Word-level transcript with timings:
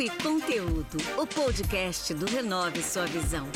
Papo 0.00 0.02
e 0.02 0.22
Conteúdo, 0.22 0.96
o 1.18 1.26
podcast 1.26 2.14
do 2.14 2.24
Renove 2.24 2.82
Sua 2.82 3.04
Visão. 3.06 3.46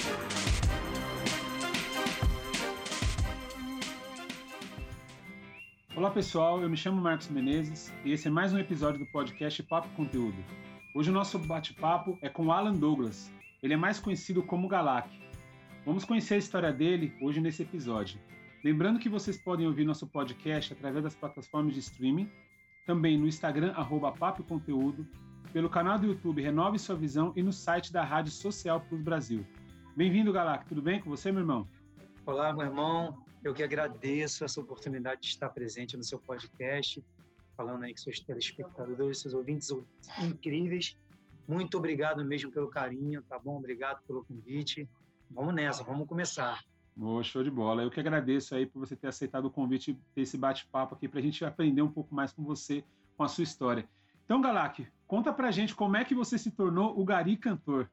Olá 5.96 6.10
pessoal, 6.10 6.60
eu 6.60 6.69
me 6.69 6.76
chamo 6.76 7.01
Marcos 7.01 7.28
Menezes 7.28 7.90
e 8.04 8.12
esse 8.12 8.28
é 8.28 8.30
mais 8.30 8.53
um 8.53 8.58
episódio 8.58 8.99
do 8.99 9.06
podcast 9.06 9.62
Papo 9.62 9.88
e 9.90 9.96
Conteúdo. 9.96 10.37
Hoje 10.94 11.08
o 11.08 11.15
nosso 11.15 11.38
bate-papo 11.38 12.19
é 12.21 12.28
com 12.28 12.53
Alan 12.53 12.74
Douglas. 12.74 13.33
Ele 13.63 13.72
é 13.72 13.79
mais 13.79 13.99
conhecido 13.99 14.42
como 14.42 14.69
Galac. 14.69 15.08
Vamos 15.87 16.05
conhecer 16.05 16.34
a 16.34 16.38
história 16.38 16.73
dele 16.73 17.16
hoje 17.23 17.41
nesse 17.41 17.62
episódio. 17.62 18.20
Lembrando 18.62 18.98
que 18.98 19.09
vocês 19.09 19.38
podem 19.38 19.66
ouvir 19.66 19.84
nosso 19.84 20.06
podcast 20.06 20.74
através 20.74 21.05
das 21.05 21.15
plataformas 21.15 21.72
de 21.72 21.80
streaming, 21.80 22.30
também 22.84 23.16
no 23.16 23.26
Instagram, 23.26 23.72
arroba 23.74 24.12
Papo 24.12 24.42
Conteúdo, 24.42 25.06
pelo 25.54 25.70
canal 25.70 25.96
do 25.96 26.08
YouTube 26.08 26.42
Renove 26.42 26.80
Sua 26.80 26.96
Visão 26.96 27.32
e 27.36 27.40
no 27.40 27.52
site 27.52 27.92
da 27.92 28.02
Rádio 28.02 28.32
Social 28.32 28.80
Plus 28.80 29.00
Brasil. 29.00 29.46
Bem-vindo, 29.96 30.32
Galac. 30.32 30.66
Tudo 30.66 30.82
bem 30.82 31.00
com 31.00 31.08
você, 31.08 31.30
meu 31.30 31.42
irmão? 31.42 31.68
Olá, 32.26 32.52
meu 32.52 32.66
irmão. 32.66 33.24
Eu 33.45 33.54
que 33.54 33.62
agradeço 33.62 34.45
essa 34.45 34.60
oportunidade 34.60 35.20
de 35.20 35.28
estar 35.28 35.48
presente 35.50 35.96
no 35.96 36.02
seu 36.02 36.18
podcast, 36.18 37.00
falando 37.56 37.84
aí 37.84 37.92
com 37.92 37.98
seus 37.98 38.18
telespectadores, 38.18 39.20
seus 39.20 39.32
ouvintes 39.32 39.70
incríveis. 40.20 40.98
Muito 41.46 41.78
obrigado 41.78 42.24
mesmo 42.24 42.50
pelo 42.50 42.66
carinho, 42.66 43.23
tá 43.23 43.38
bom? 43.38 43.56
Obrigado 43.56 44.02
pelo 44.09 44.24
convite. 44.24 44.88
Vamos 45.30 45.54
nessa, 45.54 45.84
vamos 45.84 46.09
começar. 46.09 46.64
Oh, 47.00 47.23
show 47.23 47.45
de 47.45 47.50
bola. 47.52 47.84
Eu 47.84 47.92
que 47.92 48.00
agradeço 48.00 48.56
aí 48.56 48.66
por 48.66 48.80
você 48.80 48.96
ter 48.96 49.06
aceitado 49.06 49.45
o 49.45 49.50
convite 49.52 49.96
ter 50.16 50.23
esse 50.23 50.36
bate-papo 50.36 50.96
aqui 50.96 51.06
para 51.06 51.20
a 51.20 51.23
gente 51.23 51.45
aprender 51.45 51.82
um 51.82 51.92
pouco 51.92 52.12
mais 52.12 52.32
com 52.32 52.42
você, 52.42 52.82
com 53.16 53.23
a 53.23 53.28
sua 53.28 53.45
história. 53.45 53.88
Então, 54.24 54.40
Galac, 54.40 54.84
conta 55.07 55.33
pra 55.33 55.51
gente 55.51 55.74
como 55.74 55.97
é 55.97 56.05
que 56.05 56.15
você 56.15 56.38
se 56.38 56.51
tornou 56.51 56.99
o 56.99 57.05
Gari 57.05 57.37
cantor. 57.37 57.91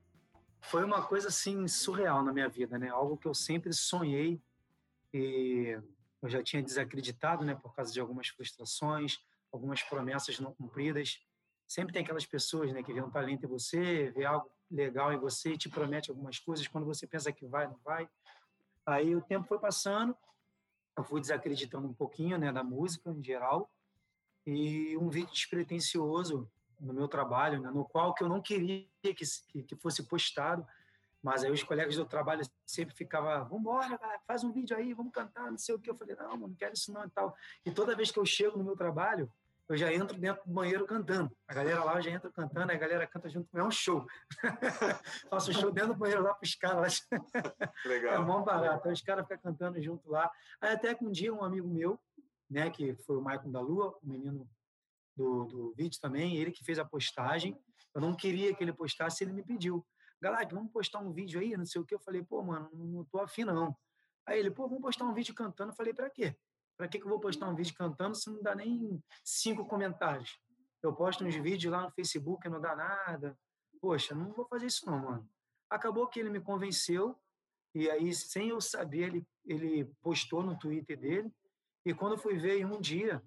Foi 0.62 0.84
uma 0.84 1.02
coisa 1.02 1.30
assim 1.30 1.68
surreal 1.68 2.24
na 2.24 2.32
minha 2.32 2.48
vida, 2.48 2.78
né? 2.78 2.90
Algo 2.90 3.18
que 3.18 3.28
eu 3.28 3.34
sempre 3.34 3.74
sonhei 3.74 4.42
e 5.14 5.78
eu 6.22 6.30
já 6.30 6.42
tinha 6.44 6.62
desacreditado, 6.62 7.44
né, 7.44 7.56
por 7.56 7.74
causa 7.74 7.92
de 7.92 8.00
algumas 8.00 8.28
frustrações, 8.28 9.20
algumas 9.52 9.82
promessas 9.82 10.40
não 10.40 10.54
cumpridas. 10.54 11.20
Sempre 11.68 11.94
tem 11.94 12.04
aquelas 12.04 12.26
pessoas, 12.26 12.72
né, 12.72 12.84
que 12.84 12.94
vê 12.94 13.02
um 13.02 13.10
talento 13.10 13.46
em 13.46 13.50
você, 13.50 14.12
vê 14.12 14.24
algo 14.24 14.50
legal 14.70 15.12
em 15.12 15.18
você 15.18 15.54
e 15.54 15.58
te 15.58 15.68
promete 15.68 16.12
algumas 16.12 16.38
coisas 16.38 16.68
quando 16.68 16.86
você 16.86 17.08
pensa 17.08 17.32
que 17.32 17.46
vai, 17.46 17.68
não 17.68 17.80
vai. 17.84 18.08
Aí 18.86 19.16
o 19.16 19.22
tempo 19.22 19.48
foi 19.48 19.60
passando, 19.60 20.16
eu 20.98 21.04
fui 21.04 21.20
desacreditando 21.20 21.88
um 21.88 21.94
pouquinho, 21.94 22.38
né, 22.38 22.52
da 22.52 22.64
música 22.64 23.10
em 23.10 23.24
geral 23.24 23.70
e 24.46 24.96
um 24.98 25.10
vídeo 25.10 25.32
despretensioso 25.32 26.50
no 26.82 26.94
meu 26.94 27.08
trabalho, 27.08 27.62
né, 27.62 27.70
no 27.70 27.86
qual 27.86 28.14
que 28.14 28.24
eu 28.24 28.30
não 28.30 28.42
queria 28.42 28.86
que, 29.02 29.64
que, 29.64 29.76
fosse 29.76 30.04
postado, 30.04 30.66
mas 31.22 31.44
aí 31.44 31.52
os 31.52 31.64
colegas 31.64 31.96
do 31.96 32.06
trabalho 32.06 32.42
sempre 32.66 32.96
ficavam, 32.96 33.32
vamos 33.46 33.60
embora, 33.60 34.00
faz 34.26 34.44
um 34.44 34.52
vídeo 34.52 34.76
aí, 34.76 34.94
vamos 34.94 35.14
cantar, 35.14 35.52
não 35.52 35.58
sei 35.58 35.76
o 35.76 35.80
que. 35.80 35.90
Eu 35.90 35.96
falei, 35.96 36.16
não, 36.16 36.30
mano, 36.32 36.48
não 36.48 36.56
quero 36.56 36.74
isso 36.74 36.92
não 36.92 37.06
e 37.06 37.10
tal. 37.10 37.36
E 37.64 37.72
toda 37.72 37.96
vez 37.96 38.10
que 38.10 38.18
eu 38.18 38.26
chego 38.26 38.58
no 38.58 38.64
meu 38.64 38.76
trabalho, 38.76 39.32
eu 39.70 39.78
já 39.78 39.94
entro 39.94 40.18
dentro 40.18 40.44
do 40.44 40.52
banheiro 40.52 40.86
cantando. 40.86 41.32
A 41.48 41.54
galera 41.54 41.84
lá 41.84 42.02
já 42.02 42.10
entra 42.10 42.30
cantando, 42.32 42.72
a 42.72 42.76
galera 42.76 43.06
canta 43.06 43.30
junto 43.30 43.50
comigo, 43.50 43.66
é 43.66 43.68
um 43.68 43.72
show. 43.72 44.06
Faço 45.30 45.54
show 45.54 45.72
dentro 45.72 45.94
do 45.94 46.00
banheiro 46.00 46.24
lá 46.24 46.34
para 46.34 46.46
os 46.46 46.56
caras. 46.56 47.08
Legal. 47.86 48.16
É 48.16 48.20
mó 48.20 48.42
barato. 48.42 48.80
Então, 48.80 48.92
os 48.92 49.02
caras 49.02 49.26
ficam 49.28 49.54
cantando 49.54 49.82
junto 49.82 50.10
lá. 50.10 50.30
Aí 50.60 50.74
até 50.74 50.94
que 50.94 51.06
um 51.06 51.12
dia 51.12 51.34
um 51.34 51.44
amigo 51.44 51.70
meu, 51.70 52.00
né, 52.50 52.70
que 52.70 52.96
foi 53.06 53.16
o 53.16 53.22
Maicon 53.22 53.52
da 53.52 53.62
Lua, 53.62 53.98
o 54.04 54.08
menino 54.08 54.50
do, 55.22 55.46
do 55.46 55.74
vídeo 55.74 56.00
também, 56.02 56.38
ele 56.38 56.52
que 56.52 56.64
fez 56.64 56.80
a 56.80 56.86
postagem. 56.86 57.56
Eu 57.94 58.02
não 58.02 58.16
queria 58.16 58.56
que 58.56 58.64
ele 58.64 58.74
postasse, 58.74 59.24
ele 59.24 59.34
me 59.34 59.44
pediu. 59.44 59.86
Galera, 60.20 60.48
vamos 60.52 60.72
postar 60.72 61.00
um 61.00 61.12
vídeo 61.12 61.40
aí, 61.40 61.56
não 61.56 61.66
sei 61.66 61.82
o 61.82 61.86
que. 61.86 61.94
Eu 61.94 62.00
falei, 62.00 62.24
pô, 62.24 62.42
mano, 62.42 62.70
não 62.74 63.06
tô 63.06 63.20
afim 63.20 63.44
não. 63.44 63.76
Aí 64.26 64.40
ele, 64.40 64.52
pô, 64.52 64.68
vamos 64.68 64.82
postar 64.82 65.06
um 65.06 65.14
vídeo 65.14 65.34
cantando. 65.34 65.72
Eu 65.72 65.76
falei, 65.76 65.94
para 65.94 66.10
quê? 66.10 66.36
Para 66.78 66.88
que, 66.88 67.00
que 67.00 67.06
eu 67.06 67.10
vou 67.10 67.20
postar 67.20 67.48
um 67.50 67.56
vídeo 67.56 67.74
cantando 67.76 68.16
se 68.16 68.30
não 68.30 68.42
dá 68.42 68.56
nem 68.56 69.02
cinco 69.24 69.66
comentários? 69.66 70.40
Eu 70.82 70.94
posto 70.94 71.24
uns 71.24 71.36
vídeos 71.36 71.72
lá 71.72 71.84
no 71.84 71.92
Facebook 71.92 72.48
não 72.50 72.60
dá 72.60 72.76
nada. 72.76 73.38
Poxa, 73.80 74.16
não 74.16 74.32
vou 74.32 74.46
fazer 74.48 74.68
isso 74.68 74.86
não, 74.86 75.00
mano. 75.00 75.30
Acabou 75.70 76.08
que 76.08 76.20
ele 76.20 76.30
me 76.30 76.40
convenceu 76.40 77.20
e 77.74 77.90
aí, 77.90 78.14
sem 78.14 78.50
eu 78.50 78.60
saber, 78.60 79.04
ele, 79.04 79.28
ele 79.46 79.86
postou 80.02 80.44
no 80.44 80.58
Twitter 80.58 81.00
dele 81.00 81.32
e 81.86 81.94
quando 81.94 82.14
eu 82.14 82.18
fui 82.18 82.38
ver 82.38 82.66
um 82.66 82.80
dia, 82.80 83.24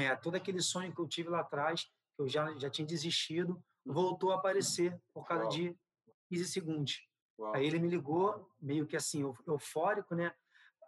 é, 0.00 0.16
todo 0.16 0.34
aquele 0.34 0.60
sonho 0.60 0.94
que 0.94 1.00
eu 1.00 1.08
tive 1.08 1.28
lá 1.28 1.40
atrás, 1.40 1.84
que 2.14 2.22
eu 2.22 2.28
já, 2.28 2.52
já 2.58 2.70
tinha 2.70 2.86
desistido, 2.86 3.62
voltou 3.84 4.32
a 4.32 4.36
aparecer 4.36 5.00
por 5.12 5.26
causa 5.26 5.44
Uau. 5.44 5.52
de 5.52 5.76
15 6.28 6.44
segundos. 6.46 7.08
Uau. 7.38 7.54
Aí 7.54 7.66
ele 7.66 7.78
me 7.78 7.88
ligou, 7.88 8.48
meio 8.60 8.86
que 8.86 8.96
assim, 8.96 9.22
eufórico, 9.46 10.14
né? 10.14 10.32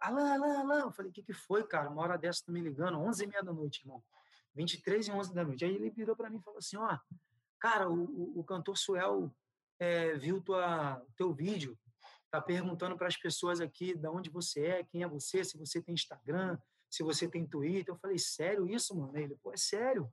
Alain, 0.01 0.31
Alain, 0.31 0.55
Alain. 0.57 0.81
Eu 0.81 0.91
falei, 0.91 1.11
o 1.11 1.13
que, 1.13 1.23
que 1.23 1.33
foi, 1.33 1.65
cara? 1.65 1.89
Uma 1.89 2.01
hora 2.01 2.17
dessa 2.17 2.45
tá 2.45 2.51
me 2.51 2.61
ligando, 2.61 2.99
11 2.99 3.23
e 3.23 3.27
meia 3.27 3.43
da 3.43 3.53
noite, 3.53 3.81
irmão. 3.81 4.03
23 4.55 5.07
e 5.07 5.11
11 5.11 5.33
da 5.33 5.43
noite. 5.43 5.65
Aí 5.65 5.73
ele 5.73 5.89
virou 5.89 6.15
para 6.15 6.29
mim 6.29 6.37
e 6.37 6.43
falou 6.43 6.59
assim, 6.59 6.77
ó, 6.77 6.97
cara, 7.59 7.89
o, 7.89 8.03
o, 8.03 8.39
o 8.39 8.43
cantor 8.43 8.77
Suel 8.77 9.33
é, 9.79 10.13
viu 10.15 10.41
tua, 10.41 11.01
teu 11.15 11.33
vídeo, 11.33 11.77
tá 12.29 12.41
perguntando 12.41 12.97
para 12.97 13.07
as 13.07 13.17
pessoas 13.17 13.59
aqui 13.61 13.95
de 13.95 14.07
onde 14.07 14.29
você 14.29 14.65
é, 14.65 14.83
quem 14.83 15.03
é 15.03 15.07
você, 15.07 15.43
se 15.43 15.57
você 15.57 15.81
tem 15.81 15.93
Instagram, 15.93 16.57
se 16.93 17.01
você 17.01 17.27
tem 17.27 17.43
Twitter. 17.43 17.91
Eu 17.91 17.97
falei, 17.97 18.19
sério 18.19 18.67
isso, 18.67 18.95
mano? 18.95 19.17
Ele, 19.17 19.35
pô, 19.41 19.51
é 19.51 19.57
sério. 19.57 20.07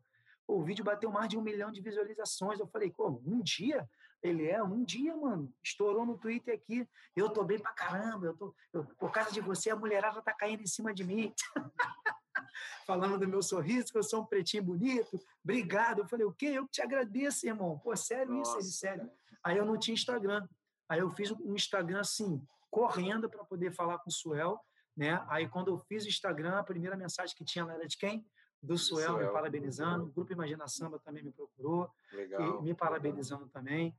Pô, 0.46 0.56
o 0.56 0.64
vídeo 0.64 0.82
bateu 0.82 1.10
mais 1.10 1.28
de 1.28 1.36
um 1.36 1.42
milhão 1.42 1.70
de 1.70 1.82
visualizações. 1.82 2.58
Eu 2.58 2.66
falei, 2.66 2.90
como? 2.90 3.22
Um 3.26 3.42
dia? 3.42 3.86
Ele 4.22 4.48
é, 4.48 4.62
um 4.62 4.82
dia, 4.82 5.14
mano. 5.14 5.52
Estourou 5.62 6.06
no 6.06 6.16
Twitter 6.16 6.54
aqui. 6.54 6.88
Eu 7.14 7.28
tô 7.28 7.44
bem 7.44 7.58
pra 7.58 7.74
caramba. 7.74 8.28
Eu 8.28 8.34
tô, 8.34 8.54
eu, 8.72 8.82
por 8.98 9.12
causa 9.12 9.30
de 9.30 9.42
você, 9.42 9.68
a 9.68 9.76
mulherada 9.76 10.22
tá 10.22 10.32
caindo 10.32 10.62
em 10.62 10.66
cima 10.66 10.94
de 10.94 11.04
mim. 11.04 11.34
Falando 12.86 13.18
do 13.18 13.28
meu 13.28 13.42
sorriso, 13.42 13.92
que 13.92 13.98
eu 13.98 14.02
sou 14.02 14.22
um 14.22 14.26
pretinho 14.26 14.62
bonito. 14.62 15.20
Obrigado. 15.44 15.98
Eu 15.98 16.08
falei, 16.08 16.24
o 16.24 16.32
quê? 16.32 16.46
Eu 16.46 16.64
que 16.64 16.72
te 16.72 16.80
agradeço, 16.80 17.46
irmão. 17.46 17.78
Pô, 17.78 17.94
sério 17.94 18.32
Nossa. 18.32 18.52
isso? 18.52 18.68
Ele, 18.68 18.72
sério. 18.72 19.10
Aí 19.44 19.58
eu 19.58 19.66
não 19.66 19.78
tinha 19.78 19.92
Instagram. 19.94 20.48
Aí 20.88 21.00
eu 21.00 21.10
fiz 21.10 21.30
um 21.30 21.54
Instagram 21.54 22.00
assim, 22.00 22.42
correndo 22.70 23.28
para 23.28 23.44
poder 23.44 23.70
falar 23.70 23.98
com 23.98 24.08
o 24.08 24.12
Suel 24.12 24.58
né? 25.00 25.24
Aí 25.28 25.48
quando 25.48 25.68
eu 25.68 25.78
fiz 25.78 26.04
o 26.04 26.08
Instagram, 26.08 26.58
a 26.58 26.62
primeira 26.62 26.94
mensagem 26.94 27.34
que 27.34 27.42
tinha 27.42 27.64
lá 27.64 27.72
era 27.72 27.86
de 27.88 27.96
quem? 27.96 28.22
Do 28.62 28.76
Suel, 28.76 29.14
Suel. 29.14 29.26
me 29.26 29.32
parabenizando. 29.32 30.04
O 30.04 30.12
Grupo 30.12 30.30
Imagina 30.30 30.68
Samba 30.68 30.98
também 30.98 31.22
me 31.22 31.32
procurou, 31.32 31.90
Legal. 32.12 32.60
me 32.60 32.74
parabenizando 32.74 33.48
também. 33.48 33.96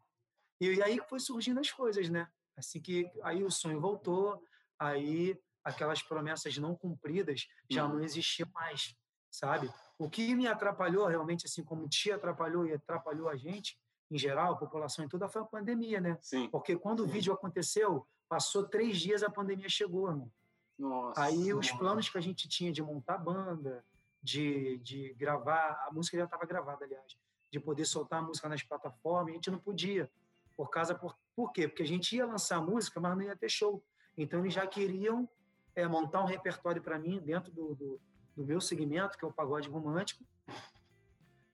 E, 0.59 0.75
e 0.75 0.83
aí 0.83 1.01
foi 1.09 1.19
surgindo 1.19 1.59
as 1.59 1.71
coisas, 1.71 2.07
né? 2.07 2.27
Assim 2.55 2.79
que 2.79 3.11
aí 3.23 3.43
o 3.43 3.49
sonho 3.49 3.81
voltou, 3.81 4.43
aí 4.77 5.35
aquelas 5.63 6.03
promessas 6.03 6.55
não 6.59 6.75
cumpridas 6.75 7.47
já 7.67 7.83
uhum. 7.83 7.95
não 7.95 8.03
existiam 8.03 8.47
mais, 8.53 8.95
sabe? 9.31 9.73
O 9.97 10.07
que 10.07 10.35
me 10.35 10.45
atrapalhou 10.45 11.07
realmente, 11.07 11.47
assim 11.47 11.63
como 11.63 11.89
te 11.89 12.11
atrapalhou 12.11 12.67
e 12.67 12.73
atrapalhou 12.73 13.27
a 13.27 13.35
gente, 13.35 13.75
em 14.11 14.19
geral, 14.19 14.53
a 14.53 14.57
população 14.57 15.03
em 15.03 15.09
toda, 15.09 15.27
foi 15.27 15.41
a 15.41 15.45
pandemia, 15.45 15.99
né? 15.99 16.19
Sim. 16.21 16.47
Porque 16.51 16.75
quando 16.77 16.99
o 16.99 17.07
vídeo 17.07 17.33
aconteceu, 17.33 18.07
passou 18.29 18.67
três 18.67 18.99
dias, 18.99 19.23
a 19.23 19.31
pandemia 19.31 19.67
chegou, 19.67 20.07
irmão. 20.07 20.31
Nossa. 20.77 21.21
Aí 21.21 21.53
os 21.53 21.71
planos 21.71 22.09
que 22.09 22.17
a 22.17 22.21
gente 22.21 22.47
tinha 22.47 22.71
de 22.71 22.81
montar 22.81 23.17
banda, 23.17 23.83
de, 24.21 24.77
de 24.79 25.13
gravar, 25.13 25.85
a 25.87 25.91
música 25.91 26.17
já 26.17 26.25
estava 26.25 26.45
gravada, 26.45 26.85
aliás, 26.85 27.17
de 27.51 27.59
poder 27.59 27.85
soltar 27.85 28.19
a 28.19 28.21
música 28.21 28.47
nas 28.47 28.63
plataformas, 28.63 29.31
a 29.31 29.35
gente 29.35 29.51
não 29.51 29.59
podia. 29.59 30.09
Por 30.55 30.69
causa, 30.69 30.93
por, 30.93 31.17
por 31.35 31.51
quê? 31.51 31.67
Porque 31.67 31.83
a 31.83 31.87
gente 31.87 32.15
ia 32.15 32.25
lançar 32.25 32.57
a 32.57 32.61
música, 32.61 32.99
mas 32.99 33.15
não 33.15 33.23
ia 33.23 33.35
ter 33.35 33.49
show. 33.49 33.83
Então 34.17 34.39
eles 34.39 34.53
já 34.53 34.65
queriam 34.67 35.27
é, 35.75 35.87
montar 35.87 36.21
um 36.21 36.25
repertório 36.25 36.81
para 36.81 36.99
mim 36.99 37.19
dentro 37.19 37.51
do, 37.51 37.75
do, 37.75 38.01
do, 38.35 38.45
meu 38.45 38.61
segmento, 38.61 39.17
que 39.17 39.25
é 39.25 39.27
o 39.27 39.33
pagode 39.33 39.69
romântico. 39.69 40.23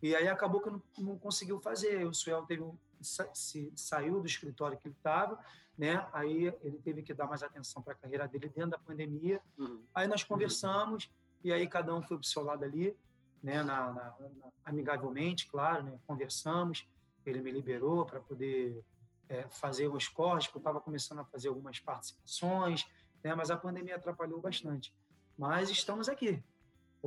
E 0.01 0.15
aí 0.15 0.27
acabou 0.27 0.61
que 0.61 0.69
não, 0.69 0.81
não 0.99 1.17
conseguiu 1.17 1.59
fazer. 1.59 2.05
O 2.05 2.13
Suel 2.13 2.45
teve 2.45 2.61
um, 2.61 2.77
sa, 3.01 3.27
se, 3.33 3.71
saiu 3.75 4.19
do 4.19 4.27
escritório 4.27 4.77
que 4.77 4.87
ele 4.87 4.95
estava 4.95 5.39
né? 5.77 6.05
Aí 6.11 6.51
ele 6.63 6.79
teve 6.79 7.03
que 7.03 7.13
dar 7.13 7.27
mais 7.27 7.43
atenção 7.43 7.81
para 7.83 7.93
a 7.93 7.95
carreira 7.95 8.27
dele 8.27 8.49
dentro 8.49 8.71
da 8.71 8.79
pandemia. 8.79 9.39
Uhum. 9.57 9.83
Aí 9.93 10.07
nós 10.07 10.23
conversamos 10.23 11.05
uhum. 11.05 11.11
e 11.43 11.53
aí 11.53 11.67
cada 11.67 11.93
um 11.93 12.01
foi 12.01 12.17
para 12.17 12.23
o 12.23 12.27
seu 12.27 12.43
lado 12.43 12.63
ali, 12.65 12.97
né? 13.43 13.61
Na, 13.61 13.93
na, 13.93 14.03
na, 14.19 14.51
amigavelmente, 14.65 15.47
claro, 15.47 15.83
né? 15.83 15.99
Conversamos. 16.07 16.87
Ele 17.25 17.41
me 17.41 17.51
liberou 17.51 18.05
para 18.05 18.19
poder 18.19 18.83
é, 19.29 19.47
fazer 19.49 19.87
os 19.87 20.07
cortes, 20.07 20.47
porque 20.47 20.57
eu 20.57 20.61
estava 20.61 20.81
começando 20.81 21.19
a 21.19 21.25
fazer 21.25 21.49
algumas 21.49 21.79
participações, 21.79 22.87
né? 23.23 23.35
Mas 23.35 23.51
a 23.51 23.57
pandemia 23.57 23.97
atrapalhou 23.97 24.41
bastante. 24.41 24.93
Mas 25.37 25.69
estamos 25.69 26.09
aqui. 26.09 26.43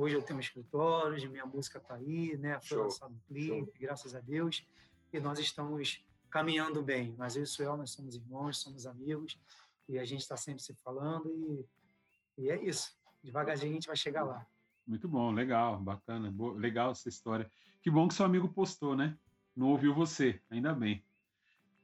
Hoje 0.01 0.15
eu 0.15 0.23
tenho 0.23 0.37
um 0.37 0.41
escritório, 0.41 1.29
minha 1.29 1.45
música 1.45 1.77
está 1.77 1.93
aí, 1.93 2.35
né? 2.35 2.59
Foi 2.59 2.75
Show. 2.75 2.83
lançado 2.85 3.13
um 3.13 3.19
clipe, 3.27 3.77
graças 3.79 4.15
a 4.15 4.19
Deus. 4.19 4.65
E 5.13 5.19
nós 5.19 5.37
estamos 5.37 6.03
caminhando 6.27 6.81
bem. 6.81 7.13
Mas 7.19 7.35
eu 7.35 7.41
e 7.41 7.43
o 7.43 7.47
Suel, 7.47 7.77
nós 7.77 7.91
somos 7.91 8.15
irmãos, 8.15 8.57
somos 8.57 8.87
amigos, 8.87 9.39
e 9.87 9.99
a 9.99 10.03
gente 10.03 10.21
está 10.21 10.35
sempre 10.35 10.63
se 10.63 10.73
falando, 10.73 11.29
e, 11.29 12.43
e 12.45 12.49
é 12.49 12.63
isso. 12.63 12.97
Devagarzinho 13.23 13.69
a 13.69 13.73
gente 13.75 13.85
vai 13.85 13.95
chegar 13.95 14.23
lá. 14.23 14.43
Muito 14.87 15.07
bom, 15.07 15.31
legal, 15.31 15.79
bacana, 15.79 16.31
boa, 16.31 16.57
legal 16.57 16.93
essa 16.93 17.07
história. 17.07 17.47
Que 17.83 17.91
bom 17.91 18.07
que 18.07 18.15
seu 18.15 18.25
amigo 18.25 18.49
postou, 18.49 18.95
né? 18.95 19.15
não 19.55 19.67
ouviu 19.67 19.93
você, 19.93 20.41
ainda 20.49 20.73
bem. 20.73 21.05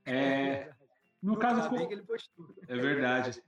É, 0.05 0.73
no 1.21 1.37
caso, 1.37 1.61
tá 1.61 1.69
co- 1.69 1.75
bem 1.75 1.87
que 1.87 1.93
ele 1.93 2.01
postou. 2.01 2.55
é 2.67 2.77
verdade. 2.77 3.43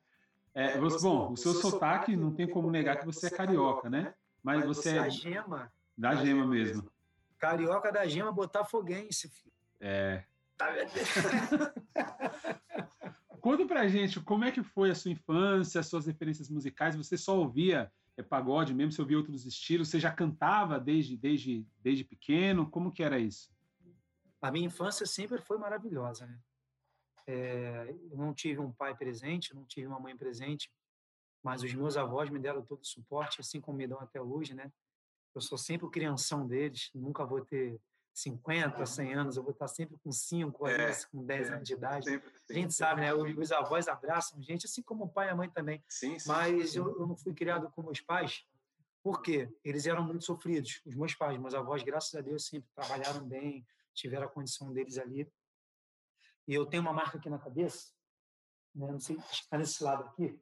É, 0.53 0.77
você- 0.77 1.01
bom, 1.01 1.31
o 1.31 1.37
seu 1.37 1.55
sotaque 1.55 2.15
não 2.15 2.31
tem 2.35 2.47
como 2.47 2.69
negar 2.69 2.99
que 2.99 3.05
você 3.07 3.27
é 3.27 3.29
carioca, 3.31 3.89
né? 3.89 4.13
Mas 4.43 4.65
você 4.65 4.95
Da 4.95 5.07
é 5.07 5.09
gema, 5.09 5.73
da 5.97 6.15
gema 6.15 6.45
mesmo. 6.45 6.91
carioca 7.37 7.91
da 7.91 8.07
gema, 8.07 8.31
botafoguense, 8.31 9.29
filho. 9.29 9.53
É. 9.79 10.23
Tá? 10.57 10.67
Conta 13.41 13.65
pra 13.65 13.87
gente 13.87 14.19
como 14.19 14.43
é 14.43 14.51
que 14.51 14.61
foi 14.61 14.91
a 14.91 14.95
sua 14.95 15.11
infância, 15.11 15.79
as 15.79 15.87
suas 15.87 16.05
referências 16.05 16.49
musicais. 16.49 16.95
Você 16.95 17.17
só 17.17 17.37
ouvia 17.37 17.91
é, 18.17 18.21
pagode 18.23 18.73
mesmo? 18.73 18.91
Você 18.91 19.01
ouvia 19.01 19.17
outros 19.17 19.45
estilos? 19.45 19.87
Você 19.87 19.99
já 19.99 20.11
cantava 20.11 20.77
desde, 20.79 21.15
desde, 21.15 21.65
desde 21.81 22.03
pequeno? 22.03 22.69
Como 22.69 22.91
que 22.91 23.01
era 23.01 23.17
isso? 23.17 23.49
A 24.41 24.51
minha 24.51 24.65
infância 24.65 25.05
sempre 25.05 25.41
foi 25.41 25.57
maravilhosa, 25.57 26.25
né? 26.25 26.39
É, 27.27 27.95
eu 28.11 28.17
não 28.17 28.33
tive 28.33 28.59
um 28.59 28.71
pai 28.71 28.95
presente, 28.95 29.53
não 29.53 29.63
tive 29.65 29.87
uma 29.87 29.99
mãe 29.99 30.17
presente, 30.17 30.69
mas 31.43 31.63
os 31.63 31.73
meus 31.73 31.97
avós 31.97 32.29
me 32.29 32.39
deram 32.39 32.63
todo 32.63 32.81
o 32.81 32.85
suporte, 32.85 33.41
assim 33.41 33.61
como 33.61 33.77
me 33.77 33.87
dão 33.87 33.99
até 33.99 34.21
hoje, 34.21 34.53
né? 34.53 34.71
Eu 35.33 35.41
sou 35.41 35.57
sempre 35.57 35.85
o 35.85 35.89
crianção 35.89 36.45
deles, 36.47 36.89
nunca 36.93 37.25
vou 37.25 37.45
ter 37.45 37.79
50, 38.13 38.85
100 38.85 39.13
anos, 39.13 39.37
eu 39.37 39.43
vou 39.43 39.53
estar 39.53 39.67
sempre 39.67 39.97
com 40.03 40.11
5, 40.11 40.65
às 40.65 40.73
É, 40.73 40.85
vezes 40.87 41.05
com 41.05 41.25
10 41.25 41.47
é, 41.47 41.53
anos 41.53 41.67
de 41.67 41.73
idade. 41.73 42.05
Sempre, 42.05 42.31
A 42.49 42.53
gente 42.53 42.73
sabe, 42.73 43.01
né? 43.01 43.13
Os, 43.13 43.37
os 43.37 43.51
avós 43.51 43.87
abraçam 43.87 44.39
a 44.39 44.41
gente, 44.41 44.65
assim 44.65 44.81
como 44.81 45.05
o 45.05 45.09
pai 45.09 45.27
e 45.27 45.29
a 45.29 45.35
mãe 45.35 45.49
também. 45.49 45.83
Sim, 45.87 46.19
sim. 46.19 46.27
Mas 46.27 46.75
eu, 46.75 46.99
eu 46.99 47.07
não 47.07 47.15
fui 47.15 47.33
criado 47.33 47.69
com 47.71 47.83
meus 47.83 48.01
pais, 48.01 48.45
porque 49.01 49.49
eles 49.63 49.85
eram 49.85 50.03
muito 50.03 50.25
sofridos. 50.25 50.81
Os 50.85 50.95
meus 50.95 51.15
pais, 51.15 51.39
meus 51.39 51.53
avós, 51.53 51.83
graças 51.83 52.13
a 52.15 52.21
Deus, 52.21 52.45
sempre 52.45 52.69
trabalharam 52.75 53.25
bem, 53.25 53.65
tiveram 53.93 54.25
a 54.25 54.29
condição 54.29 54.73
deles 54.73 54.97
ali. 54.97 55.31
E 56.47 56.53
eu 56.53 56.65
tenho 56.65 56.81
uma 56.81 56.93
marca 56.93 57.17
aqui 57.17 57.29
na 57.29 57.39
cabeça, 57.39 57.93
né? 58.75 58.91
não 58.91 58.99
sei, 58.99 59.17
está 59.31 59.57
nesse 59.57 59.83
lado 59.83 60.03
aqui, 60.03 60.37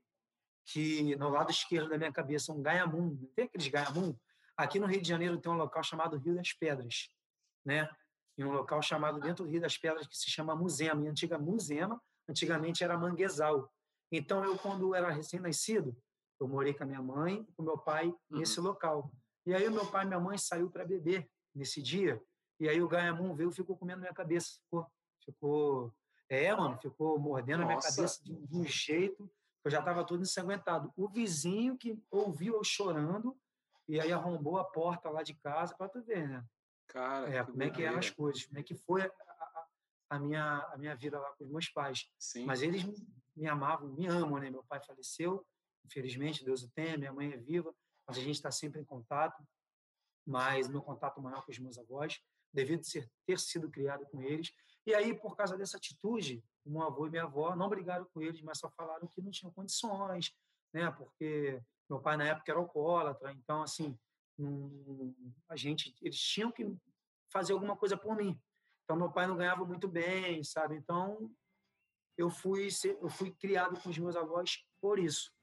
que 0.68 1.16
no 1.16 1.30
lado 1.30 1.50
esquerdo 1.50 1.90
da 1.90 1.98
minha 1.98 2.12
cabeça, 2.12 2.52
um 2.52 2.62
gaiamum. 2.62 3.18
Não 3.20 3.30
tem 3.34 3.46
aqueles 3.46 3.68
gaiamum? 3.70 4.16
Aqui 4.56 4.80
no 4.80 4.86
Rio 4.86 5.02
de 5.02 5.08
Janeiro 5.08 5.40
tem 5.40 5.52
um 5.52 5.56
local 5.56 5.82
chamado 5.82 6.18
Rio 6.18 6.36
das 6.36 6.52
Pedras, 6.54 7.10
né? 7.66 7.90
E 8.38 8.44
um 8.44 8.52
local 8.52 8.82
chamado 8.82 9.20
dentro 9.20 9.46
do 9.46 9.50
Rio 9.50 9.62
das 9.62 9.78
Pedras 9.78 10.06
que 10.06 10.18
se 10.18 10.30
chama 10.30 10.56
Musema. 10.56 11.04
E 11.04 11.08
a 11.08 11.12
antiga 11.12 11.40
Musema, 11.40 12.02
antigamente 12.30 12.84
era 12.84 12.98
manguezal. 12.98 13.72
Então, 14.12 14.44
eu, 14.44 14.58
quando 14.58 14.94
era 14.94 15.10
recém-nascido, 15.10 15.98
eu 16.40 16.48
morei 16.48 16.74
com 16.74 16.84
a 16.84 16.86
minha 16.86 17.02
mãe 17.02 17.48
com 17.56 17.64
meu 17.64 17.78
pai 17.78 18.14
nesse 18.30 18.60
local. 18.60 19.12
E 19.46 19.54
aí, 19.54 19.70
meu 19.70 19.86
pai 19.90 20.04
e 20.04 20.08
minha 20.08 20.20
mãe 20.20 20.38
saiu 20.38 20.70
para 20.70 20.86
beber 20.86 21.30
nesse 21.56 21.82
dia. 21.82 22.22
E 22.60 22.68
aí, 22.68 22.82
o 22.82 22.88
Gaiamum 22.88 23.34
veio 23.34 23.50
e 23.50 23.54
ficou 23.54 23.78
comendo 23.78 24.02
minha 24.02 24.14
cabeça. 24.14 24.60
Ficou, 24.64 24.88
ficou 25.24 25.94
é, 26.30 26.54
mano, 26.54 26.78
ficou 26.78 27.18
mordendo 27.18 27.64
a 27.64 27.66
minha 27.66 27.76
Nossa. 27.76 27.96
cabeça 27.96 28.22
de, 28.24 28.36
de 28.36 28.56
um 28.56 28.66
jeito 28.66 29.32
eu 29.64 29.72
já 29.72 29.80
estava 29.80 30.06
todo 30.06 30.22
ensanguentado. 30.22 30.92
O 30.96 31.08
vizinho 31.08 31.78
que 31.78 32.02
ouviu 32.10 32.56
eu 32.56 32.64
chorando 32.64 33.38
e 33.88 34.00
aí 34.00 34.12
arrombou 34.12 34.58
a 34.58 34.64
porta 34.66 35.10
lá 35.10 35.24
de 35.24 35.34
casa 35.36 35.76
para 35.76 35.90
tu 35.90 36.02
ver, 36.04 36.28
né? 36.28 36.46
Cara, 36.88 37.30
É, 37.30 37.44
como 37.44 37.62
é 37.64 37.70
que 37.70 37.84
eram 37.84 38.00
as 38.00 38.10
coisas, 38.10 38.46
como 38.46 38.60
é 38.60 38.64
que 38.64 38.76
foi 38.76 39.02
a, 39.02 39.06
a- 39.08 39.68
a 40.12 40.20
minha, 40.20 40.58
a 40.74 40.78
minha 40.78 40.96
vida 40.96 41.20
lá 41.20 41.32
com 41.34 41.44
os 41.44 41.50
meus 41.52 41.70
pais. 41.70 42.10
Sim. 42.18 42.46
Mas 42.46 42.62
eles 42.62 42.84
me- 42.84 42.96
me 43.36 43.48
amavam, 43.48 43.90
me 43.90 44.08
amam, 44.08 44.40
né? 44.40 44.50
Meu 44.50 44.64
pai 44.64 44.82
faleceu, 44.82 45.46
infelizmente, 45.86 46.44
Deus 46.46 46.64
o 46.64 46.70
tenha, 46.72 46.98
minha 46.98 47.12
mãe 47.14 47.34
é 47.34 47.38
viva, 47.38 47.74
mas 48.08 48.18
a 48.18 48.22
gente 48.22 48.36
está 48.36 48.50
sempre 48.52 48.80
em 48.82 48.86
contato. 48.86 49.46
Mas 50.26 50.68
meu 50.68 50.82
contato 50.82 51.22
maior 51.22 51.44
com 51.46 51.52
os 51.52 51.60
meus 51.60 51.78
avós, 51.78 52.22
devido 52.54 52.84
ser, 52.84 53.10
ter 53.26 53.40
sido 53.40 53.70
criado 53.70 54.06
com 54.08 54.22
eles. 54.22 54.52
E 54.88 54.96
aí, 54.96 55.14
por 55.14 55.36
causa 55.36 55.58
dessa 55.58 55.76
atitude, 55.76 56.42
meu 56.66 56.82
avô 56.82 57.08
e 57.08 57.10
minha 57.10 57.24
avó 57.24 57.54
não 57.58 57.68
brigaram 57.68 58.06
com 58.06 58.22
eles, 58.22 58.42
mas 58.42 58.58
só 58.58 58.70
falaram 58.70 59.06
que 59.06 59.22
não 59.22 59.30
tinham 59.30 59.52
condições, 59.52 60.34
né? 60.74 60.90
Porque 60.92 61.62
meu 61.90 62.00
pai, 62.00 62.16
na 62.16 62.24
época, 62.24 62.50
era 62.50 62.58
alcoólatra, 62.58 63.34
então, 63.34 63.62
assim, 63.62 64.00
a 65.50 65.58
gente, 65.58 65.94
eles 66.02 66.18
tinham 66.18 66.54
que 66.54 66.74
fazer 67.30 67.52
alguma 67.52 67.76
coisa 67.76 67.98
por 67.98 68.16
mim. 68.16 68.40
Então, 68.86 68.96
meu 68.96 69.12
pai 69.12 69.28
não 69.28 69.36
ganhava 69.36 69.66
muito 69.66 69.90
bem, 69.90 70.42
sabe? 70.42 70.78
Então, 70.78 71.30
eu 72.18 72.30
fui, 72.30 72.72
ser- 72.72 72.98
eu 73.02 73.10
fui 73.10 73.32
criado 73.32 73.78
com 73.82 73.90
os 73.90 73.98
meus 73.98 74.16
avós 74.16 74.66
por 74.80 75.00
isso. 75.00 75.34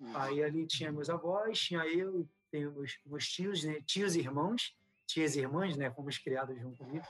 Hum. 0.00 0.16
Aí 0.16 0.42
ali 0.42 0.66
tinha 0.66 0.90
meus 0.90 1.10
avós, 1.10 1.58
tinha 1.60 1.86
eu, 1.86 2.26
tenho 2.50 2.72
meus, 2.72 2.98
meus 3.04 3.28
tios, 3.28 3.64
né? 3.64 3.82
tios 3.82 4.16
e 4.16 4.20
irmãos, 4.20 4.74
tias 5.06 5.36
e 5.36 5.40
irmãs, 5.40 5.76
né? 5.76 5.90
Fomos 5.90 6.16
criados 6.16 6.58
junto 6.58 6.78
comigo. 6.78 7.04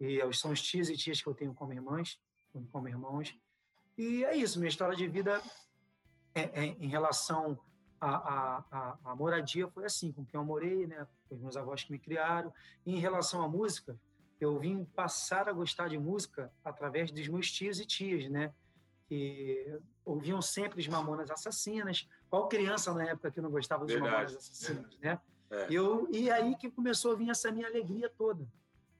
E 0.00 0.20
são 0.32 0.52
os 0.52 0.62
tios 0.62 0.88
e 0.88 0.96
tias 0.96 1.20
que 1.20 1.28
eu 1.28 1.34
tenho 1.34 1.52
como 1.54 1.72
irmãs, 1.72 2.20
como 2.70 2.88
irmãos. 2.88 3.36
E 3.96 4.24
é 4.24 4.36
isso, 4.36 4.58
minha 4.58 4.68
história 4.68 4.96
de 4.96 5.08
vida 5.08 5.42
é, 6.34 6.40
é, 6.40 6.64
em 6.66 6.88
relação 6.88 7.58
à, 8.00 9.14
moradia 9.16 9.66
foi 9.68 9.84
assim, 9.84 10.12
com 10.12 10.24
quem 10.24 10.38
eu 10.38 10.44
morei, 10.44 10.86
né? 10.86 11.06
Com 11.28 11.34
os 11.34 11.40
meus 11.40 11.56
avós 11.56 11.82
que 11.82 11.90
me 11.90 11.98
criaram. 11.98 12.52
E 12.86 12.94
em 12.94 12.98
relação 12.98 13.42
à 13.42 13.48
música, 13.48 13.98
eu 14.40 14.56
vim 14.58 14.84
passar 14.84 15.48
a 15.48 15.52
gostar 15.52 15.88
de 15.88 15.98
música 15.98 16.52
através 16.64 17.10
dos 17.10 17.26
meus 17.26 17.50
tios 17.50 17.80
e 17.80 17.84
tias, 17.84 18.30
né? 18.30 18.54
Que 19.08 19.80
ouviam 20.04 20.40
sempre 20.40 20.80
os 20.80 20.86
Mamonas 20.86 21.30
Assassinas. 21.30 22.08
Qual 22.30 22.46
criança 22.46 22.94
na 22.94 23.04
época 23.04 23.32
que 23.32 23.40
não 23.40 23.50
gostava 23.50 23.84
dos 23.84 23.94
Verdade, 23.94 24.12
Mamonas 24.12 24.36
Assassinas, 24.36 24.98
né? 25.00 25.20
É. 25.50 25.66
Eu, 25.70 26.06
e 26.12 26.30
aí 26.30 26.54
que 26.56 26.70
começou 26.70 27.12
a 27.12 27.16
vir 27.16 27.30
essa 27.30 27.50
minha 27.50 27.66
alegria 27.66 28.08
toda, 28.16 28.46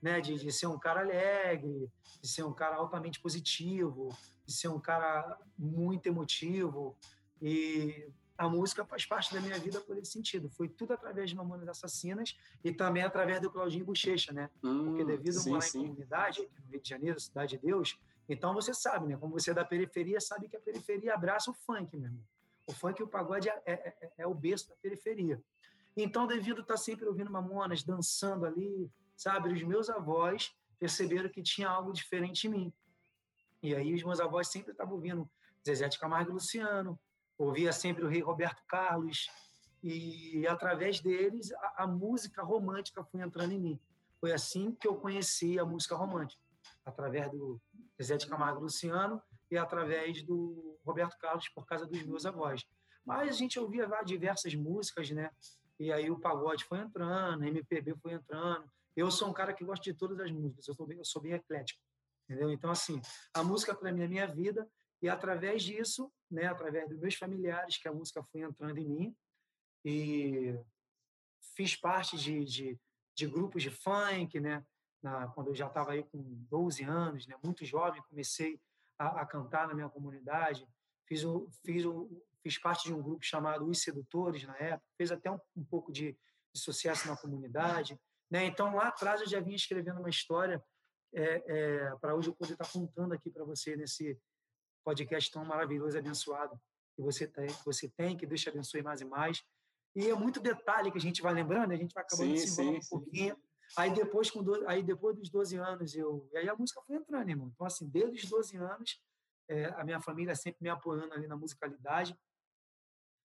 né? 0.00 0.20
De, 0.20 0.34
de 0.36 0.52
ser 0.52 0.66
um 0.66 0.78
cara 0.78 1.00
alegre, 1.00 1.90
de 2.20 2.28
ser 2.28 2.42
um 2.44 2.52
cara 2.52 2.76
altamente 2.76 3.20
positivo, 3.20 4.08
de 4.46 4.52
ser 4.52 4.68
um 4.68 4.80
cara 4.80 5.38
muito 5.58 6.06
emotivo. 6.06 6.96
E 7.40 8.08
a 8.36 8.48
música 8.48 8.84
faz 8.84 9.04
parte 9.04 9.34
da 9.34 9.40
minha 9.40 9.58
vida 9.58 9.80
por 9.80 9.96
esse 9.98 10.12
sentido. 10.12 10.48
Foi 10.50 10.68
tudo 10.68 10.92
através 10.92 11.30
de 11.30 11.36
Mamonas 11.36 11.68
Assassinas 11.68 12.36
e 12.64 12.72
também 12.72 13.02
através 13.02 13.40
do 13.40 13.50
Claudinho 13.50 13.84
Bochecha, 13.84 14.32
né? 14.32 14.48
Porque 14.60 15.02
Hum, 15.02 15.06
devido 15.06 15.36
a 15.36 15.40
sim, 15.40 15.50
morar 15.50 15.66
em 15.66 15.70
sim. 15.70 15.82
comunidade, 15.82 16.42
aqui 16.42 16.60
no 16.60 16.66
Rio 16.70 16.80
de 16.80 16.88
Janeiro, 16.88 17.20
Cidade 17.20 17.56
de 17.56 17.62
Deus, 17.66 17.98
então 18.28 18.54
você 18.54 18.72
sabe, 18.74 19.06
né? 19.08 19.16
Como 19.16 19.32
você 19.32 19.50
é 19.50 19.54
da 19.54 19.64
periferia, 19.64 20.20
sabe 20.20 20.48
que 20.48 20.56
a 20.56 20.60
periferia 20.60 21.14
abraça 21.14 21.50
o 21.50 21.54
funk, 21.54 21.96
meu 21.96 22.06
irmão. 22.06 22.22
O 22.66 22.72
funk 22.72 23.00
e 23.00 23.02
o 23.02 23.08
pagode 23.08 23.48
é, 23.48 23.62
é- 23.66 23.72
é- 24.02 24.12
é 24.18 24.26
o 24.26 24.34
berço 24.34 24.68
da 24.68 24.76
periferia. 24.76 25.40
Então, 25.96 26.26
devido 26.26 26.58
a 26.58 26.62
estar 26.62 26.76
sempre 26.76 27.06
ouvindo 27.06 27.30
Mamonas, 27.30 27.82
dançando 27.82 28.44
ali, 28.46 28.88
sabe? 29.18 29.52
Os 29.52 29.62
meus 29.64 29.90
avós 29.90 30.54
perceberam 30.78 31.28
que 31.28 31.42
tinha 31.42 31.68
algo 31.68 31.92
diferente 31.92 32.46
em 32.46 32.50
mim. 32.50 32.72
E 33.60 33.75
aí 33.75 33.92
os 33.92 34.02
meus 34.04 34.20
avós 34.20 34.48
sempre 34.48 34.70
estavam 34.70 34.94
ouvindo 34.94 35.28
Zezé 35.66 35.88
de 35.88 35.98
Camargo 35.98 36.30
e 36.30 36.34
Luciano, 36.34 36.98
ouvia 37.37 37.72
sempre 37.72 38.04
o 38.04 38.08
rei 38.08 38.22
Roberto 38.22 38.62
Carlos, 38.68 39.28
e 39.82 40.46
através 40.46 41.00
deles 41.00 41.52
a, 41.52 41.84
a 41.84 41.87
música 41.87 42.42
romântica 42.42 43.04
foi 43.04 43.20
entrando 43.20 43.52
em 43.52 43.58
mim. 43.58 43.80
Foi 44.20 44.32
assim 44.32 44.72
que 44.72 44.87
eu 44.87 44.96
conheci 44.96 45.58
a 45.58 45.64
música 45.64 45.96
romântica, 45.96 46.40
através 46.84 47.30
do 47.30 47.60
Zezé 48.00 48.16
de 48.16 48.26
Camargo 48.26 48.60
e 48.60 48.62
Luciano 48.62 49.20
e 49.50 49.56
através 49.56 50.22
do 50.22 50.78
Roberto 50.84 51.18
Carlos 51.18 51.48
por 51.48 51.66
causa 51.66 51.87
dos 51.87 52.02
meus 52.04 52.25
avós. 52.25 52.64
Mas 53.04 53.30
a 53.30 53.32
gente 53.32 53.58
ouvia 53.58 53.88
diversas 54.04 54.54
músicas, 54.54 55.10
né? 55.10 55.30
E 55.78 55.92
aí 55.92 56.10
o 56.10 56.18
pagode 56.18 56.64
foi 56.64 56.78
entrando, 56.78 57.42
a 57.42 57.48
MPB 57.48 57.94
foi 58.02 58.12
entrando. 58.12 58.68
Eu 58.97 59.11
sou 59.11 59.28
um 59.28 59.33
cara 59.33 59.52
que 59.52 59.64
gosta 59.64 59.83
de 59.83 59.95
todas 59.95 60.18
as 60.21 60.30
músicas, 60.30 60.66
eu 60.66 60.75
sou 60.75 60.87
bem, 60.87 60.99
eu 60.99 61.04
sou 61.04 61.23
bem 61.23 61.33
eclético, 61.33 61.80
entendeu? 62.25 62.50
Então, 62.50 62.71
assim, 62.71 63.00
a 63.33 63.45
música 63.45 63.75
para 63.75 63.92
mim 63.92 64.02
é 64.02 64.09
minha 64.09 64.26
vida, 64.26 64.68
e 65.00 65.09
através 65.09 65.62
disso, 65.62 66.12
né, 66.30 66.47
através 66.47 66.88
dos 66.88 66.99
meus 66.99 67.14
familiares, 67.14 67.76
que 67.76 67.87
a 67.87 67.92
música 67.92 68.23
foi 68.25 68.40
entrando 68.40 68.78
em 68.78 68.88
mim, 68.88 69.16
e 69.85 70.59
fiz 71.54 71.76
parte 71.76 72.16
de, 72.16 72.45
de, 72.45 72.80
de 73.14 73.26
grupos 73.26 73.62
de 73.62 73.71
funk, 73.71 74.38
né? 74.40 74.64
Na, 75.02 75.28
quando 75.28 75.49
eu 75.49 75.54
já 75.54 75.68
estava 75.68 75.92
aí 75.92 76.02
com 76.02 76.21
12 76.50 76.83
anos, 76.85 77.26
né? 77.26 77.37
Muito 77.42 77.64
jovem, 77.64 78.02
comecei 78.09 78.61
a, 78.99 79.23
a 79.23 79.26
cantar 79.26 79.68
na 79.68 79.75
minha 79.75 79.88
comunidade. 79.88 80.66
Fiz, 81.07 81.25
o, 81.25 81.49
fiz, 81.64 81.85
o, 81.85 82.23
fiz 82.42 82.59
parte 82.59 82.88
de 82.88 82.95
um 82.95 83.02
grupo 83.02 83.25
chamado 83.25 83.66
Os 83.66 83.80
Sedutores 83.80 84.45
na 84.45 84.57
época. 84.57 84.87
Fez 84.97 85.12
até 85.12 85.30
um, 85.30 85.38
um 85.57 85.64
pouco 85.64 85.92
de, 85.92 86.12
de 86.52 86.61
sucesso 86.61 87.09
na 87.09 87.16
comunidade. 87.16 87.99
Né? 88.30 88.44
Então, 88.44 88.75
lá 88.75 88.88
atrás, 88.88 89.20
eu 89.20 89.28
já 89.28 89.40
vinha 89.40 89.56
escrevendo 89.56 90.00
uma 90.00 90.11
história 90.11 90.62
é, 91.14 91.42
é, 91.47 91.97
para 91.97 92.14
hoje 92.14 92.28
eu 92.28 92.35
poder 92.35 92.52
estar 92.52 92.70
contando 92.70 93.14
aqui 93.14 93.30
para 93.30 93.44
você 93.44 93.76
nesse 93.76 94.18
podcast 94.85 95.30
tão 95.30 95.44
maravilhoso 95.44 95.97
e 95.97 96.00
abençoado 96.00 96.61
que 96.94 97.02
você 97.02 97.26
tem, 97.26 97.47
que 97.47 97.64
você 97.64 97.88
tem, 97.88 98.16
que 98.16 98.26
Deus 98.26 98.40
te 98.40 98.49
abençoe 98.49 98.82
mais 98.82 99.00
e 99.00 99.04
mais. 99.04 99.42
E 99.94 100.08
é 100.08 100.14
muito 100.14 100.40
detalhe 100.40 100.90
que 100.90 100.99
a 100.99 101.00
gente 101.00 101.23
vai 101.23 101.32
lembrando, 101.32 101.73
a 101.73 101.76
gente 101.76 101.92
vai 101.94 102.04
acabando 102.04 102.37
Sim, 102.37 102.47
se 102.47 102.61
enrolando 102.61 102.85
um 102.85 102.88
pouquinho. 102.88 103.37
Aí 103.76 103.92
depois, 103.92 104.30
com 104.30 104.42
12, 104.42 104.64
aí 104.66 104.82
depois 104.82 105.16
dos 105.16 105.28
12 105.30 105.56
anos, 105.56 105.94
eu. 105.94 106.28
Aí 106.35 106.49
a 106.49 106.56
música 106.56 106.80
foi 106.82 106.97
entrando, 106.97 107.28
irmão. 107.28 107.50
Então, 107.54 107.66
assim, 107.66 107.88
desde 107.88 108.25
os 108.25 108.30
12 108.30 108.56
anos, 108.56 109.02
é, 109.49 109.66
a 109.66 109.85
minha 109.85 110.00
família 110.00 110.35
sempre 110.35 110.62
me 110.62 110.70
apoiando 110.70 111.12
ali 111.14 111.26
na 111.26 111.37
musicalidade. 111.37 112.18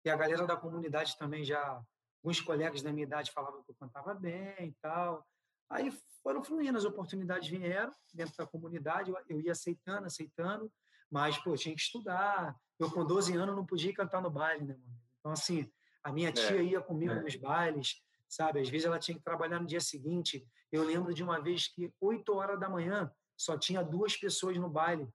E 0.05 0.11
a 0.11 0.17
galera 0.17 0.47
da 0.47 0.57
comunidade 0.57 1.17
também 1.17 1.45
já. 1.45 1.83
Alguns 2.25 2.41
colegas 2.41 2.81
da 2.81 2.91
minha 2.91 3.05
idade 3.05 3.31
falavam 3.33 3.63
que 3.63 3.71
eu 3.71 3.75
cantava 3.75 4.15
bem 4.15 4.69
e 4.69 4.75
tal. 4.81 5.27
Aí 5.69 5.93
foram 6.23 6.43
fluindo, 6.43 6.79
as 6.79 6.87
oportunidades 6.87 7.51
vieram 7.51 7.93
dentro 8.15 8.35
da 8.39 8.47
comunidade, 8.47 9.11
eu, 9.11 9.19
eu 9.29 9.41
ia 9.43 9.53
aceitando, 9.53 10.07
aceitando, 10.07 10.73
mas, 11.11 11.37
pô, 11.37 11.55
tinha 11.55 11.75
que 11.75 11.83
estudar. 11.83 12.57
Eu, 12.79 12.91
com 12.91 13.05
12 13.05 13.37
anos, 13.37 13.55
não 13.55 13.67
podia 13.67 13.93
cantar 13.93 14.23
no 14.23 14.31
baile, 14.31 14.65
né, 14.65 14.75
mano? 14.75 14.99
Então, 15.21 15.33
assim, 15.33 15.71
a 16.03 16.11
minha 16.11 16.33
tia 16.33 16.57
é, 16.57 16.65
ia 16.65 16.81
comigo 16.81 17.13
é. 17.13 17.21
nos 17.21 17.37
bailes, 17.37 18.03
sabe? 18.27 18.59
Às 18.59 18.71
vezes 18.71 18.87
ela 18.87 18.99
tinha 18.99 19.19
que 19.19 19.23
trabalhar 19.23 19.61
no 19.61 19.67
dia 19.67 19.81
seguinte. 19.81 20.49
Eu 20.73 20.83
lembro 20.83 21.13
de 21.13 21.23
uma 21.23 21.43
vez 21.43 21.69
que, 21.69 21.93
8 22.01 22.35
horas 22.35 22.59
da 22.59 22.71
manhã, 22.71 23.13
só 23.37 23.59
tinha 23.59 23.83
duas 23.83 24.17
pessoas 24.17 24.57
no 24.57 24.71
baile, 24.71 25.07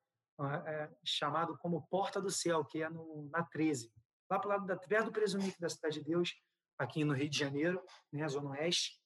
é, 0.68 0.90
chamado 1.04 1.58
como 1.58 1.88
Porta 1.90 2.22
do 2.22 2.30
Céu, 2.30 2.64
que 2.64 2.84
é 2.84 2.90
no, 2.90 3.28
na 3.32 3.44
13, 3.44 3.92
lá 4.30 4.38
para 4.38 4.50
lado 4.52 4.68
da, 4.68 4.78
perto 4.78 5.06
do 5.06 5.12
Presumique 5.12 5.60
da 5.60 5.70
Cidade 5.70 6.00
de 6.00 6.06
Deus, 6.06 6.36
aqui 6.80 7.04
no 7.04 7.14
Rio 7.14 7.30
de 7.30 7.38
Janeiro, 7.38 7.84
né, 8.12 8.28
Zona 8.30 8.52
Oeste. 8.52 8.98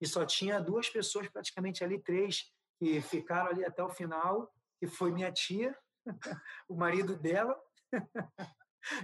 E 0.00 0.06
só 0.06 0.24
tinha 0.24 0.60
duas 0.60 0.88
pessoas, 0.88 1.28
praticamente 1.28 1.82
ali, 1.82 1.98
três, 2.00 2.50
que 2.78 3.00
ficaram 3.02 3.50
ali 3.50 3.64
até 3.64 3.82
o 3.82 3.90
final, 3.90 4.50
que 4.78 4.86
foi 4.86 5.10
minha 5.10 5.30
tia, 5.30 5.76
o 6.68 6.74
marido 6.76 7.18
dela 7.18 7.60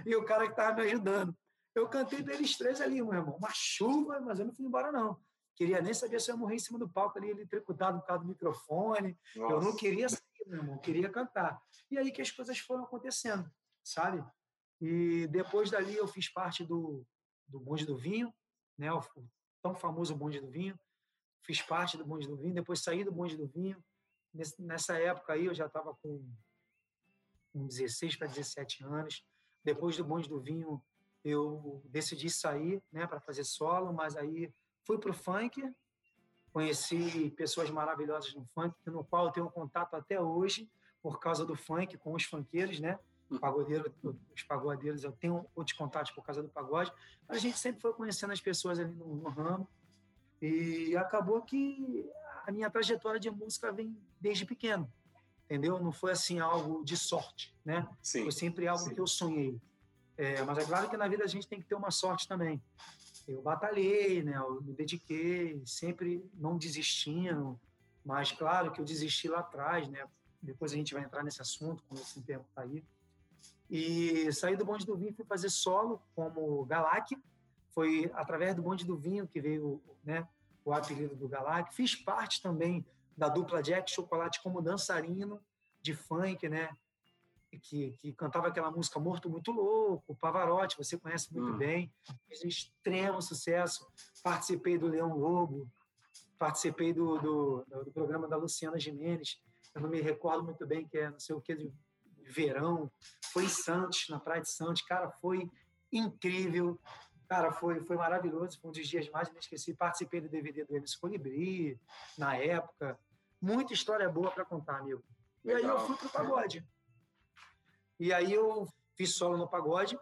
e 0.05 0.15
o 0.15 0.25
cara 0.25 0.45
que 0.45 0.53
estava 0.53 0.77
me 0.77 0.83
ajudando. 0.83 1.37
Eu 1.75 1.87
cantei 1.87 2.23
para 2.23 2.33
eles 2.33 2.57
três 2.57 2.81
ali, 2.81 3.01
meu 3.03 3.13
irmão. 3.13 3.35
Uma 3.35 3.51
chuva, 3.53 4.19
mas 4.21 4.39
eu 4.39 4.45
não 4.45 4.55
fui 4.55 4.65
embora, 4.65 4.91
não. 4.91 5.21
Queria 5.55 5.81
nem 5.81 5.93
saber 5.93 6.19
se 6.19 6.31
eu 6.31 6.35
ia 6.35 6.39
morrer 6.39 6.55
em 6.55 6.59
cima 6.59 6.79
do 6.79 6.89
palco 6.89 7.19
ali, 7.19 7.29
ele 7.29 7.45
tricotado 7.45 7.99
por 7.99 8.07
causa 8.07 8.23
do 8.23 8.29
microfone. 8.29 9.19
Nossa. 9.35 9.53
Eu 9.53 9.61
não 9.61 9.75
queria 9.75 10.09
sair, 10.09 10.47
meu 10.47 10.59
irmão. 10.59 10.75
Eu 10.75 10.81
queria 10.81 11.09
cantar. 11.09 11.61
E 11.91 11.97
aí 11.97 12.11
que 12.11 12.21
as 12.21 12.31
coisas 12.31 12.57
foram 12.57 12.83
acontecendo, 12.83 13.47
sabe? 13.83 14.23
E 14.81 15.27
depois 15.27 15.69
dali 15.69 15.95
eu 15.95 16.07
fiz 16.07 16.31
parte 16.31 16.63
do, 16.63 17.05
do 17.47 17.59
Bonde 17.59 17.85
do 17.85 17.97
Vinho, 17.97 18.33
né? 18.77 18.91
o 18.91 19.01
tão 19.61 19.75
famoso 19.75 20.15
Bonde 20.15 20.39
do 20.39 20.49
Vinho. 20.49 20.79
Fiz 21.41 21.61
parte 21.61 21.97
do 21.97 22.05
Bonde 22.05 22.27
do 22.27 22.35
Vinho. 22.35 22.53
Depois 22.53 22.81
saí 22.81 23.03
do 23.03 23.11
Bonde 23.11 23.37
do 23.37 23.47
Vinho. 23.47 23.81
Nessa 24.59 24.97
época 24.97 25.33
aí 25.33 25.45
eu 25.45 25.53
já 25.53 25.65
estava 25.65 25.95
com 25.95 26.23
com 27.57 27.65
16 27.65 28.15
para 28.15 28.27
17 28.27 28.83
anos. 28.83 29.25
Depois 29.63 29.97
do 29.97 30.03
Bonde 30.03 30.29
do 30.29 30.39
Vinho, 30.39 30.81
eu 31.23 31.81
decidi 31.85 32.29
sair 32.29 32.81
né, 32.91 33.07
para 33.07 33.19
fazer 33.19 33.43
solo, 33.43 33.91
mas 33.91 34.15
aí 34.15 34.53
fui 34.85 34.97
para 34.97 35.11
o 35.11 35.13
funk, 35.13 35.61
conheci 36.53 37.31
pessoas 37.31 37.69
maravilhosas 37.69 38.33
no 38.33 38.45
funk, 38.45 38.75
no 38.85 39.03
qual 39.03 39.25
eu 39.25 39.31
tenho 39.31 39.49
contato 39.49 39.95
até 39.95 40.21
hoje, 40.21 40.69
por 41.01 41.19
causa 41.19 41.45
do 41.45 41.55
funk, 41.55 41.97
com 41.97 42.13
os 42.13 42.23
funkeiros, 42.23 42.79
né? 42.79 42.97
Pagodeiro, 43.39 43.93
os 44.33 44.43
pagodeiros, 44.43 45.03
eu 45.03 45.11
tenho 45.11 45.45
outros 45.55 45.77
contatos 45.77 46.11
por 46.11 46.23
causa 46.23 46.41
do 46.41 46.49
pagode. 46.49 46.91
A 47.27 47.37
gente 47.37 47.57
sempre 47.57 47.81
foi 47.81 47.93
conhecendo 47.93 48.31
as 48.31 48.41
pessoas 48.41 48.79
ali 48.79 48.93
no, 48.93 49.15
no 49.15 49.29
ramo. 49.29 49.67
E 50.41 50.95
acabou 50.95 51.41
que 51.41 52.09
a 52.45 52.51
minha 52.51 52.69
trajetória 52.69 53.19
de 53.19 53.29
música 53.29 53.71
vem 53.71 53.97
desde 54.19 54.45
pequeno 54.45 54.91
entendeu? 55.47 55.79
Não 55.79 55.93
foi 55.93 56.11
assim 56.11 56.39
algo 56.39 56.83
de 56.83 56.97
sorte, 56.97 57.55
né? 57.63 57.87
Sim, 58.01 58.23
foi 58.23 58.31
sempre 58.31 58.67
algo 58.67 58.83
sim. 58.83 58.93
que 58.93 58.99
eu 58.99 59.07
sonhei. 59.07 59.59
É, 60.17 60.41
mas 60.43 60.57
é 60.57 60.65
claro 60.65 60.89
que 60.89 60.97
na 60.97 61.07
vida 61.07 61.23
a 61.23 61.27
gente 61.27 61.47
tem 61.47 61.59
que 61.59 61.65
ter 61.65 61.75
uma 61.75 61.89
sorte 61.89 62.27
também. 62.27 62.61
Eu 63.27 63.41
batalhei, 63.41 64.23
né? 64.23 64.37
Eu 64.37 64.61
me 64.61 64.73
dediquei, 64.73 65.61
sempre 65.65 66.23
não 66.33 66.57
desistindo. 66.57 67.59
Mas 68.03 68.31
claro 68.31 68.71
que 68.71 68.81
eu 68.81 68.85
desisti 68.85 69.27
lá 69.27 69.39
atrás, 69.39 69.87
né? 69.87 70.05
Depois 70.41 70.71
a 70.71 70.75
gente 70.75 70.93
vai 70.93 71.03
entrar 71.03 71.23
nesse 71.23 71.41
assunto 71.41 71.83
quando 71.87 72.01
esse 72.01 72.21
tempo 72.21 72.45
tá 72.53 72.61
aí. 72.61 72.83
E 73.69 74.31
saí 74.31 74.55
do 74.55 74.65
bonde 74.65 74.85
do 74.85 74.95
vinho 74.95 75.13
fui 75.13 75.25
fazer 75.25 75.49
solo 75.49 76.01
como 76.15 76.65
Galac. 76.65 77.17
Foi 77.69 78.09
através 78.13 78.55
do 78.55 78.61
bonde 78.61 78.85
do 78.85 78.97
vinho 78.97 79.27
que 79.27 79.41
veio, 79.41 79.81
né? 80.03 80.27
O 80.63 80.73
apelido 80.73 81.15
do 81.15 81.27
Galac. 81.27 81.73
Fiz 81.73 81.95
parte 81.95 82.41
também 82.41 82.85
da 83.17 83.27
dupla 83.27 83.61
Jack 83.61 83.89
Chocolate 83.89 84.41
como 84.41 84.61
dançarino 84.61 85.41
de 85.81 85.93
funk, 85.93 86.47
né? 86.47 86.69
Que, 87.61 87.91
que 87.91 88.13
cantava 88.13 88.49
aquela 88.49 88.69
música 88.69 88.99
Morto 88.99 89.29
Muito 89.29 89.51
Louco, 89.51 90.15
Pavarotti, 90.15 90.77
você 90.77 90.97
conhece 90.97 91.33
muito 91.33 91.53
hum. 91.53 91.57
bem, 91.57 91.91
fez 92.27 92.43
um 92.43 92.47
extremo 92.47 93.21
sucesso. 93.21 93.87
Participei 94.21 94.77
do 94.77 94.87
Leão 94.87 95.17
Lobo, 95.17 95.67
participei 96.37 96.93
do, 96.93 97.17
do, 97.17 97.65
do, 97.85 97.91
programa 97.91 98.27
da 98.27 98.35
Luciana 98.35 98.77
Jimenez, 98.77 99.41
eu 99.73 99.81
não 99.81 99.89
me 99.89 100.01
recordo 100.01 100.43
muito 100.43 100.65
bem, 100.67 100.87
que 100.87 100.97
é 100.97 101.09
não 101.09 101.19
sei 101.19 101.35
o 101.35 101.41
que, 101.41 101.55
de 101.55 101.71
verão. 102.31 102.91
Foi 103.31 103.45
em 103.45 103.49
Santos, 103.49 104.07
na 104.09 104.19
Praia 104.19 104.41
de 104.41 104.49
Santos, 104.49 104.81
cara, 104.83 105.09
foi 105.09 105.49
incrível. 105.91 106.79
Cara, 107.27 107.51
foi, 107.51 107.81
foi 107.81 107.97
maravilhoso, 107.97 108.59
foi 108.59 108.69
um 108.69 108.73
dos 108.73 108.87
dias 108.87 109.09
mais 109.09 109.27
inesquecíveis. 109.29 109.77
Participei 109.77 110.21
do 110.21 110.29
DVD 110.29 110.63
do 110.63 110.75
Emerson 110.75 110.99
Colibri, 110.99 111.79
na 112.17 112.37
época. 112.37 112.97
Muita 113.41 113.73
história 113.73 114.09
boa 114.09 114.31
para 114.31 114.45
contar, 114.45 114.77
amigo. 114.77 115.03
E 115.43 115.51
aí 115.51 115.63
eu 115.63 115.79
fui 115.79 115.95
pro 115.97 116.09
pagode. 116.09 116.65
E 117.99 118.13
aí 118.13 118.33
eu 118.33 118.67
fiz 118.95 119.15
solo 119.15 119.37
no 119.37 119.47
pagode, 119.47 119.97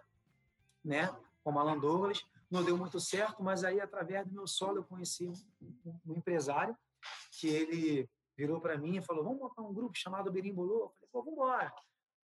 né? 0.84 1.16
Com 1.44 1.58
Alan 1.58 1.80
Douglas. 1.80 2.26
Não 2.50 2.64
deu 2.64 2.78
muito 2.78 3.00
certo, 3.00 3.42
mas 3.42 3.64
aí 3.64 3.82
através 3.82 4.26
do 4.28 4.34
meu 4.34 4.48
solo 4.48 4.78
eu 4.78 4.84
conheci 4.84 5.28
um, 5.28 5.34
um 6.06 6.14
empresário 6.14 6.78
que 7.32 7.48
ele 7.48 8.10
virou 8.38 8.62
para 8.62 8.78
mim 8.78 8.98
e 8.98 9.02
falou: 9.02 9.24
"Vamos 9.24 9.40
montar 9.40 9.62
um 9.64 9.74
grupo 9.74 9.98
chamado 9.98 10.32
Berimbolô". 10.32 10.84
Eu 10.84 10.90
falei: 10.90 11.10
"Pô, 11.12 11.24
vamos 11.24 11.34
embora". 11.34 11.74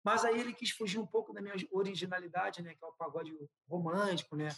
Mas 0.05 0.24
aí 0.24 0.39
ele 0.39 0.53
quis 0.53 0.69
fugir 0.69 1.00
um 1.00 1.05
pouco 1.07 1.33
da 1.33 1.41
minha 1.41 1.55
originalidade, 1.71 2.62
né, 2.62 2.75
que 2.75 2.85
é 2.85 2.88
o 2.88 2.93
pagode 2.93 3.35
romântico, 3.67 4.35
né? 4.35 4.50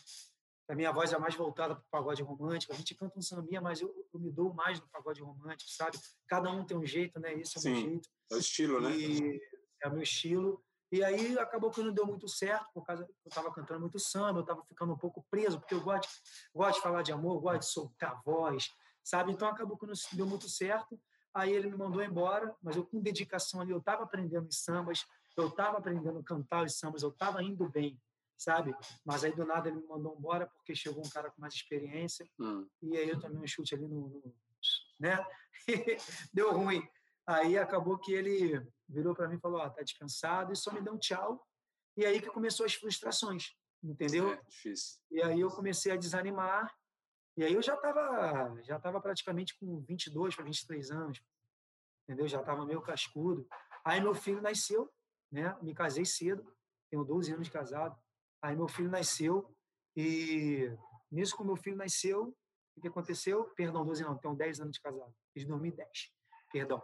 A 0.70 0.76
minha 0.76 0.92
voz 0.92 1.14
é 1.14 1.18
mais 1.18 1.34
voltada 1.36 1.74
para 1.74 1.84
o 1.84 1.90
pagode 1.90 2.22
romântico. 2.22 2.74
A 2.74 2.76
gente 2.76 2.94
canta 2.94 3.18
um 3.18 3.22
sambinha, 3.22 3.62
mas 3.62 3.80
eu, 3.80 3.88
eu, 4.14 4.20
me 4.20 4.30
dou 4.30 4.54
mais 4.54 4.82
no 4.82 4.88
pagode 4.90 5.22
romântico, 5.22 5.72
sabe? 5.72 5.98
Cada 6.28 6.52
um 6.52 6.66
tem 6.66 6.76
um 6.76 6.86
jeito, 6.86 7.18
né? 7.22 7.34
Esse 7.36 7.56
é 7.56 7.60
o 7.60 7.62
Sim, 7.62 7.72
meu 7.72 7.82
jeito. 7.82 8.10
É 8.30 8.36
o 8.36 8.38
estilo, 8.38 8.82
né? 8.82 8.92
e 8.92 9.42
É 9.82 9.88
o 9.88 9.94
meu 9.94 10.02
estilo. 10.02 10.62
E 10.92 11.02
aí 11.02 11.40
acabou 11.40 11.72
que 11.72 11.82
não 11.82 11.94
deu 11.94 12.06
muito 12.06 12.28
certo, 12.28 12.68
por 12.74 12.86
causa 12.86 13.06
que 13.06 13.12
eu 13.12 13.30
estava 13.30 13.50
cantando 13.54 13.80
muito 13.80 14.00
samba, 14.00 14.40
eu 14.40 14.42
estava 14.42 14.62
ficando 14.66 14.92
um 14.92 14.98
pouco 14.98 15.26
preso, 15.30 15.60
porque 15.60 15.74
eu 15.74 15.82
gosto, 15.82 16.10
gosto 16.54 16.76
de 16.76 16.82
falar 16.82 17.02
de 17.04 17.14
amor, 17.14 17.40
gosto 17.40 17.60
de 17.60 17.66
soltar 17.68 18.12
a 18.12 18.22
voz, 18.26 18.70
sabe? 19.02 19.32
Então 19.32 19.48
acabou 19.48 19.78
que 19.78 19.86
não 19.86 19.94
deu 20.12 20.26
muito 20.26 20.50
certo. 20.50 21.00
Aí 21.34 21.54
ele 21.54 21.70
me 21.70 21.78
mandou 21.78 22.04
embora, 22.04 22.54
mas 22.62 22.76
eu 22.76 22.86
com 22.86 23.00
dedicação 23.00 23.62
ali, 23.62 23.72
eu 23.72 23.78
estava 23.78 24.04
aprendendo 24.04 24.48
os 24.48 24.64
sambas, 24.64 25.06
eu 25.38 25.50
estava 25.50 25.78
aprendendo 25.78 26.20
a 26.20 26.24
cantar 26.24 26.66
os 26.66 26.78
sambas, 26.78 27.04
eu 27.04 27.10
estava 27.10 27.44
indo 27.44 27.70
bem, 27.70 28.02
sabe? 28.38 28.76
Mas 29.06 29.24
aí 29.24 29.34
do 29.36 29.46
nada 29.46 29.70
ele 29.70 29.78
me 29.78 29.88
mandou 29.88 30.16
embora 30.18 30.48
porque 30.48 30.76
chegou 30.76 31.06
um 31.06 31.10
cara 31.10 31.30
com 31.32 31.40
mais 31.40 31.54
experiência 31.54 32.28
hum. 32.40 32.68
e 32.82 32.98
aí 32.98 33.10
eu 33.10 33.20
tomei 33.20 33.40
um 33.40 33.48
chute 33.48 33.76
ali 33.76 33.88
no, 33.88 34.10
no 34.10 34.36
né? 35.00 35.24
Deu 36.34 36.52
ruim. 36.52 36.88
Aí 37.26 37.58
acabou 37.58 37.98
que 38.00 38.14
ele 38.14 38.66
virou 38.88 39.14
para 39.14 39.28
mim 39.28 39.36
e 39.36 39.40
falou: 39.40 39.60
"Ó, 39.60 39.66
oh, 39.66 39.70
tá 39.70 39.84
dispensado" 39.84 40.52
e 40.52 40.56
só 40.56 40.72
me 40.72 40.82
deu 40.82 40.94
um 40.94 40.98
tchau. 40.98 41.46
E 41.96 42.06
aí 42.06 42.22
que 42.22 42.30
começou 42.30 42.66
as 42.66 42.74
frustrações, 42.74 43.56
entendeu? 43.84 44.32
É, 44.32 44.42
difícil. 44.48 45.00
E 45.12 45.22
aí 45.22 45.40
eu 45.40 45.50
comecei 45.50 45.92
a 45.92 45.98
desanimar. 45.98 46.74
E 47.36 47.44
aí 47.44 47.54
eu 47.54 47.62
já 47.62 47.76
estava 47.76 48.60
já 48.64 48.80
tava 48.80 49.00
praticamente 49.00 49.56
com 49.60 49.82
22 49.82 50.36
para 50.36 50.46
23 50.46 50.92
anos. 50.92 51.22
Entendeu? 52.04 52.28
Já 52.28 52.40
estava 52.40 52.66
meio 52.66 52.82
cascudo. 52.82 53.48
Aí 53.84 54.00
meu 54.00 54.16
filho 54.16 54.42
nasceu 54.42 54.92
né? 55.32 55.56
Me 55.62 55.74
casei 55.74 56.06
cedo, 56.06 56.46
tenho 56.90 57.04
12 57.04 57.34
anos 57.34 57.48
de 57.48 57.52
casado. 57.52 57.98
Aí 58.42 58.56
meu 58.56 58.68
filho 58.68 58.90
nasceu 58.90 59.54
e 59.96 60.72
nisso 61.12 61.36
que 61.36 61.44
meu 61.44 61.56
filho 61.56 61.76
nasceu, 61.76 62.36
o 62.76 62.82
que 62.82 62.88
aconteceu? 62.88 63.46
Perdão, 63.56 63.86
12 63.86 64.04
não, 64.04 64.18
tenho 64.18 64.36
10 64.36 64.62
anos 64.62 64.74
de 64.74 64.82
casado. 64.82 65.14
Fiz 65.34 65.46
2010. 65.46 65.90
Perdão. 66.52 66.82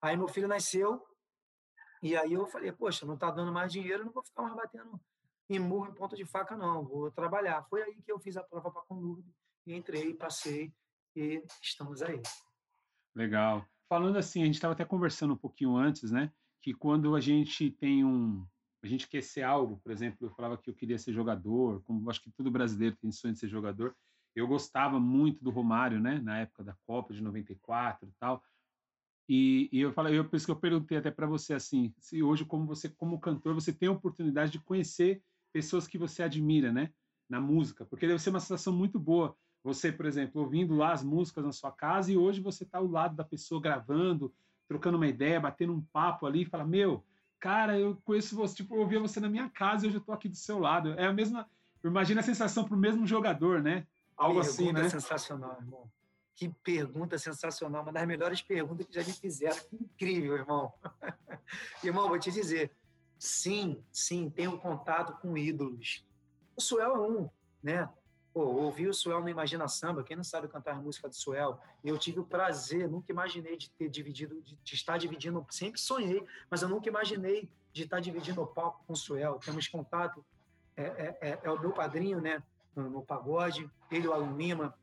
Aí 0.00 0.16
meu 0.16 0.28
filho 0.28 0.48
nasceu 0.48 1.04
e 2.02 2.16
aí 2.16 2.32
eu 2.32 2.46
falei, 2.46 2.72
poxa, 2.72 3.06
não 3.06 3.14
está 3.14 3.30
dando 3.30 3.52
mais 3.52 3.72
dinheiro, 3.72 4.04
não 4.04 4.12
vou 4.12 4.24
ficar 4.24 4.42
mais 4.42 4.54
batendo 4.54 5.00
em 5.48 5.58
murro 5.58 5.88
em 5.88 5.94
ponta 5.94 6.16
de 6.16 6.24
faca 6.24 6.56
não, 6.56 6.84
vou 6.84 7.10
trabalhar. 7.10 7.62
Foi 7.68 7.82
aí 7.82 8.00
que 8.02 8.10
eu 8.10 8.18
fiz 8.18 8.36
a 8.36 8.42
prova 8.42 8.70
para 8.70 8.82
a 8.82 8.96
e 9.66 9.74
entrei, 9.74 10.14
passei 10.14 10.72
e 11.14 11.44
estamos 11.60 12.02
aí. 12.02 12.20
Legal. 13.14 13.64
Falando 13.88 14.16
assim, 14.16 14.42
a 14.42 14.46
gente 14.46 14.54
estava 14.54 14.72
até 14.72 14.84
conversando 14.84 15.34
um 15.34 15.36
pouquinho 15.36 15.76
antes, 15.76 16.10
né? 16.10 16.32
Que 16.62 16.72
quando 16.72 17.14
a 17.16 17.20
gente 17.20 17.70
tem 17.70 18.04
um 18.04 18.46
a 18.84 18.88
gente 18.88 19.08
quer 19.08 19.22
ser 19.22 19.42
algo, 19.42 19.78
por 19.78 19.92
exemplo, 19.92 20.26
eu 20.26 20.30
falava 20.30 20.58
que 20.58 20.68
eu 20.68 20.74
queria 20.74 20.98
ser 20.98 21.12
jogador, 21.12 21.80
como 21.84 22.10
acho 22.10 22.20
que 22.20 22.32
todo 22.32 22.50
brasileiro 22.50 22.96
tem 22.96 23.12
sonho 23.12 23.32
de 23.32 23.38
ser 23.38 23.48
jogador. 23.48 23.94
Eu 24.34 24.48
gostava 24.48 24.98
muito 24.98 25.44
do 25.44 25.50
Romário, 25.50 26.00
né, 26.00 26.20
na 26.20 26.40
época 26.40 26.64
da 26.64 26.76
Copa 26.84 27.14
de 27.14 27.22
94 27.22 28.08
e 28.08 28.12
tal. 28.18 28.42
E, 29.28 29.68
e 29.72 29.80
eu 29.80 29.92
falei, 29.92 30.18
eu 30.18 30.28
por 30.28 30.34
isso 30.34 30.46
que 30.46 30.50
eu 30.50 30.56
perguntei 30.56 30.98
até 30.98 31.12
para 31.12 31.28
você 31.28 31.54
assim, 31.54 31.94
se 31.96 32.22
hoje 32.24 32.44
como 32.44 32.66
você 32.66 32.88
como 32.88 33.20
cantor 33.20 33.54
você 33.54 33.72
tem 33.72 33.88
a 33.88 33.92
oportunidade 33.92 34.50
de 34.50 34.58
conhecer 34.58 35.22
pessoas 35.52 35.86
que 35.86 35.96
você 35.96 36.24
admira, 36.24 36.72
né, 36.72 36.92
na 37.28 37.40
música, 37.40 37.84
porque 37.84 38.06
deve 38.06 38.18
ser 38.18 38.30
uma 38.30 38.40
sensação 38.40 38.72
muito 38.72 38.98
boa. 38.98 39.36
Você, 39.62 39.92
por 39.92 40.06
exemplo, 40.06 40.42
ouvindo 40.42 40.74
lá 40.74 40.92
as 40.92 41.04
músicas 41.04 41.44
na 41.44 41.52
sua 41.52 41.70
casa 41.70 42.10
e 42.10 42.16
hoje 42.16 42.40
você 42.40 42.64
está 42.64 42.78
ao 42.78 42.86
lado 42.86 43.14
da 43.14 43.22
pessoa 43.22 43.60
gravando, 43.60 44.34
trocando 44.72 44.96
uma 44.96 45.06
ideia, 45.06 45.38
batendo 45.38 45.74
um 45.74 45.82
papo 45.82 46.26
ali, 46.26 46.42
e 46.42 46.46
fala, 46.46 46.64
meu, 46.64 47.04
cara, 47.38 47.78
eu 47.78 47.96
conheço 48.04 48.34
você, 48.34 48.56
tipo, 48.56 48.74
eu 48.74 48.80
ouvia 48.80 48.98
você 48.98 49.20
na 49.20 49.28
minha 49.28 49.48
casa 49.50 49.84
e 49.84 49.88
hoje 49.88 49.98
eu 49.98 50.02
tô 50.02 50.12
aqui 50.12 50.28
do 50.28 50.36
seu 50.36 50.58
lado. 50.58 50.94
É 50.94 51.06
a 51.06 51.12
mesma, 51.12 51.46
imagina 51.84 52.20
a 52.20 52.24
sensação 52.24 52.64
pro 52.64 52.76
mesmo 52.76 53.06
jogador, 53.06 53.62
né? 53.62 53.86
Algo 54.16 54.40
assim, 54.40 54.72
né? 54.72 54.88
Sensacional, 54.88 55.58
irmão. 55.60 55.90
que 56.34 56.48
pergunta 56.48 57.18
sensacional, 57.18 57.82
uma 57.82 57.92
das 57.92 58.06
melhores 58.06 58.40
perguntas 58.40 58.86
que 58.86 58.94
já 58.94 59.02
me 59.02 59.12
fizeram. 59.12 59.58
Incrível, 59.72 60.36
irmão. 60.36 60.72
irmão, 61.84 62.08
vou 62.08 62.18
te 62.18 62.30
dizer, 62.30 62.70
sim, 63.18 63.82
sim, 63.92 64.30
tenho 64.30 64.56
contato 64.58 65.20
com 65.20 65.36
ídolos. 65.36 66.06
O 66.56 66.60
Suel 66.62 66.96
é 66.96 67.08
um, 67.08 67.28
né? 67.62 67.88
Pô, 68.32 68.44
ouvi 68.44 68.88
o 68.88 68.94
Suel 68.94 69.20
no 69.20 69.28
Imagina 69.28 69.68
Samba, 69.68 70.02
quem 70.02 70.16
não 70.16 70.24
sabe 70.24 70.48
cantar 70.48 70.80
música 70.80 71.06
do 71.08 71.14
Suel, 71.14 71.60
eu 71.84 71.98
tive 71.98 72.20
o 72.20 72.24
prazer, 72.24 72.88
nunca 72.88 73.12
imaginei 73.12 73.58
de 73.58 73.68
ter 73.70 73.90
dividido, 73.90 74.40
de, 74.40 74.56
de, 74.56 74.74
estar 74.74 74.96
dividindo, 74.96 75.44
sempre 75.50 75.78
sonhei, 75.78 76.26
mas 76.50 76.62
eu 76.62 76.68
nunca 76.68 76.88
imaginei 76.88 77.50
de 77.72 77.82
estar 77.82 78.00
dividindo 78.00 78.40
o 78.40 78.46
palco 78.46 78.82
com 78.86 78.94
o 78.94 78.96
Suel. 78.96 79.38
Temos 79.44 79.68
contato, 79.68 80.24
é, 80.74 80.82
é, 80.82 81.18
é, 81.20 81.40
é 81.42 81.50
o 81.50 81.60
meu 81.60 81.72
padrinho, 81.72 82.20
né, 82.20 82.42
no, 82.74 82.88
no 82.88 83.02
pagode, 83.02 83.70
ele, 83.90 84.08
o 84.08 84.12
Alan 84.14 84.34
Lima, 84.34 84.74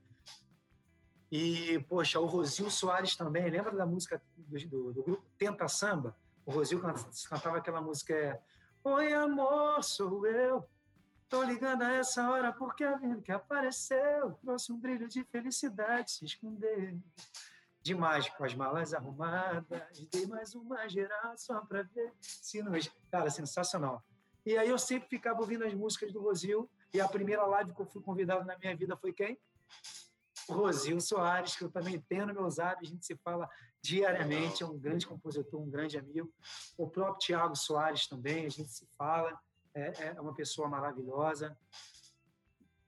e, 1.31 1.79
poxa, 1.87 2.19
o 2.19 2.25
Rosil 2.25 2.69
Soares 2.69 3.15
também, 3.15 3.49
lembra 3.49 3.71
da 3.71 3.85
música 3.85 4.21
do, 4.35 4.67
do, 4.67 4.93
do 4.93 5.03
grupo 5.03 5.23
Tenta 5.37 5.67
Samba? 5.67 6.15
O 6.45 6.51
Rosil 6.51 6.81
cantava 7.29 7.57
aquela 7.57 7.81
música, 7.81 8.13
é, 8.13 8.39
Oi 8.83 9.13
amor, 9.13 9.83
sou 9.83 10.25
eu, 10.25 10.67
Tô 11.29 11.43
ligando 11.43 11.83
a 11.83 11.93
essa 11.93 12.27
hora 12.27 12.51
porque 12.51 12.83
a 12.83 12.97
vida 12.97 13.21
que 13.21 13.31
apareceu 13.31 14.33
trouxe 14.41 14.71
um 14.71 14.79
brilho 14.79 15.07
de 15.07 15.23
felicidade 15.25 16.11
se 16.11 16.25
esconder. 16.25 16.97
Demais 17.83 18.27
com 18.29 18.43
as 18.43 18.55
malas 18.55 18.95
arrumadas, 18.95 20.07
dei 20.11 20.25
mais 20.25 20.55
uma 20.55 20.89
geral 20.89 21.37
só 21.37 21.61
pra 21.61 21.83
ver 21.83 22.11
se 22.19 22.63
nos. 22.63 22.91
Cara, 23.11 23.29
sensacional. 23.29 24.03
E 24.43 24.57
aí 24.57 24.69
eu 24.69 24.79
sempre 24.79 25.07
ficava 25.07 25.39
ouvindo 25.39 25.63
as 25.63 25.73
músicas 25.73 26.11
do 26.11 26.19
Rosil, 26.19 26.67
e 26.91 26.99
a 26.99 27.07
primeira 27.07 27.45
live 27.45 27.75
que 27.75 27.81
eu 27.81 27.85
fui 27.85 28.01
convidado 28.01 28.43
na 28.45 28.57
minha 28.57 28.75
vida 28.75 28.97
foi 28.97 29.13
quem? 29.13 29.39
Rosil 30.49 30.99
Soares, 30.99 31.55
que 31.55 31.63
eu 31.63 31.69
também 31.69 32.01
tenho 32.01 32.25
no 32.25 32.33
meu 32.33 32.49
zap, 32.49 32.83
a 32.83 32.89
gente 32.89 33.05
se 33.05 33.15
fala 33.17 33.47
diariamente, 33.81 34.63
é 34.63 34.65
um 34.65 34.77
grande 34.77 35.05
compositor, 35.05 35.61
um 35.61 35.69
grande 35.69 35.97
amigo. 35.97 36.33
O 36.75 36.89
próprio 36.89 37.19
Tiago 37.19 37.55
Soares 37.55 38.07
também, 38.07 38.47
a 38.47 38.49
gente 38.49 38.69
se 38.71 38.87
fala 38.97 39.39
é, 39.79 40.13
é 40.15 40.21
uma 40.21 40.33
pessoa 40.33 40.67
maravilhosa. 40.67 41.57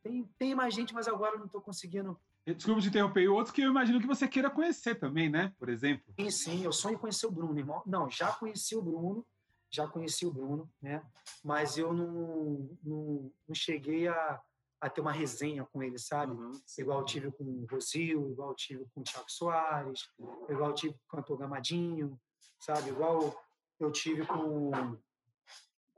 Tem, 0.04 0.24
tem 0.38 0.56
mais 0.56 0.74
gente, 0.74 0.94
mas 0.94 1.08
agora 1.08 1.38
não 1.38 1.46
estou 1.46 1.62
conseguindo. 1.62 2.20
Desculpa 2.46 2.82
te 2.82 2.88
interromper. 2.88 3.22
E 3.22 3.28
outros 3.28 3.54
que 3.54 3.62
eu 3.62 3.70
imagino 3.70 4.02
que 4.02 4.08
você 4.08 4.28
queira 4.28 4.50
conhecer 4.50 4.96
também, 4.96 5.30
né? 5.30 5.54
Por 5.60 5.70
exemplo. 5.70 6.14
Sim, 6.20 6.32
sim. 6.32 6.64
Eu 6.64 6.72
sonho 6.72 6.98
conhecer 6.98 7.28
o 7.28 7.32
Bruno, 7.32 7.58
irmão. 7.58 7.84
Não, 7.86 8.10
já 8.10 8.32
conheci 8.32 8.76
o 8.76 8.82
Bruno, 8.82 9.26
já 9.70 9.88
conheci 9.88 10.26
o 10.26 10.34
Bruno, 10.34 10.70
né? 10.82 11.04
Mas 11.44 11.78
eu 11.78 11.94
não, 11.94 12.70
não, 12.84 13.32
não 13.48 13.56
cheguei 13.56 14.08
a, 14.08 14.42
a 14.82 14.90
ter 14.90 15.02
uma 15.02 15.12
resenha 15.12 15.64
com 15.66 15.84
ele, 15.84 16.00
sabe? 16.00 16.34
Uhum, 16.34 16.60
igual 16.80 17.00
eu 17.00 17.06
tive 17.06 17.32
com 17.32 17.44
o 17.44 17.68
Rosil, 17.70 18.32
igual 18.32 18.50
eu 18.50 18.56
tive 18.56 18.86
com 18.94 19.02
o 19.02 19.04
Thiago 19.04 19.30
Soares, 19.30 20.10
igual 20.50 20.72
eu 20.72 20.76
tive 20.76 20.94
com 20.94 21.00
o 21.06 21.22
Cantor 21.22 21.38
Gamadinho, 21.38 22.20
sabe? 22.60 22.90
Igual 22.90 23.40
eu 23.80 23.92
tive 23.92 24.26
com 24.26 24.98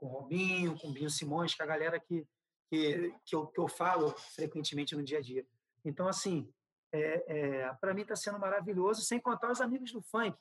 com 0.04 0.08
o 0.08 0.20
Robinho, 0.20 0.78
com 0.78 0.88
o 0.88 0.92
Binho 0.92 1.08
Simões, 1.08 1.54
que 1.54 1.62
é 1.62 1.64
a 1.64 1.68
galera 1.68 1.98
que, 1.98 2.26
que, 2.68 3.14
que, 3.24 3.34
eu, 3.34 3.46
que 3.46 3.58
eu 3.58 3.66
falo 3.66 4.10
frequentemente 4.34 4.94
no 4.94 5.02
dia 5.02 5.18
a 5.18 5.22
dia. 5.22 5.46
Então, 5.82 6.06
assim, 6.06 6.52
é, 6.92 7.24
é, 7.26 7.74
para 7.80 7.94
mim 7.94 8.02
está 8.02 8.14
sendo 8.14 8.38
maravilhoso, 8.38 9.00
sem 9.00 9.18
contar 9.18 9.50
os 9.50 9.62
amigos 9.62 9.92
do 9.92 10.02
funk. 10.02 10.36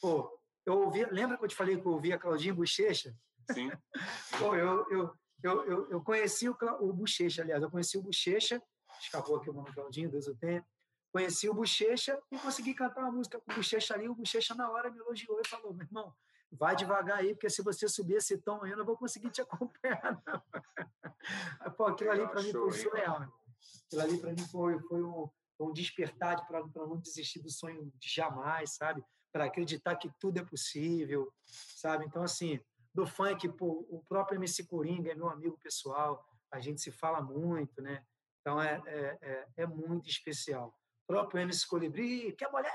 Pô, 0.00 0.40
eu 0.64 0.82
ouvi, 0.82 1.04
lembra 1.06 1.36
que 1.36 1.44
eu 1.44 1.48
te 1.48 1.56
falei 1.56 1.80
que 1.80 1.84
eu 1.84 1.92
ouvi 1.92 2.12
a 2.12 2.18
Claudinha 2.18 2.54
Bochecha? 2.54 3.12
Sim. 3.52 3.68
Pô, 4.38 4.54
eu, 4.54 4.88
eu, 4.90 5.12
eu, 5.42 5.64
eu, 5.64 5.90
eu 5.90 6.00
conheci 6.02 6.48
o, 6.48 6.56
o 6.80 6.92
Bochecha, 6.92 7.42
aliás, 7.42 7.62
eu 7.62 7.70
conheci 7.70 7.98
o 7.98 8.02
Bochecha, 8.02 8.62
escapou 9.00 9.36
aqui 9.36 9.50
o 9.50 9.52
nome 9.52 9.74
Claudinho, 9.74 10.08
Deus 10.08 10.28
o 10.28 10.36
tenha. 10.36 10.64
Conheci 11.12 11.48
o 11.48 11.54
Bochecha 11.54 12.16
e 12.30 12.38
consegui 12.38 12.74
cantar 12.74 13.00
uma 13.00 13.10
música 13.10 13.40
com 13.40 13.50
o 13.50 13.56
Bochecha 13.56 13.94
ali. 13.94 14.08
O 14.08 14.14
Bochecha, 14.14 14.54
na 14.54 14.70
hora, 14.70 14.88
me 14.88 15.00
elogiou 15.00 15.40
e 15.44 15.48
falou: 15.48 15.74
meu 15.74 15.84
irmão, 15.84 16.14
vai 16.52 16.74
devagar 16.74 17.18
aí, 17.18 17.34
porque 17.34 17.48
se 17.48 17.62
você 17.62 17.88
subir 17.88 18.14
esse 18.14 18.38
tom 18.38 18.62
aí, 18.62 18.70
eu 18.70 18.76
não 18.76 18.84
vou 18.84 18.96
conseguir 18.96 19.30
te 19.30 19.40
acompanhar. 19.42 20.22
Não. 20.26 21.72
Pô, 21.72 21.86
aquilo 21.86 22.10
ali 22.10 22.26
para 22.28 22.42
mim 22.42 22.52
foi 22.52 22.72
surreal. 22.72 23.32
Aquilo 23.86 24.02
ali 24.02 24.20
para 24.20 24.32
mim 24.32 24.46
foi, 24.48 24.78
foi 24.80 25.02
um, 25.02 25.28
um 25.60 25.72
despertar 25.72 26.46
para 26.46 26.64
não 26.74 26.98
desistir 26.98 27.40
do 27.40 27.50
sonho 27.50 27.92
de 27.96 28.08
jamais, 28.08 28.72
sabe? 28.74 29.04
Para 29.32 29.44
acreditar 29.44 29.96
que 29.96 30.10
tudo 30.18 30.38
é 30.38 30.44
possível, 30.44 31.32
sabe? 31.44 32.04
Então, 32.06 32.22
assim, 32.22 32.58
do 32.92 33.06
funk, 33.06 33.48
pô, 33.50 33.86
o 33.88 34.02
próprio 34.08 34.38
MC 34.38 34.66
Coringa 34.66 35.12
é 35.12 35.14
meu 35.14 35.28
amigo 35.28 35.56
pessoal, 35.62 36.26
a 36.50 36.58
gente 36.58 36.80
se 36.80 36.90
fala 36.90 37.20
muito, 37.20 37.80
né? 37.80 38.04
Então, 38.40 38.60
é, 38.60 38.82
é, 38.86 39.18
é, 39.20 39.48
é 39.58 39.66
muito 39.66 40.08
especial 40.08 40.74
próprio 41.10 41.42
MC 41.42 41.66
Colibri, 41.66 42.32
que 42.32 42.44
é 42.44 42.48
mulher, 42.48 42.72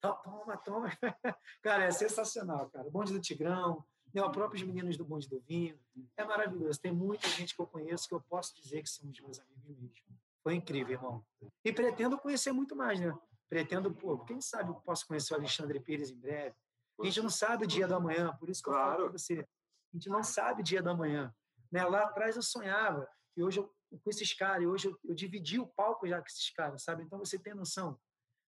toma, 0.00 0.56
toma. 0.56 0.88
cara, 1.62 1.84
é 1.84 1.90
sensacional, 1.90 2.70
cara. 2.70 2.88
O 2.88 2.90
bonde 2.90 3.12
do 3.12 3.20
Tigrão, 3.20 3.84
né, 4.14 4.22
os 4.22 4.32
próprios 4.32 4.62
meninos 4.62 4.96
do 4.96 5.04
bonde 5.04 5.28
do 5.28 5.38
vinho. 5.40 5.78
É 6.16 6.24
maravilhoso. 6.24 6.80
Tem 6.80 6.90
muita 6.90 7.28
gente 7.28 7.54
que 7.54 7.60
eu 7.60 7.66
conheço 7.66 8.08
que 8.08 8.14
eu 8.14 8.20
posso 8.22 8.56
dizer 8.56 8.82
que 8.82 8.88
são 8.88 9.10
os 9.10 9.20
meus 9.20 9.38
amigos 9.40 9.76
mesmo. 9.78 10.18
Foi 10.42 10.54
incrível, 10.54 10.94
irmão. 10.94 11.24
E 11.62 11.70
pretendo 11.70 12.16
conhecer 12.16 12.50
muito 12.50 12.74
mais, 12.74 12.98
né? 12.98 13.12
Pretendo, 13.46 13.92
pô, 13.92 14.18
quem 14.20 14.40
sabe 14.40 14.70
eu 14.70 14.76
posso 14.76 15.06
conhecer 15.06 15.34
o 15.34 15.36
Alexandre 15.36 15.78
Pires 15.78 16.10
em 16.10 16.18
breve. 16.18 16.54
A 16.98 17.04
gente 17.04 17.20
não 17.20 17.28
sabe 17.28 17.64
o 17.64 17.68
dia 17.68 17.86
da 17.86 18.00
manhã, 18.00 18.34
por 18.40 18.48
isso 18.48 18.62
que 18.62 18.70
eu 18.70 18.72
claro. 18.72 18.92
falo 18.92 19.10
para 19.10 19.18
você. 19.18 19.46
A 19.92 19.96
gente 19.96 20.08
não 20.08 20.22
sabe 20.22 20.62
o 20.62 20.64
dia 20.64 20.82
da 20.82 20.94
manhã. 20.94 21.34
Né? 21.70 21.84
Lá 21.84 22.04
atrás 22.04 22.36
eu 22.36 22.42
sonhava, 22.42 23.06
e 23.36 23.44
hoje 23.44 23.60
eu 23.60 23.70
com 23.90 24.10
esses 24.10 24.32
caras. 24.34 24.62
E 24.62 24.66
hoje 24.66 24.88
eu, 24.88 24.98
eu, 25.04 25.14
dividi 25.14 25.58
o 25.58 25.66
palco 25.66 26.06
já 26.06 26.20
com 26.20 26.26
esses 26.26 26.50
caras, 26.50 26.82
sabe? 26.82 27.02
Então 27.02 27.18
você 27.18 27.38
tem 27.38 27.54
noção. 27.54 27.98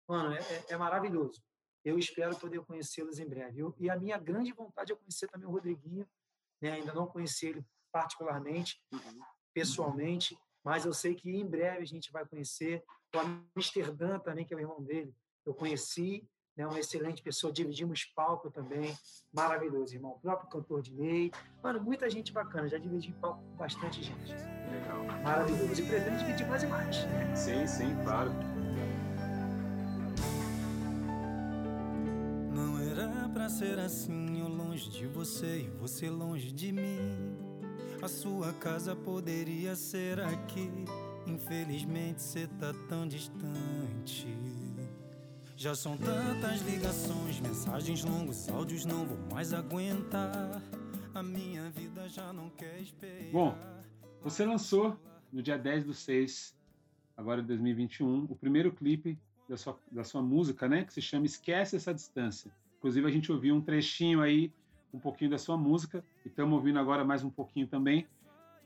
Mano, 0.07 0.33
é, 0.33 0.39
é, 0.39 0.65
é 0.69 0.77
maravilhoso. 0.77 1.43
Eu 1.83 1.99
espero 1.99 2.37
poder 2.37 2.61
conhecê-los 2.61 3.19
em 3.19 3.27
breve. 3.27 3.59
Eu, 3.59 3.75
e 3.77 3.89
a 3.89 3.97
minha 3.97 4.17
grande 4.17 4.51
vontade 4.51 4.91
é 4.91 4.95
conhecer 4.95 5.27
também 5.27 5.47
o 5.47 5.51
Rodriguinho. 5.51 6.07
Né? 6.61 6.71
Ainda 6.71 6.93
não 6.93 7.07
conheci 7.07 7.47
ele 7.47 7.65
particularmente, 7.91 8.81
uhum. 8.91 9.21
pessoalmente, 9.53 10.37
mas 10.63 10.85
eu 10.85 10.93
sei 10.93 11.15
que 11.15 11.29
em 11.29 11.45
breve 11.45 11.83
a 11.83 11.85
gente 11.85 12.11
vai 12.11 12.25
conhecer. 12.25 12.83
O 13.13 13.19
Amsterdã 13.55 14.19
também, 14.19 14.45
que 14.45 14.53
é 14.53 14.57
o 14.57 14.59
irmão 14.59 14.83
dele, 14.83 15.15
eu 15.45 15.53
conheci, 15.53 16.27
né, 16.55 16.65
uma 16.65 16.79
excelente 16.79 17.21
pessoa, 17.21 17.51
dividimos 17.51 18.05
palco 18.15 18.49
também, 18.49 18.95
maravilhoso, 19.33 19.93
irmão. 19.93 20.11
O 20.11 20.19
próprio 20.19 20.49
cantor 20.49 20.81
de 20.81 20.93
lei, 20.93 21.31
mano, 21.61 21.81
muita 21.81 22.09
gente 22.09 22.31
bacana, 22.31 22.67
já 22.67 22.77
dividi 22.77 23.11
palco 23.13 23.43
com 23.43 23.57
bastante 23.57 24.01
gente. 24.01 24.33
Legal. 24.71 25.03
Maravilhoso. 25.23 25.81
E 25.81 25.85
pretendo 25.85 26.17
dividir 26.17 26.47
mais 26.47 26.63
e 26.63 26.67
mais. 26.67 26.95
Sim, 27.35 27.67
sim, 27.67 27.95
claro. 28.03 28.31
Não 32.53 32.79
era 32.79 33.29
pra 33.29 33.49
ser 33.49 33.77
assim, 33.79 34.39
eu 34.39 34.47
longe 34.47 34.89
de 34.89 35.07
você 35.07 35.61
e 35.61 35.69
você 35.79 36.09
longe 36.09 36.51
de 36.51 36.71
mim. 36.71 37.35
A 38.01 38.07
sua 38.07 38.53
casa 38.53 38.95
poderia 38.95 39.75
ser 39.75 40.19
aqui, 40.19 40.69
infelizmente 41.25 42.21
você 42.21 42.47
tá 42.47 42.73
tão 42.87 43.07
distante. 43.07 44.27
Já 45.57 45.73
são 45.73 45.97
tantas 45.97 46.61
ligações, 46.63 47.39
mensagens 47.39 48.03
longas, 48.03 48.49
áudios 48.49 48.83
não 48.83 49.05
vou 49.05 49.17
mais 49.31 49.53
aguentar. 49.53 50.61
A 51.13 51.23
minha 51.23 51.69
vida 51.69 52.09
já 52.09 52.33
não 52.33 52.49
quer 52.49 52.81
esperar. 52.81 53.31
Bom, 53.31 53.57
você 54.21 54.45
lançou 54.45 54.99
no 55.31 55.41
dia 55.41 55.57
10 55.57 55.85
do 55.85 55.93
6, 55.93 56.53
agora 57.15 57.41
de 57.41 57.47
2021, 57.47 58.25
o 58.25 58.35
primeiro 58.35 58.69
clipe 58.73 59.17
da 59.47 59.55
sua, 59.55 59.79
da 59.89 60.03
sua 60.03 60.21
música, 60.21 60.67
né? 60.67 60.83
Que 60.83 60.93
se 60.93 61.01
chama 61.01 61.25
Esquece 61.25 61.77
Essa 61.77 61.93
Distância. 61.93 62.51
Inclusive, 62.77 63.07
a 63.07 63.11
gente 63.11 63.31
ouviu 63.31 63.55
um 63.55 63.61
trechinho 63.61 64.21
aí, 64.21 64.51
um 64.93 64.99
pouquinho 64.99 65.31
da 65.31 65.37
sua 65.37 65.55
música, 65.55 66.03
e 66.25 66.27
estamos 66.27 66.53
ouvindo 66.53 66.79
agora 66.79 67.05
mais 67.05 67.23
um 67.23 67.29
pouquinho 67.29 67.65
também. 67.65 68.05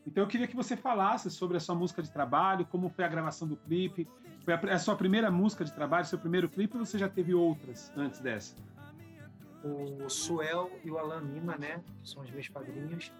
Então, 0.09 0.23
eu 0.23 0.27
queria 0.27 0.47
que 0.47 0.55
você 0.55 0.75
falasse 0.75 1.29
sobre 1.29 1.55
a 1.55 1.59
sua 1.59 1.75
música 1.75 2.01
de 2.01 2.09
trabalho, 2.11 2.65
como 2.65 2.89
foi 2.89 3.05
a 3.05 3.07
gravação 3.07 3.47
do 3.47 3.55
clipe. 3.55 4.09
Foi 4.43 4.55
a, 4.55 4.57
a 4.73 4.79
sua 4.79 4.95
primeira 4.95 5.29
música 5.29 5.63
de 5.63 5.71
trabalho, 5.71 6.03
seu 6.03 6.17
primeiro 6.17 6.49
clipe, 6.49 6.75
ou 6.75 6.83
você 6.83 6.97
já 6.97 7.07
teve 7.07 7.35
outras 7.35 7.91
antes 7.95 8.19
dessa? 8.19 8.55
O 9.63 10.09
Suel 10.09 10.71
e 10.83 10.89
o 10.89 10.97
Alan 10.97 11.21
Lima, 11.21 11.57
né? 11.57 11.83
Que 12.01 12.09
são 12.09 12.23
os 12.23 12.31
meus 12.31 12.49
padrinhos 12.49 13.11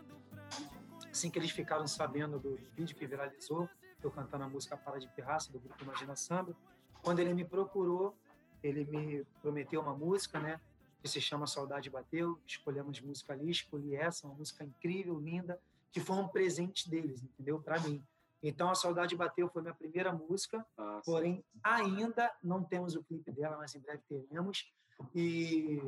Assim 1.11 1.29
que 1.29 1.37
eles 1.37 1.51
ficaram 1.51 1.87
sabendo 1.87 2.39
do 2.39 2.59
vídeo 2.75 2.95
que 2.95 3.05
viralizou, 3.05 3.69
eu 4.01 4.09
cantando 4.09 4.45
a 4.45 4.49
música 4.49 4.75
Para 4.75 4.99
de 4.99 5.07
Pirraça, 5.09 5.51
do 5.51 5.59
grupo 5.59 5.83
Imagina 5.83 6.15
Samba, 6.15 6.55
quando 7.03 7.19
ele 7.19 7.33
me 7.35 7.45
procurou, 7.45 8.17
ele 8.63 8.83
me 8.85 9.23
prometeu 9.43 9.79
uma 9.79 9.93
música, 9.93 10.39
né? 10.39 10.59
Que 11.03 11.07
se 11.07 11.21
chama 11.21 11.45
Saudade 11.45 11.89
Bateu. 11.89 12.39
Escolhemos 12.47 12.99
música 13.01 13.33
ali, 13.33 13.51
escolhi 13.51 13.95
essa, 13.95 14.25
uma 14.25 14.35
música 14.35 14.63
incrível, 14.63 15.19
linda, 15.19 15.59
que 15.91 15.99
foi 15.99 16.17
um 16.17 16.27
presente 16.27 16.89
deles, 16.89 17.23
entendeu? 17.23 17.61
Para 17.61 17.79
mim. 17.79 18.05
Então, 18.41 18.69
a 18.69 18.75
Saudade 18.75 19.15
Bateu 19.15 19.49
foi 19.49 19.61
minha 19.61 19.73
primeira 19.73 20.13
música, 20.13 20.65
ah, 20.77 21.01
porém, 21.03 21.43
ainda 21.63 22.33
não 22.41 22.63
temos 22.63 22.95
o 22.95 23.03
clipe 23.03 23.31
dela, 23.31 23.57
mas 23.57 23.75
em 23.75 23.81
breve 23.81 24.01
teremos. 24.07 24.71
E 25.13 25.81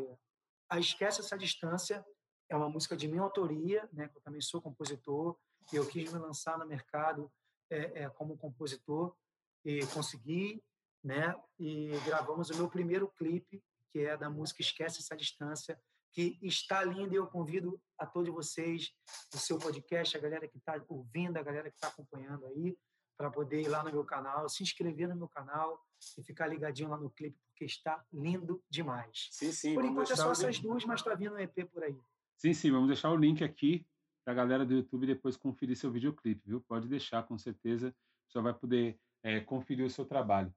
a 0.70 0.78
Esquece 0.80 1.22
Essa 1.22 1.38
Distância 1.38 2.06
é 2.50 2.56
uma 2.56 2.70
música 2.70 2.98
de 2.98 3.08
minha 3.08 3.22
autoria, 3.22 3.88
né? 3.94 4.10
Eu 4.14 4.22
também 4.22 4.42
sou 4.42 4.62
compositor 4.62 5.38
e 5.72 5.78
eu 5.78 5.88
quis 5.88 6.12
me 6.12 6.20
lançar 6.20 6.58
no 6.58 6.66
mercado 6.68 7.32
é, 7.70 8.04
é, 8.04 8.10
como 8.10 8.38
compositor 8.38 9.16
e 9.64 9.86
consegui. 9.88 10.62
né? 11.04 11.36
E 11.58 11.92
gravamos 12.06 12.50
o 12.50 12.56
meu 12.56 12.70
primeiro 12.70 13.08
clipe, 13.18 13.64
que 13.92 14.00
é 14.00 14.16
da 14.18 14.30
música 14.30 14.62
Esquece 14.62 15.00
essa 15.00 15.16
distância, 15.16 15.80
que 16.12 16.38
está 16.42 16.84
lindo 16.84 17.14
e 17.14 17.18
eu 17.18 17.28
convido 17.28 17.82
a 17.98 18.06
todos 18.06 18.34
vocês 18.34 18.92
do 19.32 19.38
seu 19.38 19.58
podcast, 19.58 20.16
a 20.16 20.20
galera 20.20 20.48
que 20.48 20.58
está 20.58 20.82
ouvindo, 20.90 21.38
a 21.38 21.44
galera 21.44 21.70
que 21.70 21.78
está 21.78 21.88
acompanhando 21.88 22.46
aí, 22.48 22.78
para 23.18 23.30
poder 23.30 23.62
ir 23.62 23.68
lá 23.68 23.84
no 23.84 23.92
meu 23.92 24.04
canal, 24.04 24.50
se 24.50 24.64
inscrever 24.64 25.08
no 25.08 25.16
meu 25.16 25.30
canal 25.30 25.80
e 26.18 26.24
ficar 26.24 26.48
ligadinho 26.48 26.90
lá 26.90 26.98
no 26.98 27.10
clipe, 27.10 27.38
porque 27.48 27.66
está 27.66 28.04
lindo 28.12 28.64
demais. 28.70 29.30
Sim, 29.32 29.52
sim. 29.52 29.74
Por 29.76 29.86
enquanto 29.86 30.12
é 30.12 30.16
só 30.16 30.32
essas 30.32 30.60
duas, 30.60 30.84
mas 30.86 31.00
está 31.00 31.14
vindo 31.14 31.36
um 31.36 31.40
EP 31.40 31.66
por 31.72 31.84
aí. 31.84 31.98
Sim, 32.38 32.54
sim, 32.54 32.72
vamos 32.72 32.88
deixar 32.88 33.12
o 33.12 33.16
link 33.16 33.44
aqui 33.44 33.86
para 34.26 34.34
a 34.34 34.36
galera 34.36 34.66
do 34.66 34.74
YouTube 34.74 35.06
depois 35.06 35.38
conferir 35.38 35.76
seu 35.76 35.92
videoclipe, 35.92 36.42
viu? 36.46 36.62
Pode 36.62 36.88
deixar, 36.88 37.24
com 37.24 37.38
certeza, 37.38 37.96
você 38.28 38.42
vai 38.42 38.54
poder 38.54 39.00
é, 39.24 39.40
conferir 39.40 39.86
o 39.86 39.90
seu 39.90 40.06
trabalho. 40.06 40.54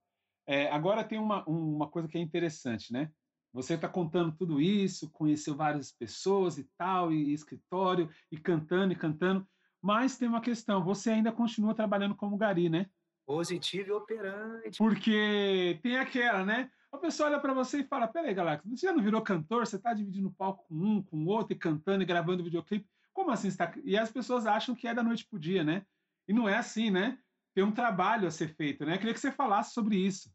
É, 0.46 0.70
agora 0.70 1.04
tem 1.04 1.18
uma, 1.18 1.44
uma 1.46 1.88
coisa 1.88 2.08
que 2.08 2.18
é 2.18 2.20
interessante, 2.20 2.92
né? 2.92 3.10
Você 3.54 3.74
está 3.74 3.88
contando 3.88 4.32
tudo 4.36 4.60
isso, 4.60 5.08
conheceu 5.12 5.54
várias 5.54 5.92
pessoas 5.92 6.58
e 6.58 6.68
tal, 6.76 7.12
e, 7.12 7.30
e 7.30 7.32
escritório, 7.32 8.10
e 8.30 8.36
cantando 8.36 8.92
e 8.92 8.96
cantando, 8.96 9.46
mas 9.80 10.18
tem 10.18 10.26
uma 10.26 10.40
questão, 10.40 10.82
você 10.82 11.10
ainda 11.10 11.30
continua 11.30 11.74
trabalhando 11.74 12.16
como 12.16 12.36
gari, 12.36 12.68
né? 12.68 12.90
Positivo 13.24 13.90
e 13.90 13.92
operante. 13.92 14.78
Porque 14.78 15.78
tem 15.82 15.98
aquela, 15.98 16.44
né? 16.44 16.68
A 16.90 16.98
pessoa 16.98 17.28
olha 17.28 17.38
para 17.38 17.54
você 17.54 17.80
e 17.80 17.84
fala: 17.84 18.08
Peraí, 18.08 18.34
Galactus, 18.34 18.80
você 18.80 18.86
já 18.86 18.92
não 18.92 19.02
virou 19.02 19.22
cantor? 19.22 19.66
Você 19.66 19.76
está 19.76 19.94
dividindo 19.94 20.28
o 20.28 20.34
palco 20.34 20.64
com 20.66 20.74
um, 20.74 21.02
com 21.02 21.24
outro, 21.26 21.54
e 21.54 21.58
cantando 21.58 22.02
e 22.02 22.06
gravando 22.06 22.42
videoclipe? 22.42 22.88
Como 23.12 23.30
assim 23.30 23.48
está? 23.48 23.72
E 23.84 23.96
as 23.96 24.10
pessoas 24.10 24.46
acham 24.46 24.74
que 24.74 24.88
é 24.88 24.94
da 24.94 25.02
noite 25.02 25.26
pro 25.28 25.38
dia, 25.38 25.62
né? 25.62 25.86
E 26.26 26.32
não 26.32 26.48
é 26.48 26.56
assim, 26.56 26.90
né? 26.90 27.18
Tem 27.54 27.62
um 27.62 27.72
trabalho 27.72 28.26
a 28.26 28.30
ser 28.30 28.54
feito, 28.56 28.84
né? 28.84 28.94
Eu 28.94 28.98
queria 28.98 29.14
que 29.14 29.20
você 29.20 29.30
falasse 29.30 29.72
sobre 29.72 29.96
isso. 29.96 30.28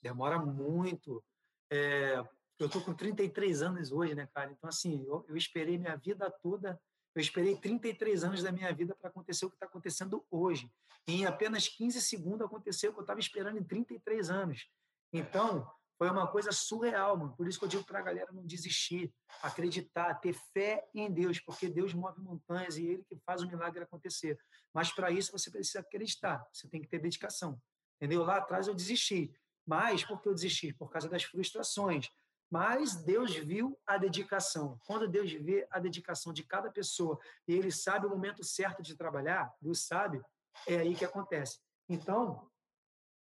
Demora 0.00 0.38
muito. 0.38 1.24
É, 1.70 2.22
eu 2.58 2.68
tô 2.68 2.80
com 2.80 2.94
33 2.94 3.62
anos 3.62 3.92
hoje, 3.92 4.14
né, 4.14 4.28
cara? 4.34 4.50
Então, 4.52 4.68
assim, 4.68 5.04
eu, 5.06 5.24
eu 5.28 5.36
esperei 5.36 5.78
minha 5.78 5.96
vida 5.96 6.30
toda 6.42 6.80
eu 7.14 7.20
esperei 7.20 7.56
33 7.56 8.24
anos 8.24 8.42
da 8.42 8.50
minha 8.50 8.72
vida 8.72 8.94
para 8.96 9.08
acontecer 9.08 9.46
o 9.46 9.50
que 9.50 9.54
está 9.54 9.66
acontecendo 9.66 10.26
hoje. 10.30 10.68
E 11.06 11.20
em 11.20 11.26
apenas 11.26 11.68
15 11.68 12.00
segundos 12.02 12.42
aconteceu 12.42 12.90
o 12.90 12.92
que 12.92 12.98
eu 12.98 13.04
estava 13.04 13.20
esperando 13.20 13.56
em 13.56 13.62
33 13.62 14.30
anos. 14.30 14.68
Então, 15.12 15.70
foi 15.96 16.10
uma 16.10 16.26
coisa 16.26 16.50
surreal, 16.50 17.16
mano. 17.16 17.36
Por 17.36 17.46
isso 17.46 17.56
que 17.58 17.66
eu 17.66 17.68
digo 17.68 17.84
para 17.84 18.00
a 18.00 18.02
galera 18.02 18.32
não 18.32 18.44
desistir, 18.44 19.14
acreditar, 19.40 20.14
ter 20.14 20.32
fé 20.52 20.84
em 20.92 21.08
Deus, 21.08 21.38
porque 21.38 21.68
Deus 21.68 21.94
move 21.94 22.20
montanhas 22.20 22.76
e 22.76 22.84
Ele 22.84 23.04
que 23.04 23.16
faz 23.24 23.42
o 23.42 23.46
milagre 23.46 23.84
acontecer. 23.84 24.36
Mas 24.74 24.92
para 24.92 25.12
isso 25.12 25.30
você 25.30 25.52
precisa 25.52 25.80
acreditar, 25.80 26.44
você 26.52 26.68
tem 26.68 26.82
que 26.82 26.88
ter 26.88 26.98
dedicação. 26.98 27.60
Entendeu? 27.96 28.24
Lá 28.24 28.38
atrás 28.38 28.66
eu 28.66 28.74
desisti. 28.74 29.32
Mas 29.66 30.04
por 30.04 30.20
que 30.20 30.28
eu 30.28 30.34
desisti? 30.34 30.72
Por 30.72 30.90
causa 30.90 31.08
das 31.08 31.24
frustrações. 31.24 32.10
Mas 32.50 33.02
Deus 33.02 33.34
viu 33.34 33.78
a 33.86 33.96
dedicação. 33.96 34.78
Quando 34.86 35.08
Deus 35.08 35.32
vê 35.32 35.66
a 35.70 35.78
dedicação 35.78 36.32
de 36.32 36.44
cada 36.44 36.70
pessoa 36.70 37.18
e 37.48 37.54
Ele 37.54 37.72
sabe 37.72 38.06
o 38.06 38.10
momento 38.10 38.44
certo 38.44 38.82
de 38.82 38.96
trabalhar, 38.96 39.52
Deus 39.60 39.86
sabe, 39.86 40.22
é 40.68 40.76
aí 40.76 40.94
que 40.94 41.04
acontece. 41.04 41.58
Então, 41.88 42.48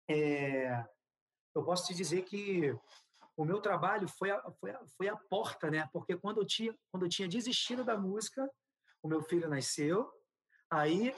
é, 0.09 0.85
eu 1.55 1.65
posso 1.65 1.87
te 1.87 1.95
dizer 1.95 2.23
que 2.25 2.77
o 3.37 3.45
meu 3.45 3.61
trabalho 3.61 4.09
foi 4.09 4.31
a, 4.31 4.51
foi 4.53 4.71
a, 4.71 4.87
foi 4.97 5.09
a 5.09 5.17
porta, 5.17 5.71
né? 5.71 5.89
Porque 5.93 6.17
quando 6.17 6.39
eu, 6.41 6.47
tinha, 6.47 6.77
quando 6.91 7.05
eu 7.05 7.09
tinha 7.09 7.29
desistido 7.29 7.85
da 7.85 7.97
música, 7.97 8.51
o 9.03 9.09
meu 9.09 9.23
filho 9.23 9.49
nasceu, 9.49 10.11
aí 10.69 11.15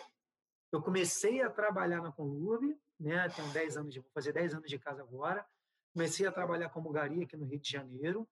eu 0.70 0.82
comecei 0.82 1.42
a 1.42 1.50
trabalhar 1.50 2.00
na 2.00 2.12
Conlurb, 2.12 2.78
né? 3.02 3.28
Tenho 3.30 3.48
10 3.52 3.76
anos 3.76 3.92
de, 3.92 4.00
vou 4.00 4.10
fazer 4.14 4.32
10 4.32 4.54
anos 4.54 4.68
de 4.68 4.78
casa 4.78 5.02
agora. 5.02 5.44
Comecei 5.92 6.26
a 6.26 6.32
trabalhar 6.32 6.70
como 6.70 6.90
gari 6.90 7.22
aqui 7.22 7.36
no 7.36 7.44
Rio 7.44 7.58
de 7.58 7.70
Janeiro. 7.70 8.28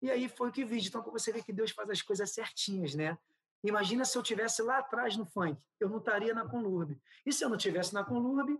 E 0.00 0.10
aí 0.10 0.28
foi 0.28 0.48
o 0.48 0.52
que 0.52 0.64
vi. 0.64 0.78
Então, 0.78 1.02
você 1.02 1.32
vê 1.32 1.42
que 1.42 1.52
Deus 1.52 1.70
faz 1.70 1.90
as 1.90 2.02
coisas 2.02 2.30
certinhas, 2.30 2.94
né? 2.94 3.18
Imagina 3.64 4.04
se 4.04 4.16
eu 4.18 4.22
tivesse 4.22 4.60
lá 4.62 4.78
atrás 4.78 5.16
no 5.16 5.24
funk, 5.24 5.60
eu 5.78 5.88
não 5.88 5.98
estaria 5.98 6.34
na 6.34 6.48
Conlurb. 6.48 7.00
E 7.24 7.32
se 7.32 7.44
eu 7.44 7.48
não 7.48 7.56
tivesse 7.56 7.94
na 7.94 8.04
Conlurb, 8.04 8.58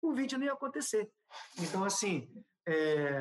o 0.00 0.14
vídeo 0.14 0.38
não 0.38 0.46
ia 0.46 0.52
acontecer. 0.52 1.10
Então, 1.58 1.84
assim, 1.84 2.32
é, 2.66 3.20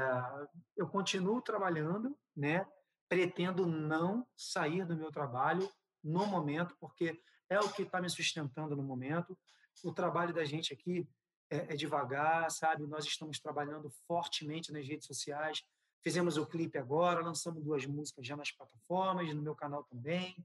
eu 0.78 0.88
continuo 0.88 1.42
trabalhando, 1.42 2.18
né? 2.36 2.66
Pretendo 3.10 3.66
não 3.66 4.26
sair 4.38 4.86
do 4.86 4.96
meu 4.96 5.12
trabalho 5.12 5.70
no 6.04 6.26
momento, 6.26 6.76
porque 6.80 7.22
é 7.50 7.60
o 7.60 7.70
que 7.70 7.82
está 7.82 8.02
me 8.02 8.10
sustentando 8.10 8.76
no 8.76 8.84
momento. 8.84 9.38
O 9.84 9.94
trabalho 9.94 10.34
da 10.34 10.46
gente 10.46 10.74
aqui 10.74 11.08
é, 11.50 11.74
é 11.74 11.76
devagar, 11.76 12.50
sabe? 12.52 12.86
Nós 12.86 13.06
estamos 13.06 13.40
trabalhando 13.40 13.90
fortemente 14.08 14.72
nas 14.72 14.88
redes 14.88 15.08
sociais. 15.08 15.64
Fizemos 16.04 16.38
o 16.38 16.46
clipe 16.46 16.78
agora, 16.78 17.22
lançamos 17.22 17.64
duas 17.64 17.86
músicas 17.86 18.26
já 18.26 18.36
nas 18.36 18.52
plataformas, 18.52 19.34
no 19.34 19.42
meu 19.42 19.56
canal 19.56 19.84
também, 19.84 20.36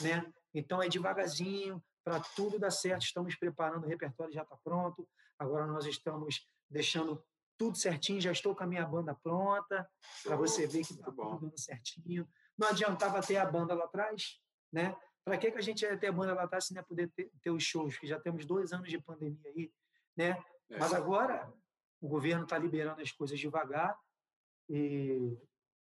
né? 0.00 0.24
Então 0.54 0.82
é 0.82 0.88
devagarzinho, 0.88 1.82
para 2.04 2.20
tudo 2.20 2.58
dar 2.58 2.70
certo, 2.70 3.02
estamos 3.02 3.34
preparando, 3.36 3.84
o 3.84 3.88
repertório 3.88 4.32
já 4.32 4.42
está 4.42 4.56
pronto. 4.56 5.08
Agora 5.38 5.66
nós 5.66 5.86
estamos 5.86 6.46
deixando 6.70 7.22
tudo 7.56 7.76
certinho, 7.76 8.20
já 8.20 8.30
estou 8.30 8.54
com 8.54 8.62
a 8.62 8.66
minha 8.66 8.86
banda 8.86 9.14
pronta, 9.14 9.88
para 10.22 10.36
você 10.36 10.66
ver 10.66 10.84
que 10.84 10.92
está 10.92 11.10
tudo 11.10 11.38
dando 11.40 11.58
certinho. 11.58 12.28
Não 12.56 12.68
adiantava 12.68 13.20
ter 13.20 13.36
a 13.36 13.46
banda 13.46 13.74
lá 13.74 13.84
atrás, 13.84 14.40
né? 14.72 14.96
Para 15.24 15.36
que, 15.36 15.50
que 15.50 15.58
a 15.58 15.62
gente 15.62 15.82
ia 15.82 15.98
ter 15.98 16.06
a 16.06 16.12
banda 16.12 16.32
lá 16.32 16.44
atrás 16.44 16.66
se 16.66 16.74
não 16.74 16.80
ia 16.80 16.86
poder 16.86 17.10
ter, 17.10 17.30
ter 17.42 17.50
os 17.50 17.62
shows, 17.62 17.98
que 17.98 18.06
já 18.06 18.18
temos 18.18 18.46
dois 18.46 18.72
anos 18.72 18.88
de 18.88 18.98
pandemia 18.98 19.50
aí, 19.50 19.70
né? 20.18 20.30
É. 20.68 20.78
Mas 20.78 20.92
agora 20.92 21.50
o 22.00 22.08
governo 22.08 22.42
está 22.42 22.58
liberando 22.58 23.00
as 23.00 23.12
coisas 23.12 23.38
devagar 23.38 23.96
e 24.68 25.38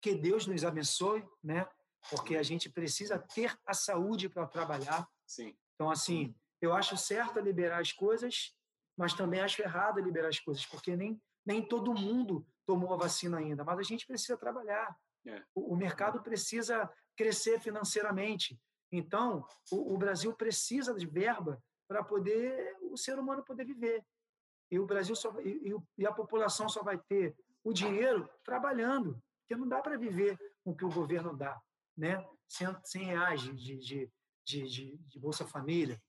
que 0.00 0.14
Deus 0.14 0.46
nos 0.46 0.64
abençoe, 0.64 1.26
né? 1.42 1.66
Porque 2.10 2.36
a 2.36 2.42
gente 2.42 2.70
precisa 2.70 3.18
ter 3.18 3.58
a 3.66 3.74
saúde 3.74 4.28
para 4.28 4.46
trabalhar. 4.46 5.08
Sim. 5.26 5.56
Então, 5.74 5.90
assim, 5.90 6.34
eu 6.60 6.72
acho 6.72 6.96
certo 6.96 7.40
liberar 7.40 7.80
as 7.80 7.92
coisas, 7.92 8.54
mas 8.96 9.14
também 9.14 9.40
acho 9.40 9.60
errado 9.62 10.00
liberar 10.00 10.28
as 10.28 10.38
coisas, 10.38 10.64
porque 10.66 10.96
nem, 10.96 11.20
nem 11.44 11.66
todo 11.66 11.94
mundo 11.94 12.46
tomou 12.66 12.94
a 12.94 12.96
vacina 12.96 13.38
ainda, 13.38 13.64
mas 13.64 13.78
a 13.78 13.82
gente 13.82 14.06
precisa 14.06 14.36
trabalhar. 14.36 14.96
É. 15.26 15.42
O, 15.54 15.74
o, 15.74 15.76
mercado 15.76 16.22
precisa 16.22 16.90
crescer 17.16 17.60
financeiramente. 17.60 18.58
Então, 18.90 19.46
o, 19.70 19.94
o 19.94 19.98
Brasil 19.98 20.34
precisa 20.34 20.94
de 20.94 21.06
verba 21.06 21.62
para 21.90 22.04
poder 22.04 22.76
o 22.82 22.96
ser 22.96 23.18
humano 23.18 23.42
poder 23.42 23.64
viver. 23.64 24.06
E 24.70 24.78
o 24.78 24.86
Brasil 24.86 25.16
só 25.16 25.34
e, 25.40 25.74
e 25.98 26.06
a 26.06 26.12
população 26.12 26.68
só 26.68 26.84
vai 26.84 26.96
ter 26.96 27.36
o 27.64 27.72
dinheiro 27.72 28.30
trabalhando, 28.44 29.20
porque 29.40 29.60
não 29.60 29.66
dá 29.66 29.80
para 29.80 29.98
viver 29.98 30.38
com 30.62 30.70
o 30.70 30.76
que 30.76 30.84
o 30.84 30.88
governo 30.88 31.36
dá, 31.36 31.60
né? 31.96 32.24
100, 32.48 32.76
100 32.84 33.04
reais 33.04 33.40
de, 33.40 33.52
de, 33.80 34.10
de, 34.44 34.98
de 34.98 35.18
Bolsa 35.18 35.44
Família. 35.44 36.00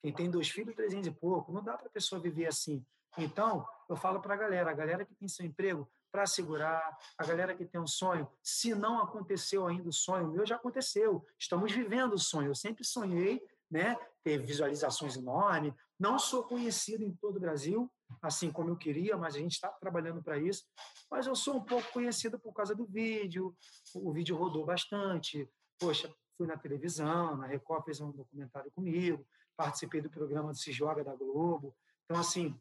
Quem 0.00 0.12
tem 0.12 0.30
dois 0.30 0.48
filhos, 0.48 0.76
300 0.76 1.08
e 1.08 1.10
pouco. 1.10 1.52
Não 1.52 1.62
dá 1.62 1.76
para 1.76 1.88
a 1.88 1.90
pessoa 1.90 2.20
viver 2.20 2.46
assim. 2.46 2.86
Então, 3.18 3.66
eu 3.88 3.96
falo 3.96 4.20
para 4.20 4.34
a 4.34 4.36
galera, 4.36 4.70
a 4.70 4.74
galera 4.74 5.04
que 5.04 5.16
tem 5.16 5.26
seu 5.26 5.44
emprego 5.44 5.90
para 6.12 6.24
segurar, 6.24 6.96
a 7.18 7.26
galera 7.26 7.56
que 7.56 7.64
tem 7.64 7.80
um 7.80 7.86
sonho, 7.86 8.30
se 8.44 8.76
não 8.76 9.00
aconteceu 9.00 9.66
ainda 9.66 9.88
o 9.88 9.92
sonho, 9.92 10.28
o 10.28 10.30
meu 10.30 10.46
já 10.46 10.54
aconteceu. 10.54 11.26
Estamos 11.36 11.72
vivendo 11.72 12.12
o 12.12 12.18
sonho. 12.18 12.50
Eu 12.50 12.54
sempre 12.54 12.84
sonhei, 12.84 13.44
né, 13.68 13.96
ter 14.22 14.38
visualizações 14.44 15.16
enormes. 15.16 15.72
Não 15.98 16.18
sou 16.18 16.44
conhecido 16.44 17.04
em 17.04 17.12
todo 17.14 17.36
o 17.36 17.40
Brasil, 17.40 17.90
assim 18.22 18.50
como 18.50 18.70
eu 18.70 18.76
queria, 18.76 19.16
mas 19.16 19.34
a 19.34 19.38
gente 19.38 19.52
está 19.52 19.68
trabalhando 19.68 20.22
para 20.22 20.38
isso. 20.38 20.64
Mas 21.10 21.26
eu 21.26 21.34
sou 21.34 21.56
um 21.56 21.64
pouco 21.64 21.90
conhecido 21.92 22.38
por 22.38 22.52
causa 22.52 22.74
do 22.74 22.86
vídeo. 22.86 23.56
O 23.94 24.12
vídeo 24.12 24.36
rodou 24.36 24.64
bastante. 24.64 25.48
Poxa, 25.78 26.12
fui 26.36 26.46
na 26.46 26.56
televisão, 26.56 27.36
na 27.36 27.46
Record 27.46 27.84
fez 27.84 28.00
um 28.00 28.10
documentário 28.10 28.70
comigo, 28.72 29.26
participei 29.56 30.00
do 30.00 30.10
programa 30.10 30.52
do 30.52 30.58
Se 30.58 30.72
Joga 30.72 31.04
da 31.04 31.14
Globo. 31.14 31.76
Então, 32.04 32.20
assim, 32.20 32.58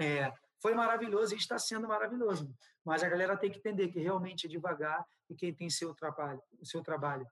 é, 0.00 0.32
foi 0.60 0.74
maravilhoso 0.74 1.34
e 1.34 1.38
está 1.38 1.58
sendo 1.58 1.88
maravilhoso. 1.88 2.54
Mas 2.84 3.02
a 3.02 3.08
galera 3.08 3.36
tem 3.36 3.50
que 3.50 3.58
entender 3.58 3.88
que 3.88 4.00
realmente 4.00 4.46
é 4.46 4.48
devagar 4.48 5.04
e 5.28 5.34
quem 5.34 5.52
tem 5.52 5.68
seu 5.68 5.94
trabalho, 5.94 6.40
seu 6.62 6.82
trabalho 6.82 7.26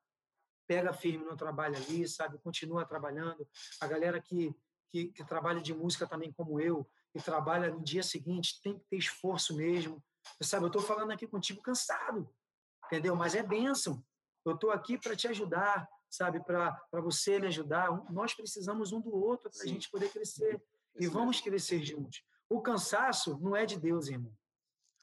pega 0.71 0.93
firme 0.93 1.25
no 1.25 1.37
trabalho 1.37 1.77
ali, 1.77 2.07
sabe? 2.07 2.39
Continua 2.39 2.87
trabalhando. 2.87 3.45
A 3.81 3.89
galera 3.89 4.23
que, 4.23 4.55
que, 4.89 5.09
que 5.09 5.25
trabalha 5.25 5.61
de 5.61 5.75
música 5.75 6.07
também 6.07 6.33
como 6.33 6.61
eu 6.61 6.89
e 7.13 7.21
trabalha 7.21 7.73
no 7.73 7.83
dia 7.83 8.05
seguinte 8.05 8.61
tem 8.63 8.79
que 8.79 8.85
ter 8.89 8.97
esforço 8.97 9.57
mesmo. 9.57 10.01
Sabe, 10.41 10.67
eu 10.67 10.69
estou 10.69 10.81
falando 10.81 11.11
aqui 11.11 11.27
contigo 11.27 11.61
cansado, 11.61 12.33
entendeu? 12.87 13.17
Mas 13.17 13.35
é 13.35 13.43
bênção. 13.43 14.01
Eu 14.45 14.55
estou 14.55 14.71
aqui 14.71 14.97
para 14.97 15.17
te 15.17 15.27
ajudar, 15.27 15.89
sabe? 16.09 16.39
Para 16.45 17.01
você 17.03 17.41
me 17.41 17.49
ajudar. 17.49 17.91
Nós 18.09 18.33
precisamos 18.33 18.93
um 18.93 19.01
do 19.01 19.13
outro 19.13 19.51
para 19.51 19.65
a 19.65 19.67
gente 19.67 19.91
poder 19.91 20.09
crescer. 20.13 20.63
E 21.01 21.09
vamos 21.09 21.41
crescer 21.41 21.83
juntos. 21.83 22.23
O 22.49 22.63
cansaço 22.63 23.37
não 23.41 23.57
é 23.57 23.67
de 23.67 23.77
Deus, 23.77 24.07
irmão. 24.07 24.33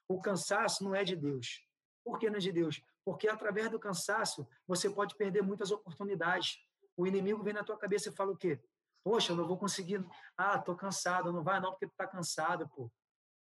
O 0.08 0.22
cansaço 0.22 0.82
não 0.86 0.96
é 0.96 1.04
de 1.04 1.18
Deus. 1.18 1.62
Por 2.06 2.18
que 2.18 2.30
não 2.30 2.38
é 2.38 2.40
de 2.40 2.54
Deus? 2.54 2.82
Porque 3.08 3.30
através 3.30 3.72
do 3.72 3.80
cansaço 3.80 4.46
você 4.68 4.90
pode 4.90 5.16
perder 5.16 5.42
muitas 5.42 5.72
oportunidades. 5.72 6.58
O 6.98 7.08
inimigo 7.08 7.42
vem 7.42 7.54
na 7.54 7.64
tua 7.64 7.78
cabeça 7.78 8.10
e 8.10 8.12
fala 8.12 8.34
o 8.34 8.36
quê? 8.36 8.62
Poxa, 9.02 9.32
eu 9.32 9.38
não 9.38 9.48
vou 9.48 9.58
conseguir. 9.58 10.06
Ah, 10.36 10.60
tô 10.60 10.76
cansado. 10.76 11.32
Não 11.32 11.42
vai 11.42 11.62
não 11.62 11.72
porque 11.72 11.88
tu 11.88 11.94
tá 11.96 12.06
cansado, 12.06 12.68
pô. 12.68 12.92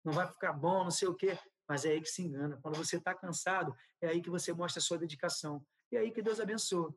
não 0.03 0.11
vai 0.11 0.27
ficar 0.27 0.51
bom, 0.51 0.83
não 0.83 0.91
sei 0.91 1.07
o 1.07 1.15
quê. 1.15 1.39
Mas 1.65 1.85
é 1.85 1.91
aí 1.91 2.01
que 2.01 2.09
se 2.09 2.21
engana. 2.21 2.59
Quando 2.61 2.75
você 2.75 2.97
está 2.97 3.15
cansado, 3.15 3.73
é 4.01 4.09
aí 4.09 4.21
que 4.21 4.29
você 4.29 4.51
mostra 4.51 4.81
a 4.81 4.83
sua 4.83 4.97
dedicação. 4.97 5.65
E 5.89 5.95
é 5.95 5.99
aí 6.01 6.11
que 6.11 6.21
Deus 6.21 6.41
abençoa. 6.41 6.93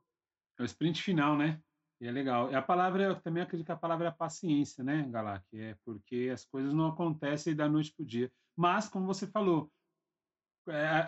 É 0.58 0.62
o 0.64 0.66
sprint 0.66 1.00
final, 1.04 1.36
né? 1.36 1.62
E 2.00 2.08
é 2.08 2.10
legal. 2.10 2.50
E 2.50 2.56
a 2.56 2.62
palavra, 2.62 3.04
eu 3.04 3.20
também 3.20 3.44
acredito 3.44 3.66
que 3.66 3.72
a 3.72 3.76
palavra 3.76 4.08
é 4.08 4.10
paciência, 4.10 4.82
né, 4.82 5.06
Galac? 5.08 5.44
É 5.56 5.76
porque 5.84 6.30
as 6.34 6.44
coisas 6.44 6.74
não 6.74 6.88
acontecem 6.88 7.54
da 7.54 7.68
noite 7.68 7.94
para 7.94 8.02
o 8.02 8.06
dia. 8.06 8.28
Mas, 8.56 8.88
como 8.88 9.06
você 9.06 9.24
falou, 9.24 9.70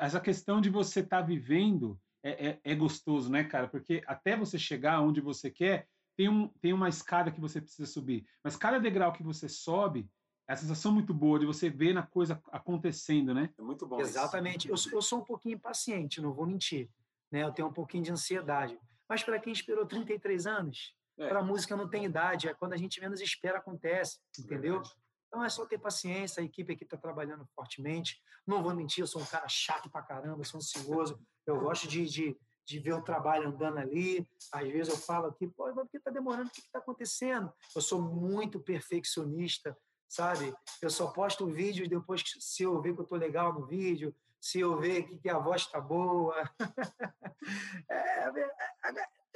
essa 0.00 0.20
questão 0.20 0.60
de 0.60 0.70
você 0.70 1.00
estar 1.00 1.20
tá 1.20 1.26
vivendo 1.26 1.98
é, 2.22 2.48
é, 2.48 2.60
é, 2.64 2.74
gostoso, 2.74 3.30
né, 3.30 3.44
cara? 3.44 3.68
Porque 3.68 4.02
até 4.06 4.36
você 4.36 4.58
chegar 4.58 5.00
onde 5.00 5.20
você 5.20 5.50
quer, 5.50 5.88
tem, 6.16 6.28
um, 6.28 6.48
tem 6.60 6.72
uma 6.72 6.88
escada 6.88 7.30
que 7.30 7.40
você 7.40 7.60
precisa 7.60 7.86
subir. 7.86 8.26
Mas 8.42 8.56
cada 8.56 8.78
degrau 8.78 9.12
que 9.12 9.22
você 9.22 9.48
sobe, 9.48 10.08
é 10.48 10.54
a 10.54 10.56
sensação 10.56 10.90
muito 10.90 11.12
boa 11.12 11.38
de 11.38 11.46
você 11.46 11.68
ver 11.68 11.92
na 11.92 12.02
coisa 12.02 12.42
acontecendo, 12.50 13.34
né? 13.34 13.50
É 13.58 13.62
muito 13.62 13.86
bom. 13.86 14.00
Exatamente. 14.00 14.68
Eu, 14.68 14.76
eu, 14.92 15.02
sou 15.02 15.20
um 15.20 15.24
pouquinho 15.24 15.56
impaciente, 15.56 16.22
não 16.22 16.32
vou 16.32 16.46
mentir. 16.46 16.88
Né? 17.30 17.42
Eu 17.42 17.52
tenho 17.52 17.68
um 17.68 17.72
pouquinho 17.72 18.02
de 18.02 18.10
ansiedade. 18.10 18.78
Mas 19.06 19.22
para 19.22 19.38
quem 19.38 19.52
esperou 19.52 19.86
33 19.86 20.46
anos, 20.46 20.94
é. 21.18 21.28
para 21.28 21.40
a 21.40 21.44
música 21.44 21.76
não 21.76 21.88
tem 21.88 22.06
idade. 22.06 22.48
É 22.48 22.54
quando 22.54 22.72
a 22.72 22.76
gente 22.78 22.98
menos 22.98 23.20
espera, 23.20 23.58
acontece. 23.58 24.18
Entendeu? 24.38 24.76
Verdade. 24.76 24.96
Então 25.28 25.44
é 25.44 25.48
só 25.48 25.66
ter 25.66 25.78
paciência, 25.78 26.42
a 26.42 26.44
equipe 26.44 26.72
aqui 26.72 26.84
está 26.84 26.96
trabalhando 26.96 27.46
fortemente. 27.54 28.20
Não 28.46 28.62
vou 28.62 28.74
mentir, 28.74 29.02
eu 29.02 29.06
sou 29.06 29.20
um 29.20 29.26
cara 29.26 29.46
chato 29.48 29.90
pra 29.90 30.02
caramba, 30.02 30.42
sou 30.42 30.58
ansioso. 30.58 31.20
Eu 31.46 31.60
gosto 31.60 31.86
de, 31.86 32.06
de, 32.06 32.40
de 32.64 32.78
ver 32.78 32.94
o 32.94 33.02
trabalho 33.02 33.48
andando 33.48 33.78
ali. 33.78 34.26
Às 34.50 34.68
vezes 34.68 34.92
eu 34.92 34.98
falo 34.98 35.26
aqui, 35.26 35.46
pô, 35.46 35.66
mas 35.66 35.74
por 35.74 35.88
que 35.88 35.98
está 35.98 36.10
demorando? 36.10 36.48
O 36.48 36.50
que 36.50 36.60
está 36.60 36.78
acontecendo? 36.78 37.52
Eu 37.76 37.82
sou 37.82 38.00
muito 38.00 38.58
perfeccionista, 38.58 39.76
sabe? 40.08 40.54
Eu 40.80 40.88
só 40.88 41.08
posto 41.08 41.46
vídeos 41.46 41.88
depois 41.88 42.22
que, 42.22 42.40
se 42.40 42.62
eu 42.62 42.80
ver 42.80 42.94
que 42.94 43.00
eu 43.00 43.04
estou 43.04 43.18
legal 43.18 43.52
no 43.52 43.66
vídeo, 43.66 44.14
se 44.40 44.60
eu 44.60 44.78
ver 44.78 45.02
que, 45.02 45.18
que 45.18 45.28
a 45.28 45.38
voz 45.38 45.62
está 45.62 45.80
boa. 45.80 46.34
é, 47.90 48.30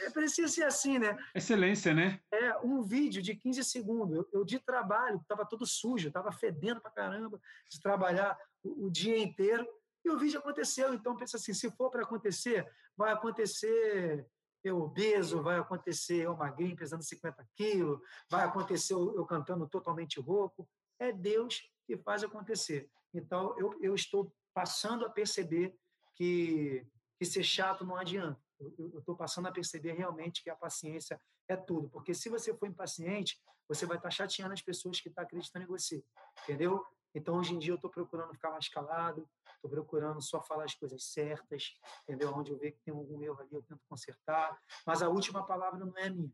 é, 0.07 0.11
precisa 0.11 0.49
ser 0.49 0.65
assim, 0.65 0.99
né? 0.99 1.17
Excelência, 1.35 1.95
né? 1.95 2.21
É, 2.33 2.59
um 2.59 2.83
vídeo 2.83 3.23
de 3.23 3.35
15 3.35 3.65
segundos. 3.65 4.17
Eu, 4.17 4.29
eu 4.33 4.45
de 4.45 4.59
trabalho, 4.59 5.19
estava 5.19 5.47
todo 5.47 5.67
sujo, 5.67 6.09
estava 6.09 6.33
fedendo 6.33 6.81
pra 6.81 6.91
caramba 6.91 7.41
de 7.71 7.81
trabalhar 7.81 8.38
o, 8.62 8.87
o, 8.87 8.91
dia 8.91 9.19
inteiro. 9.19 9.67
E 10.05 10.11
o 10.11 10.19
vídeo 10.19 10.41
aconteceu. 10.41 10.93
Então, 10.95 11.17
pensa 11.17 11.37
assim: 11.37 11.55
se 11.55 11.71
for 11.71 11.91
para 11.91 12.03
acontecer, 12.03 12.67
vai 12.97 13.12
acontecer 13.12 14.27
eu 14.65 14.81
obeso, 14.81 15.43
vai 15.43 15.59
acontecer 15.59 16.23
eu 16.25 16.37
magrinho, 16.37 16.77
pesando 16.77 17.03
50 17.03 17.45
quilos, 17.57 17.99
vai 18.31 18.45
acontecer 18.45 18.95
eu, 18.95 19.17
eu 19.17 19.27
cantando 19.27 19.69
totalmente 19.69 20.21
rouco. 20.21 20.69
É 21.01 21.12
Deus 21.12 21.61
que 21.85 21.97
faz 21.97 22.23
acontecer. 22.23 22.88
Então, 23.12 23.59
eu, 23.59 23.77
eu 23.81 23.95
estou 23.95 24.33
passando 24.55 25.05
a 25.05 25.11
perceber 25.11 25.75
que, 26.15 26.87
que 27.19 27.27
ser 27.27 27.43
chato 27.43 27.85
não 27.85 27.97
adianta 27.97 28.41
eu 28.79 28.98
estou 28.98 29.16
passando 29.16 29.48
a 29.48 29.53
perceber 29.53 29.92
realmente 29.92 30.42
que 30.42 30.51
a 30.51 30.57
paciência 30.57 31.20
é 31.48 31.57
tudo. 31.57 31.88
Porque 31.88 32.14
se 32.14 32.29
você 32.29 32.55
for 32.57 32.68
impaciente, 32.68 33.40
você 33.68 33.87
vai 33.87 33.96
estar 33.96 34.09
tá 34.09 34.14
chateando 34.14 34.53
as 34.53 34.62
pessoas 34.62 35.01
que 35.01 35.09
estão 35.09 35.22
tá 35.22 35.27
acreditando 35.27 35.64
em 35.64 35.68
você. 35.68 36.05
Entendeu? 36.42 36.85
Então, 37.14 37.37
hoje 37.37 37.55
em 37.55 37.59
dia, 37.59 37.72
eu 37.72 37.77
estou 37.77 37.90
procurando 37.90 38.33
ficar 38.33 38.51
mais 38.51 38.68
calado, 38.68 39.29
estou 39.55 39.70
procurando 39.70 40.20
só 40.22 40.42
falar 40.42 40.64
as 40.64 40.75
coisas 40.75 41.05
certas, 41.05 41.75
entendeu? 42.03 42.33
Onde 42.35 42.51
eu 42.51 42.59
ver 42.59 42.72
que 42.72 42.81
tem 42.85 42.94
algum 42.94 43.22
erro 43.22 43.38
ali, 43.40 43.53
eu 43.53 43.62
tento 43.62 43.81
consertar. 43.88 44.59
Mas 44.87 45.03
a 45.03 45.09
última 45.09 45.44
palavra 45.44 45.79
não 45.79 45.96
é 45.98 46.09
minha. 46.09 46.33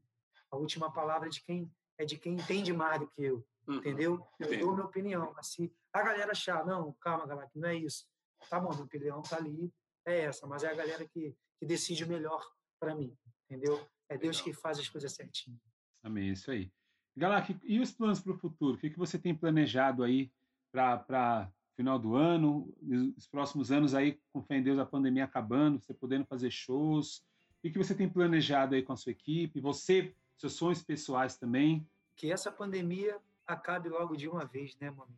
A 0.51 0.57
última 0.57 0.93
palavra 0.93 1.29
é 1.29 1.31
de 1.31 1.43
quem 1.43 1.71
é 1.99 2.05
de 2.05 2.17
quem 2.17 2.35
entende 2.35 2.73
mais 2.73 3.01
do 3.01 3.09
que 3.09 3.25
eu, 3.25 3.45
uhum. 3.67 3.75
entendeu? 3.75 4.25
Eu 4.39 4.61
dou 4.61 4.73
minha 4.73 4.87
opinião. 4.87 5.33
Mas 5.35 5.49
se 5.49 5.75
a 5.93 6.01
galera 6.01 6.31
achar, 6.31 6.65
não, 6.65 6.93
calma, 7.01 7.27
galera, 7.27 7.49
que 7.51 7.59
não 7.59 7.69
é 7.69 7.75
isso. 7.75 8.07
Tá 8.49 8.61
bom, 8.61 8.71
minha 8.71 8.85
opinião 8.85 9.21
tá 9.21 9.37
ali, 9.37 9.73
é 10.07 10.21
essa. 10.21 10.47
Mas 10.47 10.63
é 10.63 10.71
a 10.71 10.75
galera 10.75 11.05
que 11.09 11.37
que 11.59 11.67
decide 11.67 12.05
o 12.05 12.09
melhor 12.09 12.45
para 12.79 12.95
mim, 12.95 13.17
entendeu? 13.45 13.87
É 14.09 14.17
Deus 14.17 14.41
que 14.41 14.53
faz 14.53 14.79
as 14.79 14.89
coisas 14.89 15.13
certinho. 15.13 15.61
Amém, 16.03 16.33
isso 16.33 16.51
aí. 16.51 16.71
Galac, 17.17 17.59
e 17.65 17.81
os 17.81 17.93
planos 17.93 18.21
para 18.21 18.33
o 18.33 18.39
futuro? 18.39 18.77
O 18.77 18.79
que, 18.79 18.91
que 18.91 18.99
você 18.99 19.19
tem 19.19 19.35
planejado 19.35 20.05
aí 20.05 20.33
para 20.71 21.51
final 21.77 21.99
do 21.99 22.17
ano, 22.17 22.73
os 23.17 23.27
próximos 23.27 23.71
anos 23.71 23.95
aí, 23.95 24.21
com 24.33 24.43
fé 24.43 24.57
em 24.57 24.63
Deus, 24.63 24.79
a 24.79 24.87
pandemia 24.87 25.25
acabando, 25.25 25.81
você 25.81 25.93
podendo 25.93 26.25
fazer 26.27 26.51
shows? 26.51 27.19
O 27.19 27.61
que, 27.63 27.71
que 27.71 27.79
você 27.79 27.95
tem 27.95 28.09
planejado 28.09 28.75
aí 28.75 28.83
com 28.83 28.93
a 28.93 28.97
sua 28.97 29.13
equipe? 29.13 29.61
Você, 29.61 30.15
seus 30.37 30.55
sonhos 30.55 30.83
pessoais 30.83 31.37
também? 31.37 31.89
Que 32.17 32.33
essa 32.33 32.53
pandemia 32.53 33.19
acabe 33.47 33.89
logo 33.89 34.17
de 34.17 34.29
uma 34.29 34.45
vez, 34.45 34.77
né, 34.79 34.91
mano? 34.91 35.17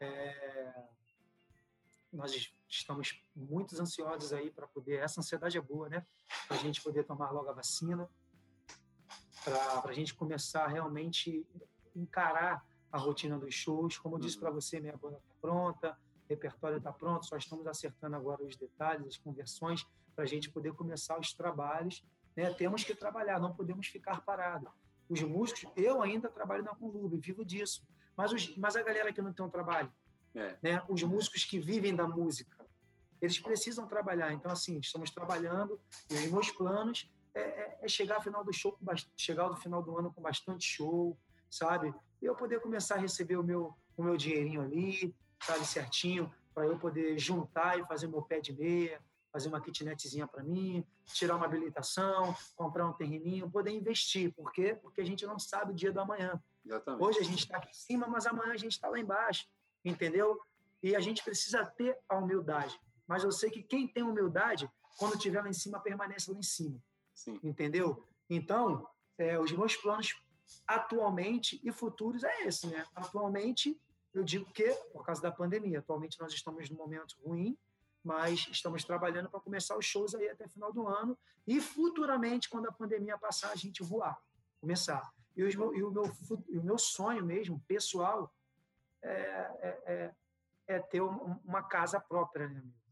É... 0.00 0.84
Nós 2.12 2.52
estamos 2.76 3.22
muito 3.34 3.80
ansiosos 3.80 4.32
aí 4.32 4.50
para 4.50 4.66
poder. 4.66 5.00
Essa 5.00 5.20
ansiedade 5.20 5.56
é 5.56 5.60
boa, 5.60 5.88
né? 5.88 6.06
Para 6.48 6.56
a 6.56 6.60
gente 6.60 6.82
poder 6.82 7.04
tomar 7.04 7.30
logo 7.30 7.48
a 7.48 7.52
vacina, 7.52 8.08
para 9.44 9.90
a 9.90 9.92
gente 9.92 10.14
começar 10.14 10.66
realmente 10.66 11.46
encarar 11.94 12.64
a 12.90 12.98
rotina 12.98 13.38
dos 13.38 13.54
shows. 13.54 13.98
Como 13.98 14.16
eu 14.16 14.20
disse 14.20 14.38
para 14.38 14.50
você, 14.50 14.80
minha 14.80 14.96
banda 14.96 15.18
está 15.18 15.34
pronta, 15.40 15.98
o 16.24 16.28
repertório 16.28 16.78
está 16.78 16.92
pronto, 16.92 17.26
só 17.26 17.36
estamos 17.36 17.66
acertando 17.66 18.16
agora 18.16 18.42
os 18.44 18.56
detalhes, 18.56 19.06
as 19.06 19.16
conversões, 19.16 19.86
para 20.14 20.24
a 20.24 20.26
gente 20.26 20.50
poder 20.50 20.72
começar 20.72 21.18
os 21.18 21.32
trabalhos. 21.32 22.04
Né? 22.36 22.52
Temos 22.54 22.84
que 22.84 22.94
trabalhar, 22.94 23.38
não 23.38 23.54
podemos 23.54 23.86
ficar 23.86 24.22
parados. 24.22 24.70
Os 25.08 25.20
músicos, 25.22 25.70
eu 25.76 26.02
ainda 26.02 26.28
trabalho 26.28 26.64
na 26.64 26.74
Conlube, 26.74 27.18
vivo 27.18 27.44
disso. 27.44 27.86
Mas, 28.16 28.32
os, 28.32 28.56
mas 28.56 28.76
a 28.76 28.82
galera 28.82 29.12
que 29.12 29.20
não 29.20 29.32
tem 29.32 29.44
um 29.44 29.50
trabalho, 29.50 29.92
é. 30.34 30.56
né? 30.62 30.82
os 30.88 31.02
músicos 31.02 31.44
que 31.44 31.58
vivem 31.58 31.94
da 31.94 32.06
música, 32.06 32.53
eles 33.24 33.38
precisam 33.38 33.86
trabalhar. 33.86 34.32
Então, 34.32 34.50
assim, 34.50 34.78
estamos 34.78 35.10
trabalhando 35.10 35.80
e 36.10 36.14
os 36.14 36.30
meus 36.30 36.50
planos 36.50 37.10
é, 37.34 37.40
é, 37.40 37.78
é 37.82 37.88
chegar 37.88 38.16
ao 38.16 38.22
final 38.22 38.44
do 38.44 38.52
show, 38.52 38.78
chegar 39.16 39.44
ao 39.44 39.56
final 39.56 39.82
do 39.82 39.98
ano 39.98 40.12
com 40.12 40.20
bastante 40.20 40.64
show, 40.64 41.18
sabe? 41.50 41.92
E 42.20 42.26
eu 42.26 42.34
poder 42.34 42.60
começar 42.60 42.96
a 42.96 42.98
receber 42.98 43.36
o 43.36 43.42
meu, 43.42 43.74
o 43.96 44.02
meu 44.02 44.16
dinheirinho 44.16 44.60
ali, 44.60 45.14
sabe, 45.40 45.66
certinho, 45.66 46.32
para 46.54 46.66
eu 46.66 46.78
poder 46.78 47.18
juntar 47.18 47.78
e 47.78 47.86
fazer 47.86 48.06
meu 48.06 48.22
pé 48.22 48.40
de 48.40 48.52
meia, 48.52 49.00
fazer 49.32 49.48
uma 49.48 49.60
kitnetzinha 49.60 50.26
para 50.28 50.44
mim, 50.44 50.86
tirar 51.06 51.36
uma 51.36 51.46
habilitação, 51.46 52.36
comprar 52.54 52.86
um 52.86 52.92
terreninho, 52.92 53.50
poder 53.50 53.72
investir. 53.72 54.32
Por 54.32 54.52
quê? 54.52 54.78
Porque 54.80 55.00
a 55.00 55.04
gente 55.04 55.26
não 55.26 55.38
sabe 55.38 55.72
o 55.72 55.74
dia 55.74 55.90
do 55.90 56.00
amanhã. 56.00 56.40
Exatamente. 56.64 57.02
Hoje 57.02 57.18
a 57.18 57.24
gente 57.24 57.40
está 57.40 57.56
aqui 57.56 57.70
em 57.70 57.74
cima, 57.74 58.06
mas 58.06 58.26
amanhã 58.26 58.52
a 58.52 58.56
gente 58.56 58.72
está 58.72 58.88
lá 58.88 58.98
embaixo, 58.98 59.46
entendeu? 59.84 60.40
E 60.82 60.94
a 60.94 61.00
gente 61.00 61.24
precisa 61.24 61.64
ter 61.64 61.98
a 62.08 62.16
humildade 62.16 62.78
mas 63.06 63.24
eu 63.24 63.32
sei 63.32 63.50
que 63.50 63.62
quem 63.62 63.86
tem 63.86 64.02
humildade, 64.02 64.70
quando 64.98 65.14
estiver 65.14 65.42
lá 65.42 65.48
em 65.48 65.54
cima, 65.54 65.80
permanece 65.80 66.30
lá 66.30 66.38
em 66.38 66.42
cima. 66.42 66.82
Sim. 67.14 67.38
Entendeu? 67.42 68.06
Então, 68.28 68.88
é, 69.18 69.38
os 69.38 69.52
meus 69.52 69.76
planos 69.76 70.14
atualmente 70.66 71.60
e 71.62 71.72
futuros 71.72 72.22
é 72.24 72.46
esse, 72.46 72.66
né? 72.66 72.84
Atualmente, 72.94 73.80
eu 74.12 74.22
digo 74.22 74.50
que, 74.52 74.68
por 74.92 75.04
causa 75.04 75.20
da 75.20 75.30
pandemia, 75.30 75.78
atualmente 75.80 76.18
nós 76.20 76.32
estamos 76.32 76.70
num 76.70 76.76
momento 76.76 77.16
ruim, 77.24 77.56
mas 78.02 78.46
estamos 78.50 78.84
trabalhando 78.84 79.30
para 79.30 79.40
começar 79.40 79.76
os 79.76 79.84
shows 79.84 80.14
aí 80.14 80.28
até 80.28 80.46
final 80.46 80.72
do 80.72 80.86
ano 80.86 81.18
e 81.46 81.60
futuramente, 81.60 82.48
quando 82.48 82.66
a 82.66 82.72
pandemia 82.72 83.18
passar, 83.18 83.50
a 83.50 83.56
gente 83.56 83.82
voar, 83.82 84.20
começar. 84.60 85.12
E, 85.36 85.42
os, 85.42 85.54
e, 85.54 85.58
o, 85.58 85.90
meu, 85.90 86.12
e 86.48 86.58
o 86.58 86.62
meu 86.62 86.78
sonho 86.78 87.24
mesmo, 87.24 87.60
pessoal, 87.66 88.32
é, 89.02 89.10
é, 89.10 89.82
é, 89.86 90.14
é 90.66 90.78
ter 90.78 91.00
uma 91.00 91.62
casa 91.62 91.98
própria, 91.98 92.48
né, 92.48 92.58
amigo? 92.58 92.83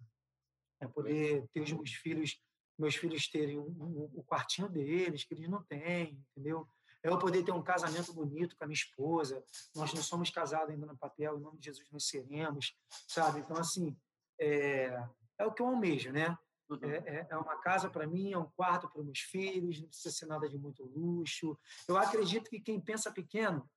É 0.82 0.88
poder 0.88 1.46
ter 1.52 1.60
os 1.60 1.72
meus 1.72 1.92
filhos, 1.92 2.40
meus 2.78 2.96
filhos 2.96 3.28
terem 3.28 3.58
o 3.58 3.62
um, 3.62 4.10
um, 4.14 4.18
um 4.18 4.22
quartinho 4.22 4.68
deles, 4.68 5.24
que 5.24 5.34
eles 5.34 5.48
não 5.48 5.62
têm, 5.62 6.20
entendeu? 6.30 6.66
É 7.02 7.08
eu 7.08 7.18
poder 7.18 7.44
ter 7.44 7.52
um 7.52 7.62
casamento 7.62 8.12
bonito 8.12 8.56
com 8.56 8.64
a 8.64 8.66
minha 8.66 8.74
esposa. 8.74 9.44
Nós 9.74 9.92
não 9.92 10.02
somos 10.02 10.30
casados 10.30 10.70
ainda 10.70 10.86
no 10.86 10.96
papel, 10.96 11.38
em 11.38 11.40
nome 11.40 11.58
de 11.58 11.66
Jesus 11.66 11.88
nós 11.90 12.06
seremos, 12.06 12.76
sabe? 13.08 13.40
Então, 13.40 13.56
assim, 13.56 13.96
é, 14.40 15.04
é 15.38 15.46
o 15.46 15.52
que 15.52 15.62
eu 15.62 15.66
almejo, 15.66 16.12
né? 16.12 16.36
Uhum. 16.68 16.78
É, 16.82 16.96
é, 16.96 17.26
é, 17.30 17.36
uma 17.36 17.56
casa 17.60 17.90
para 17.90 18.06
mim, 18.06 18.32
é 18.32 18.38
um 18.38 18.50
quarto 18.56 18.88
para 18.88 19.02
meus 19.02 19.18
filhos, 19.18 19.80
não 19.80 19.88
precisa 19.88 20.14
ser 20.14 20.26
nada 20.26 20.48
de 20.48 20.58
muito 20.58 20.84
luxo. 20.84 21.58
Eu 21.88 21.96
acredito 21.96 22.48
que 22.48 22.60
quem 22.60 22.80
pensa 22.80 23.12
pequeno 23.12 23.68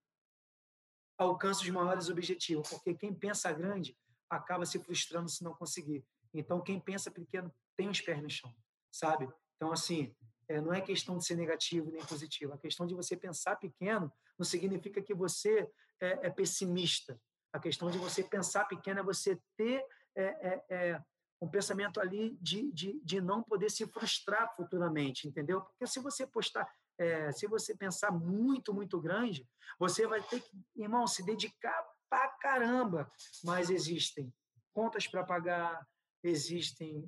alcança 1.18 1.62
os 1.62 1.70
maiores 1.70 2.10
objetivos, 2.10 2.70
porque 2.70 2.94
quem 2.94 3.14
pensa 3.14 3.52
grande 3.52 3.98
acaba 4.30 4.66
se 4.66 4.80
frustrando 4.80 5.30
se 5.30 5.44
não 5.44 5.54
conseguir. 5.54 6.06
Então, 6.40 6.62
quem 6.62 6.80
pensa 6.80 7.10
pequeno 7.10 7.54
tem 7.76 7.90
os 7.90 8.02
pés 8.02 8.22
no 8.22 8.30
chão, 8.30 8.54
sabe? 8.92 9.28
Então, 9.56 9.72
assim, 9.72 10.14
é, 10.48 10.62
não 10.62 10.74
é 10.74 10.82
questão 10.82 11.18
de 11.18 11.26
ser 11.26 11.36
negativo 11.36 11.92
nem 11.92 12.04
positivo. 12.06 12.54
A 12.54 12.58
questão 12.58 12.86
de 12.86 12.94
você 12.94 13.16
pensar 13.16 13.56
pequeno 13.56 14.12
não 14.38 14.46
significa 14.46 15.02
que 15.02 15.14
você 15.14 15.68
é, 16.00 16.28
é 16.28 16.30
pessimista. 16.30 17.20
A 17.54 17.60
questão 17.60 17.90
de 17.90 17.98
você 17.98 18.24
pensar 18.24 18.66
pequeno 18.66 19.00
é 19.00 19.04
você 19.04 19.40
ter 19.58 19.84
é, 20.16 20.24
é, 20.24 20.66
é, 20.70 21.04
um 21.42 21.50
pensamento 21.50 22.00
ali 22.00 22.38
de, 22.42 22.72
de, 22.72 23.00
de 23.04 23.22
não 23.22 23.42
poder 23.42 23.70
se 23.70 23.86
frustrar 23.88 24.54
futuramente, 24.56 25.28
entendeu? 25.28 25.62
Porque 25.62 25.88
se 25.88 26.00
você 26.00 26.28
postar, 26.28 26.68
é, 26.98 27.32
se 27.32 27.48
você 27.48 27.76
pensar 27.76 28.12
muito, 28.12 28.74
muito 28.74 29.00
grande, 29.00 29.48
você 29.80 30.08
vai 30.08 30.22
ter 30.24 30.42
que, 30.42 30.52
irmão, 30.76 31.08
se 31.08 31.26
dedicar 31.26 31.86
pra 32.10 32.28
caramba, 32.40 33.12
mas 33.44 33.70
existem 33.70 34.34
contas 34.74 35.08
para 35.08 35.24
pagar, 35.24 35.86
existem 36.28 37.08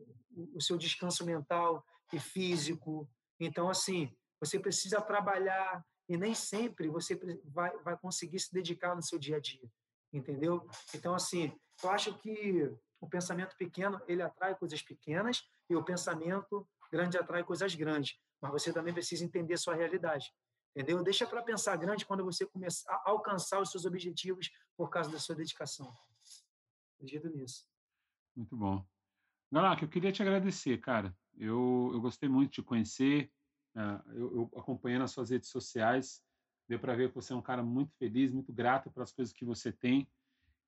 o 0.53 0.61
seu 0.61 0.77
descanso 0.77 1.25
mental 1.25 1.83
e 2.13 2.19
físico. 2.19 3.09
Então, 3.39 3.69
assim, 3.69 4.15
você 4.39 4.59
precisa 4.59 5.01
trabalhar 5.01 5.83
e 6.07 6.17
nem 6.17 6.33
sempre 6.33 6.87
você 6.87 7.19
vai, 7.45 7.75
vai 7.79 7.97
conseguir 7.97 8.39
se 8.39 8.53
dedicar 8.53 8.95
no 8.95 9.03
seu 9.03 9.19
dia 9.19 9.37
a 9.37 9.39
dia, 9.39 9.69
entendeu? 10.13 10.67
Então, 10.93 11.13
assim, 11.13 11.51
eu 11.83 11.89
acho 11.89 12.17
que 12.19 12.71
o 12.99 13.07
pensamento 13.07 13.55
pequeno, 13.55 14.01
ele 14.07 14.21
atrai 14.21 14.55
coisas 14.55 14.81
pequenas 14.81 15.43
e 15.69 15.75
o 15.75 15.83
pensamento 15.83 16.67
grande 16.91 17.17
atrai 17.17 17.43
coisas 17.43 17.75
grandes. 17.75 18.17
Mas 18.41 18.51
você 18.51 18.71
também 18.71 18.93
precisa 18.93 19.23
entender 19.23 19.57
sua 19.57 19.75
realidade, 19.75 20.33
entendeu? 20.75 21.03
Deixa 21.03 21.27
para 21.27 21.43
pensar 21.43 21.75
grande 21.75 22.05
quando 22.05 22.23
você 22.23 22.45
começar 22.45 22.91
a 22.91 23.09
alcançar 23.09 23.61
os 23.61 23.69
seus 23.69 23.85
objetivos 23.85 24.49
por 24.75 24.89
causa 24.89 25.11
da 25.11 25.19
sua 25.19 25.35
dedicação. 25.35 25.93
Acredito 26.95 27.29
nisso. 27.29 27.67
Muito 28.35 28.55
bom. 28.55 28.85
Galac, 29.51 29.81
eu 29.81 29.87
queria 29.87 30.11
te 30.11 30.21
agradecer, 30.21 30.77
cara. 30.79 31.15
Eu, 31.37 31.91
eu 31.93 32.01
gostei 32.01 32.27
muito 32.27 32.49
de 32.49 32.55
te 32.55 32.63
conhecer. 32.63 33.31
Uh, 33.75 34.11
eu, 34.11 34.35
eu 34.35 34.59
acompanhando 34.59 35.03
as 35.03 35.11
suas 35.11 35.29
redes 35.29 35.49
sociais, 35.49 36.21
deu 36.67 36.79
para 36.79 36.95
ver 36.95 37.09
que 37.09 37.15
você 37.15 37.31
é 37.31 37.35
um 37.35 37.41
cara 37.41 37.63
muito 37.63 37.93
feliz, 37.97 38.31
muito 38.31 38.51
grato 38.51 38.91
pelas 38.91 39.11
coisas 39.11 39.33
que 39.33 39.45
você 39.45 39.71
tem. 39.71 40.07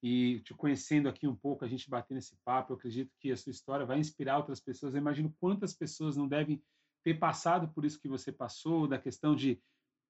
E 0.01 0.39
te 0.41 0.53
conhecendo 0.53 1.09
aqui 1.09 1.27
um 1.27 1.35
pouco, 1.35 1.65
a 1.65 1.67
gente 1.67 1.89
bater 1.89 2.13
nesse 2.13 2.37
papo, 2.45 2.71
eu 2.71 2.77
acredito 2.77 3.11
que 3.19 3.31
a 3.31 3.37
sua 3.37 3.49
história 3.49 3.85
vai 3.85 3.99
inspirar 3.99 4.37
outras 4.37 4.61
pessoas. 4.61 4.93
Eu 4.93 5.01
imagino 5.01 5.35
quantas 5.39 5.73
pessoas 5.73 6.15
não 6.15 6.27
devem 6.27 6.63
ter 7.03 7.15
passado 7.15 7.67
por 7.73 7.83
isso 7.83 7.99
que 7.99 8.07
você 8.07 8.31
passou, 8.31 8.87
da 8.87 8.97
questão 8.97 9.35
de 9.35 9.61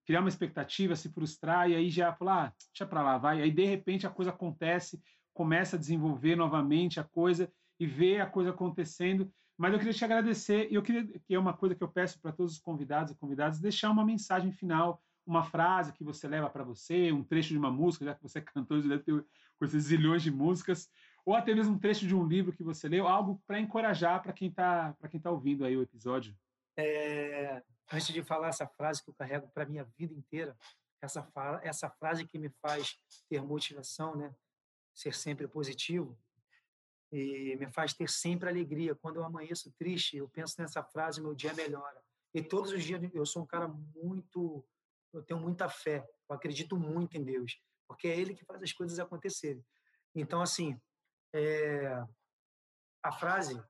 criar 0.06 0.20
uma 0.20 0.30
expectativa, 0.30 0.96
se 0.96 1.10
frustrar 1.10 1.70
e 1.70 1.76
aí 1.76 1.90
já 1.90 2.14
falar, 2.14 2.48
ah, 2.48 2.54
deixa 2.72 2.86
para 2.86 3.02
lá, 3.02 3.18
vai. 3.18 3.42
Aí 3.42 3.52
de 3.52 3.66
repente 3.66 4.06
a 4.06 4.12
coisa 4.12 4.32
acontece, 4.32 5.02
começa 5.34 5.76
a 5.76 5.80
desenvolver 5.80 6.36
novamente 6.36 7.00
a 7.00 7.04
coisa 7.04 7.52
e 7.80 7.88
ver 7.88 8.20
a 8.20 8.26
coisa 8.26 8.50
acontecendo. 8.50 9.32
Mas 9.58 9.74
eu 9.74 9.80
queria 9.80 9.94
te 9.94 10.06
agradecer 10.06 10.72
e 10.72 10.76
eu 10.76 10.84
queria 10.84 11.06
que 11.06 11.34
é 11.34 11.40
uma 11.40 11.54
coisa 11.54 11.76
que 11.76 11.84
eu 11.84 11.88
peço 11.88 12.20
para 12.22 12.32
todos 12.32 12.54
os 12.54 12.60
convidados 12.60 13.12
e 13.12 13.16
convidadas 13.16 13.60
deixar 13.60 13.90
uma 13.90 14.06
mensagem 14.06 14.52
final, 14.52 15.02
uma 15.26 15.44
frase 15.44 15.94
que 15.94 16.04
você 16.04 16.28
leva 16.28 16.50
para 16.50 16.64
você, 16.64 17.12
um 17.12 17.24
trecho 17.24 17.50
de 17.50 17.58
uma 17.58 17.72
música, 17.72 18.06
já 18.06 18.16
que 18.16 18.24
você 18.24 18.40
é 18.40 18.42
cantor, 18.42 18.82
deve 18.82 19.04
ter 19.04 19.26
esses 19.62 19.84
zilhões 19.84 20.24
de 20.24 20.32
músicas, 20.32 20.90
ou 21.26 21.36
até 21.36 21.54
mesmo 21.54 21.74
um 21.76 21.80
trecho 21.80 22.08
de 22.08 22.16
um 22.16 22.26
livro 22.26 22.54
que 22.54 22.64
você 22.64 22.88
leu, 22.88 23.08
algo 23.08 23.42
para 23.46 23.60
encorajar 23.60 24.22
para 24.24 24.34
quem 24.34 24.48
está 24.48 24.94
para 24.94 25.10
quem 25.10 25.20
tá 25.20 25.30
ouvindo 25.30 25.66
aí 25.66 25.76
o 25.76 25.82
episódio. 25.82 26.36
É, 26.78 27.62
antes 27.92 28.08
de 28.08 28.24
falar 28.24 28.48
essa 28.48 28.66
frase 28.66 29.04
que 29.04 29.10
eu 29.10 29.14
carrego 29.14 29.50
para 29.54 29.66
minha 29.66 29.84
vida 29.98 30.14
inteira, 30.14 30.58
essa 31.02 31.28
essa 31.64 31.90
frase 31.90 32.26
que 32.26 32.40
me 32.40 32.50
faz 32.62 32.98
ter 33.30 33.44
motivação, 33.44 34.16
né? 34.16 34.34
Ser 34.96 35.14
sempre 35.14 35.48
positivo 35.48 36.18
e 37.12 37.56
me 37.58 37.72
faz 37.72 37.94
ter 37.94 38.10
sempre 38.10 38.50
alegria. 38.50 38.96
Quando 38.96 39.18
eu 39.18 39.24
amanheço 39.24 39.72
triste, 39.78 40.18
eu 40.18 40.30
penso 40.30 40.56
nessa 40.60 40.84
frase, 40.84 41.22
meu 41.22 41.34
dia 41.34 41.54
melhora. 41.54 42.02
E 42.34 42.44
todos 42.44 42.72
os 42.72 42.84
dias 42.84 43.02
eu 43.14 43.26
sou 43.26 43.44
um 43.44 43.48
cara 43.48 43.68
muito, 43.68 44.66
eu 45.14 45.24
tenho 45.24 45.40
muita 45.40 45.68
fé, 45.68 46.08
eu 46.30 46.36
acredito 46.36 46.78
muito 46.78 47.18
em 47.18 47.24
Deus, 47.24 47.60
porque 47.88 48.08
é 48.08 48.18
Ele 48.18 48.36
que 48.36 48.46
faz 48.46 48.62
as 48.62 48.72
coisas 48.72 49.00
acontecerem. 49.00 49.66
Então, 50.14 50.42
assim, 50.42 50.80
é, 51.34 52.04
a 53.04 53.12
frase, 53.12 53.62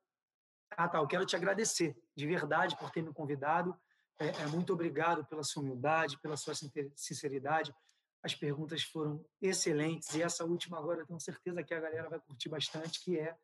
ah, 0.72 0.88
tá, 0.88 1.00
eu 1.00 1.08
quero 1.08 1.26
te 1.26 1.36
agradecer 1.36 1.98
de 2.16 2.28
verdade 2.28 2.78
por 2.78 2.92
ter 2.92 3.02
me 3.02 3.14
convidado. 3.14 3.80
É, 4.20 4.28
é 4.28 4.48
muito 4.48 4.74
obrigado 4.74 5.26
pela 5.26 5.44
sua 5.44 5.64
humildade, 5.64 6.20
pela 6.20 6.36
sua 6.36 6.54
sinceridade, 6.96 7.74
as 8.22 8.36
perguntas 8.36 8.84
foram 8.84 9.26
excelentes 9.42 10.14
e 10.14 10.22
essa 10.22 10.44
última 10.44 10.78
agora 10.78 11.02
eu 11.02 11.08
tenho 11.08 11.20
certeza 11.20 11.64
que 11.64 11.74
a 11.74 11.80
galera 11.80 12.10
vai 12.10 12.20
curtir 12.20 12.50
bastante, 12.50 13.04
que 13.04 13.18
é 13.18 13.38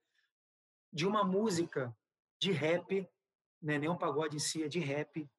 de 0.92 1.06
uma 1.06 1.24
música 1.24 1.96
de 2.40 2.52
rap, 2.52 3.08
né, 3.62 3.78
nem 3.78 3.90
um 3.90 3.98
pagode 3.98 4.36
em 4.36 4.40
si, 4.40 4.64
é 4.64 4.68
de 4.68 4.80
rap, 4.80 5.30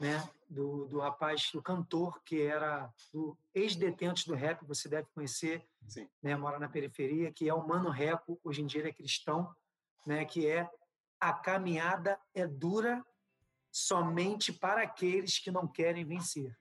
né, 0.00 0.28
do, 0.48 0.86
do 0.86 0.98
rapaz, 0.98 1.50
do 1.52 1.62
cantor 1.62 2.22
que 2.24 2.42
era 2.42 2.92
do 3.12 3.36
ex-detentos 3.54 4.24
do 4.24 4.34
rap, 4.34 4.64
você 4.64 4.88
deve 4.88 5.08
conhecer, 5.14 5.66
Sim. 5.86 6.08
né, 6.22 6.36
mora 6.36 6.58
na 6.58 6.68
periferia, 6.68 7.32
que 7.32 7.48
é 7.48 7.54
o 7.54 7.66
Mano 7.66 7.90
Reco, 7.90 8.40
hoje 8.42 8.62
em 8.62 8.66
dia 8.66 8.80
ele 8.80 8.90
é 8.90 8.94
cristão, 8.94 9.54
né, 10.06 10.24
que 10.24 10.46
é 10.46 10.68
a 11.20 11.32
caminhada 11.32 12.18
é 12.34 12.46
dura 12.46 13.04
somente 13.70 14.52
para 14.52 14.82
aqueles 14.82 15.38
que 15.38 15.50
não 15.50 15.66
querem 15.66 16.04
vencer. 16.04 16.56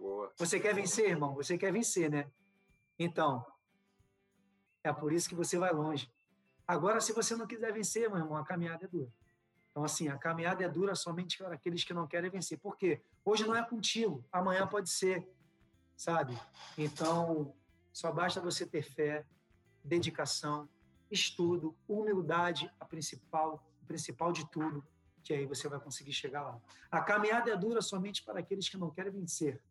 Boa. 0.00 0.32
Você 0.38 0.58
quer 0.58 0.74
vencer, 0.74 1.10
irmão? 1.10 1.34
Você 1.34 1.58
quer 1.58 1.70
vencer, 1.70 2.10
né? 2.10 2.30
Então, 2.98 3.44
é 4.82 4.90
por 4.90 5.12
isso 5.12 5.28
que 5.28 5.34
você 5.34 5.58
vai 5.58 5.70
longe. 5.74 6.10
Agora, 6.66 7.02
se 7.02 7.12
você 7.12 7.36
não 7.36 7.46
quiser 7.46 7.70
vencer, 7.70 8.08
meu 8.08 8.18
irmão, 8.18 8.38
a 8.38 8.44
caminhada 8.44 8.86
é 8.86 8.88
dura. 8.88 9.12
Então, 9.70 9.84
assim, 9.84 10.08
a 10.08 10.16
caminhada 10.16 10.64
é 10.64 10.68
dura 10.70 10.94
somente 10.94 11.36
para 11.36 11.54
aqueles 11.54 11.84
que 11.84 11.92
não 11.92 12.06
querem 12.06 12.30
vencer. 12.30 12.58
Por 12.58 12.78
quê? 12.78 13.02
Hoje 13.22 13.46
não 13.46 13.54
é 13.54 13.62
contigo, 13.62 14.24
amanhã 14.32 14.66
pode 14.66 14.88
ser, 14.88 15.28
sabe? 15.94 16.34
Então, 16.78 17.54
só 17.92 18.10
basta 18.10 18.40
você 18.40 18.64
ter 18.66 18.82
fé, 18.82 19.26
dedicação, 19.84 20.66
estudo, 21.10 21.76
humildade, 21.86 22.72
a 22.80 22.86
principal, 22.86 23.62
o 23.82 23.86
principal 23.86 24.32
de 24.32 24.50
tudo, 24.50 24.82
que 25.22 25.34
aí 25.34 25.44
você 25.44 25.68
vai 25.68 25.78
conseguir 25.78 26.14
chegar 26.14 26.42
lá. 26.42 26.58
A 26.90 27.02
caminhada 27.02 27.50
é 27.50 27.56
dura 27.56 27.82
somente 27.82 28.24
para 28.24 28.40
aqueles 28.40 28.66
que 28.66 28.78
não 28.78 28.90
querem 28.90 29.12
vencer. 29.12 29.62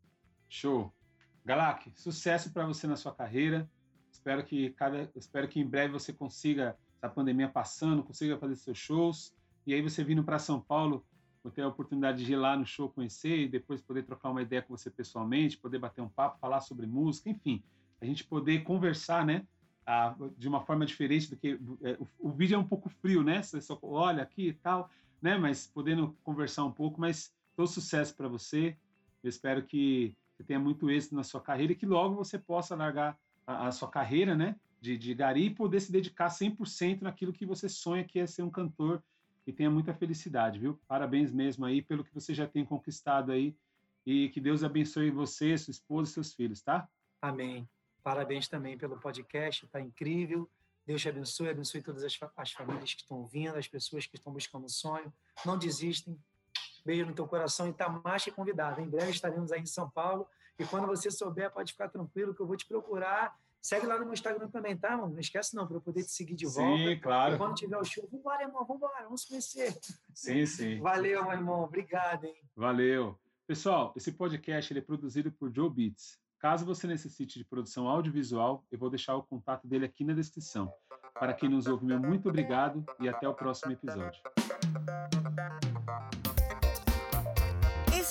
Show. 0.50 0.94
Galac, 1.46 1.92
sucesso 1.96 2.52
para 2.52 2.66
você 2.66 2.88
na 2.88 2.96
sua 2.96 3.14
carreira. 3.14 3.70
Espero 4.12 4.44
que 4.44 4.72
cada, 4.72 5.10
espero 5.16 5.48
que 5.48 5.60
em 5.60 5.66
breve 5.66 5.94
você 5.94 6.12
consiga 6.12 6.76
essa 6.98 7.08
pandemia 7.08 7.48
passando, 7.48 8.04
consiga 8.04 8.38
fazer 8.38 8.56
seus 8.56 8.78
shows 8.78 9.34
e 9.66 9.74
aí 9.74 9.82
você 9.82 10.04
vindo 10.04 10.24
para 10.24 10.40
São 10.40 10.60
Paulo, 10.60 11.06
vou 11.44 11.52
ter 11.52 11.62
a 11.62 11.68
oportunidade 11.68 12.26
de 12.26 12.34
ir 12.34 12.36
lá 12.36 12.58
no 12.58 12.66
show 12.66 12.90
conhecer 12.90 13.38
e 13.38 13.48
depois 13.48 13.82
poder 13.82 14.04
trocar 14.04 14.32
uma 14.32 14.42
ideia 14.42 14.62
com 14.62 14.76
você 14.76 14.90
pessoalmente, 14.90 15.58
poder 15.58 15.80
bater 15.80 16.02
um 16.02 16.10
papo, 16.10 16.40
falar 16.40 16.60
sobre 16.62 16.86
música, 16.88 17.30
enfim, 17.30 17.64
a 18.02 18.06
gente 18.06 18.24
poder 18.24 18.64
conversar, 18.64 19.26
né? 19.26 19.46
de 20.38 20.48
uma 20.48 20.62
forma 20.62 20.86
diferente 20.86 21.30
do 21.30 21.36
que 21.36 21.60
é, 21.82 21.98
o, 22.00 22.30
o, 22.30 22.32
vídeo 22.32 22.56
é 22.56 22.58
um 22.60 22.68
pouco 22.68 22.90
frio, 22.90 23.24
né? 23.24 23.42
Você 23.42 23.60
só 23.60 23.78
olha 23.82 24.22
aqui 24.22 24.50
e 24.50 24.54
tal, 24.54 24.88
né? 25.20 25.36
Mas 25.36 25.66
podendo 25.66 26.16
conversar 26.24 26.64
um 26.64 26.72
pouco, 26.72 27.02
mas 27.02 27.34
todo 27.56 27.68
sucesso 27.68 28.16
para 28.16 28.28
você. 28.28 28.78
Eu 29.24 29.30
espero 29.30 29.64
que 29.64 30.16
você 30.40 30.44
tenha 30.46 30.60
muito 30.60 30.90
êxito 30.90 31.16
na 31.16 31.24
sua 31.24 31.42
carreira 31.42 31.74
e 31.74 31.76
que 31.76 31.86
logo 31.86 32.16
você 32.16 32.40
possa 32.40 32.74
largar 32.74 33.20
a, 33.46 33.68
a 33.68 33.72
sua 33.74 33.90
carreira, 33.90 34.36
né, 34.36 34.56
de, 34.80 34.98
de 34.98 35.14
gari 35.14 35.48
e 35.48 35.50
poder 35.54 35.82
se 35.82 35.92
dedicar 35.92 36.30
100% 36.30 37.02
naquilo 37.02 37.34
que 37.34 37.46
você 37.46 37.68
sonha, 37.68 38.06
que 38.06 38.20
é 38.20 38.26
ser 38.26 38.44
um 38.44 38.50
cantor 38.50 39.04
e 39.46 39.52
tenha 39.52 39.70
muita 39.70 39.94
felicidade, 39.94 40.58
viu? 40.58 40.80
Parabéns 40.88 41.34
mesmo 41.34 41.66
aí 41.66 41.82
pelo 41.82 42.06
que 42.06 42.14
você 42.14 42.34
já 42.34 42.48
tem 42.48 42.64
conquistado 42.64 43.34
aí 43.34 43.54
e 44.06 44.30
que 44.30 44.40
Deus 44.40 44.64
abençoe 44.64 45.12
você, 45.12 45.58
sua 45.58 45.72
esposa 45.72 46.10
e 46.10 46.14
seus 46.14 46.34
filhos, 46.34 46.62
tá? 46.62 46.88
Amém. 47.22 47.68
Parabéns 48.02 48.48
também 48.48 48.78
pelo 48.78 48.98
podcast, 48.98 49.68
tá 49.68 49.82
incrível. 49.82 50.50
Deus 50.86 51.02
te 51.02 51.10
abençoe, 51.10 51.50
abençoe 51.50 51.82
todas 51.82 52.04
as, 52.04 52.18
as 52.38 52.52
famílias 52.54 52.94
que 52.94 53.02
estão 53.02 53.18
ouvindo, 53.18 53.58
as 53.58 53.68
pessoas 53.68 54.06
que 54.06 54.16
estão 54.16 54.32
buscando 54.32 54.66
o 54.66 54.70
sonho. 54.70 55.14
Não 55.46 55.58
desistem, 55.58 56.18
Beijo 56.86 57.06
no 57.06 57.14
teu 57.14 57.28
coração 57.28 57.68
e 57.68 57.74
tá 57.74 57.90
mais 57.90 58.24
que 58.24 58.32
convidado. 58.32 58.82
Em 58.82 58.90
breve 58.90 59.12
estaremos 59.12 59.52
aí 59.52 59.62
em 59.62 59.66
São 59.66 59.90
Paulo. 59.90 60.28
E 60.58 60.66
quando 60.66 60.88
você 60.88 61.10
souber, 61.10 61.52
pode 61.52 61.72
ficar 61.72 61.90
tranquilo 61.90 62.34
que 62.34 62.42
eu 62.42 62.48
vou 62.48 62.58
te 62.58 62.66
procurar. 62.66 63.36
Segue 63.62 63.86
lá 63.86 63.98
no 63.98 64.06
meu 64.06 64.14
Instagram 64.14 64.48
também, 64.50 64.78
tá, 64.78 64.96
mano? 64.96 65.14
Não 65.14 65.20
esquece 65.20 65.56
não, 65.56 65.68
para 65.68 65.78
eu 65.78 65.82
poder 65.82 66.04
te 66.04 66.12
seguir 66.12 66.36
de 66.36 66.46
volta. 66.46 66.78
Sim, 66.78 67.00
claro. 67.00 67.36
E 67.36 67.38
quando 67.38 67.56
tiver 67.56 67.78
o 67.78 67.84
show, 67.84 68.08
vambora, 68.10 68.44
irmão, 68.44 68.66
vambora, 68.66 69.04
vamos 69.04 69.26
conhecer. 69.26 69.78
Sim, 70.14 70.46
sim. 70.46 70.80
Valeu, 70.80 71.24
meu 71.24 71.34
irmão. 71.34 71.64
Obrigado, 71.64 72.26
hein? 72.26 72.36
Valeu. 72.56 73.20
Pessoal, 73.46 73.94
esse 73.98 74.12
podcast 74.12 74.78
é 74.78 74.82
produzido 74.82 75.32
por 75.32 75.54
Joe 75.54 75.70
Beats. 75.70 76.18
Caso 76.40 76.66
você 76.66 76.88
necessite 76.88 77.38
de 77.38 77.44
produção 77.44 77.90
audiovisual, 77.90 78.64
eu 78.72 78.80
vou 78.80 78.90
deixar 78.90 79.16
o 79.16 79.24
contato 79.24 79.68
dele 79.68 79.86
aqui 79.86 80.06
na 80.06 80.14
descrição. 80.14 80.72
Para 81.14 81.34
quem 81.34 81.50
nos 81.50 81.68
ouve, 81.68 81.86
meu 81.86 82.00
muito 82.00 82.30
obrigado 82.30 82.86
e 83.00 83.10
até 83.10 83.28
o 83.28 83.34
próximo 83.34 83.74
episódio. 83.74 84.22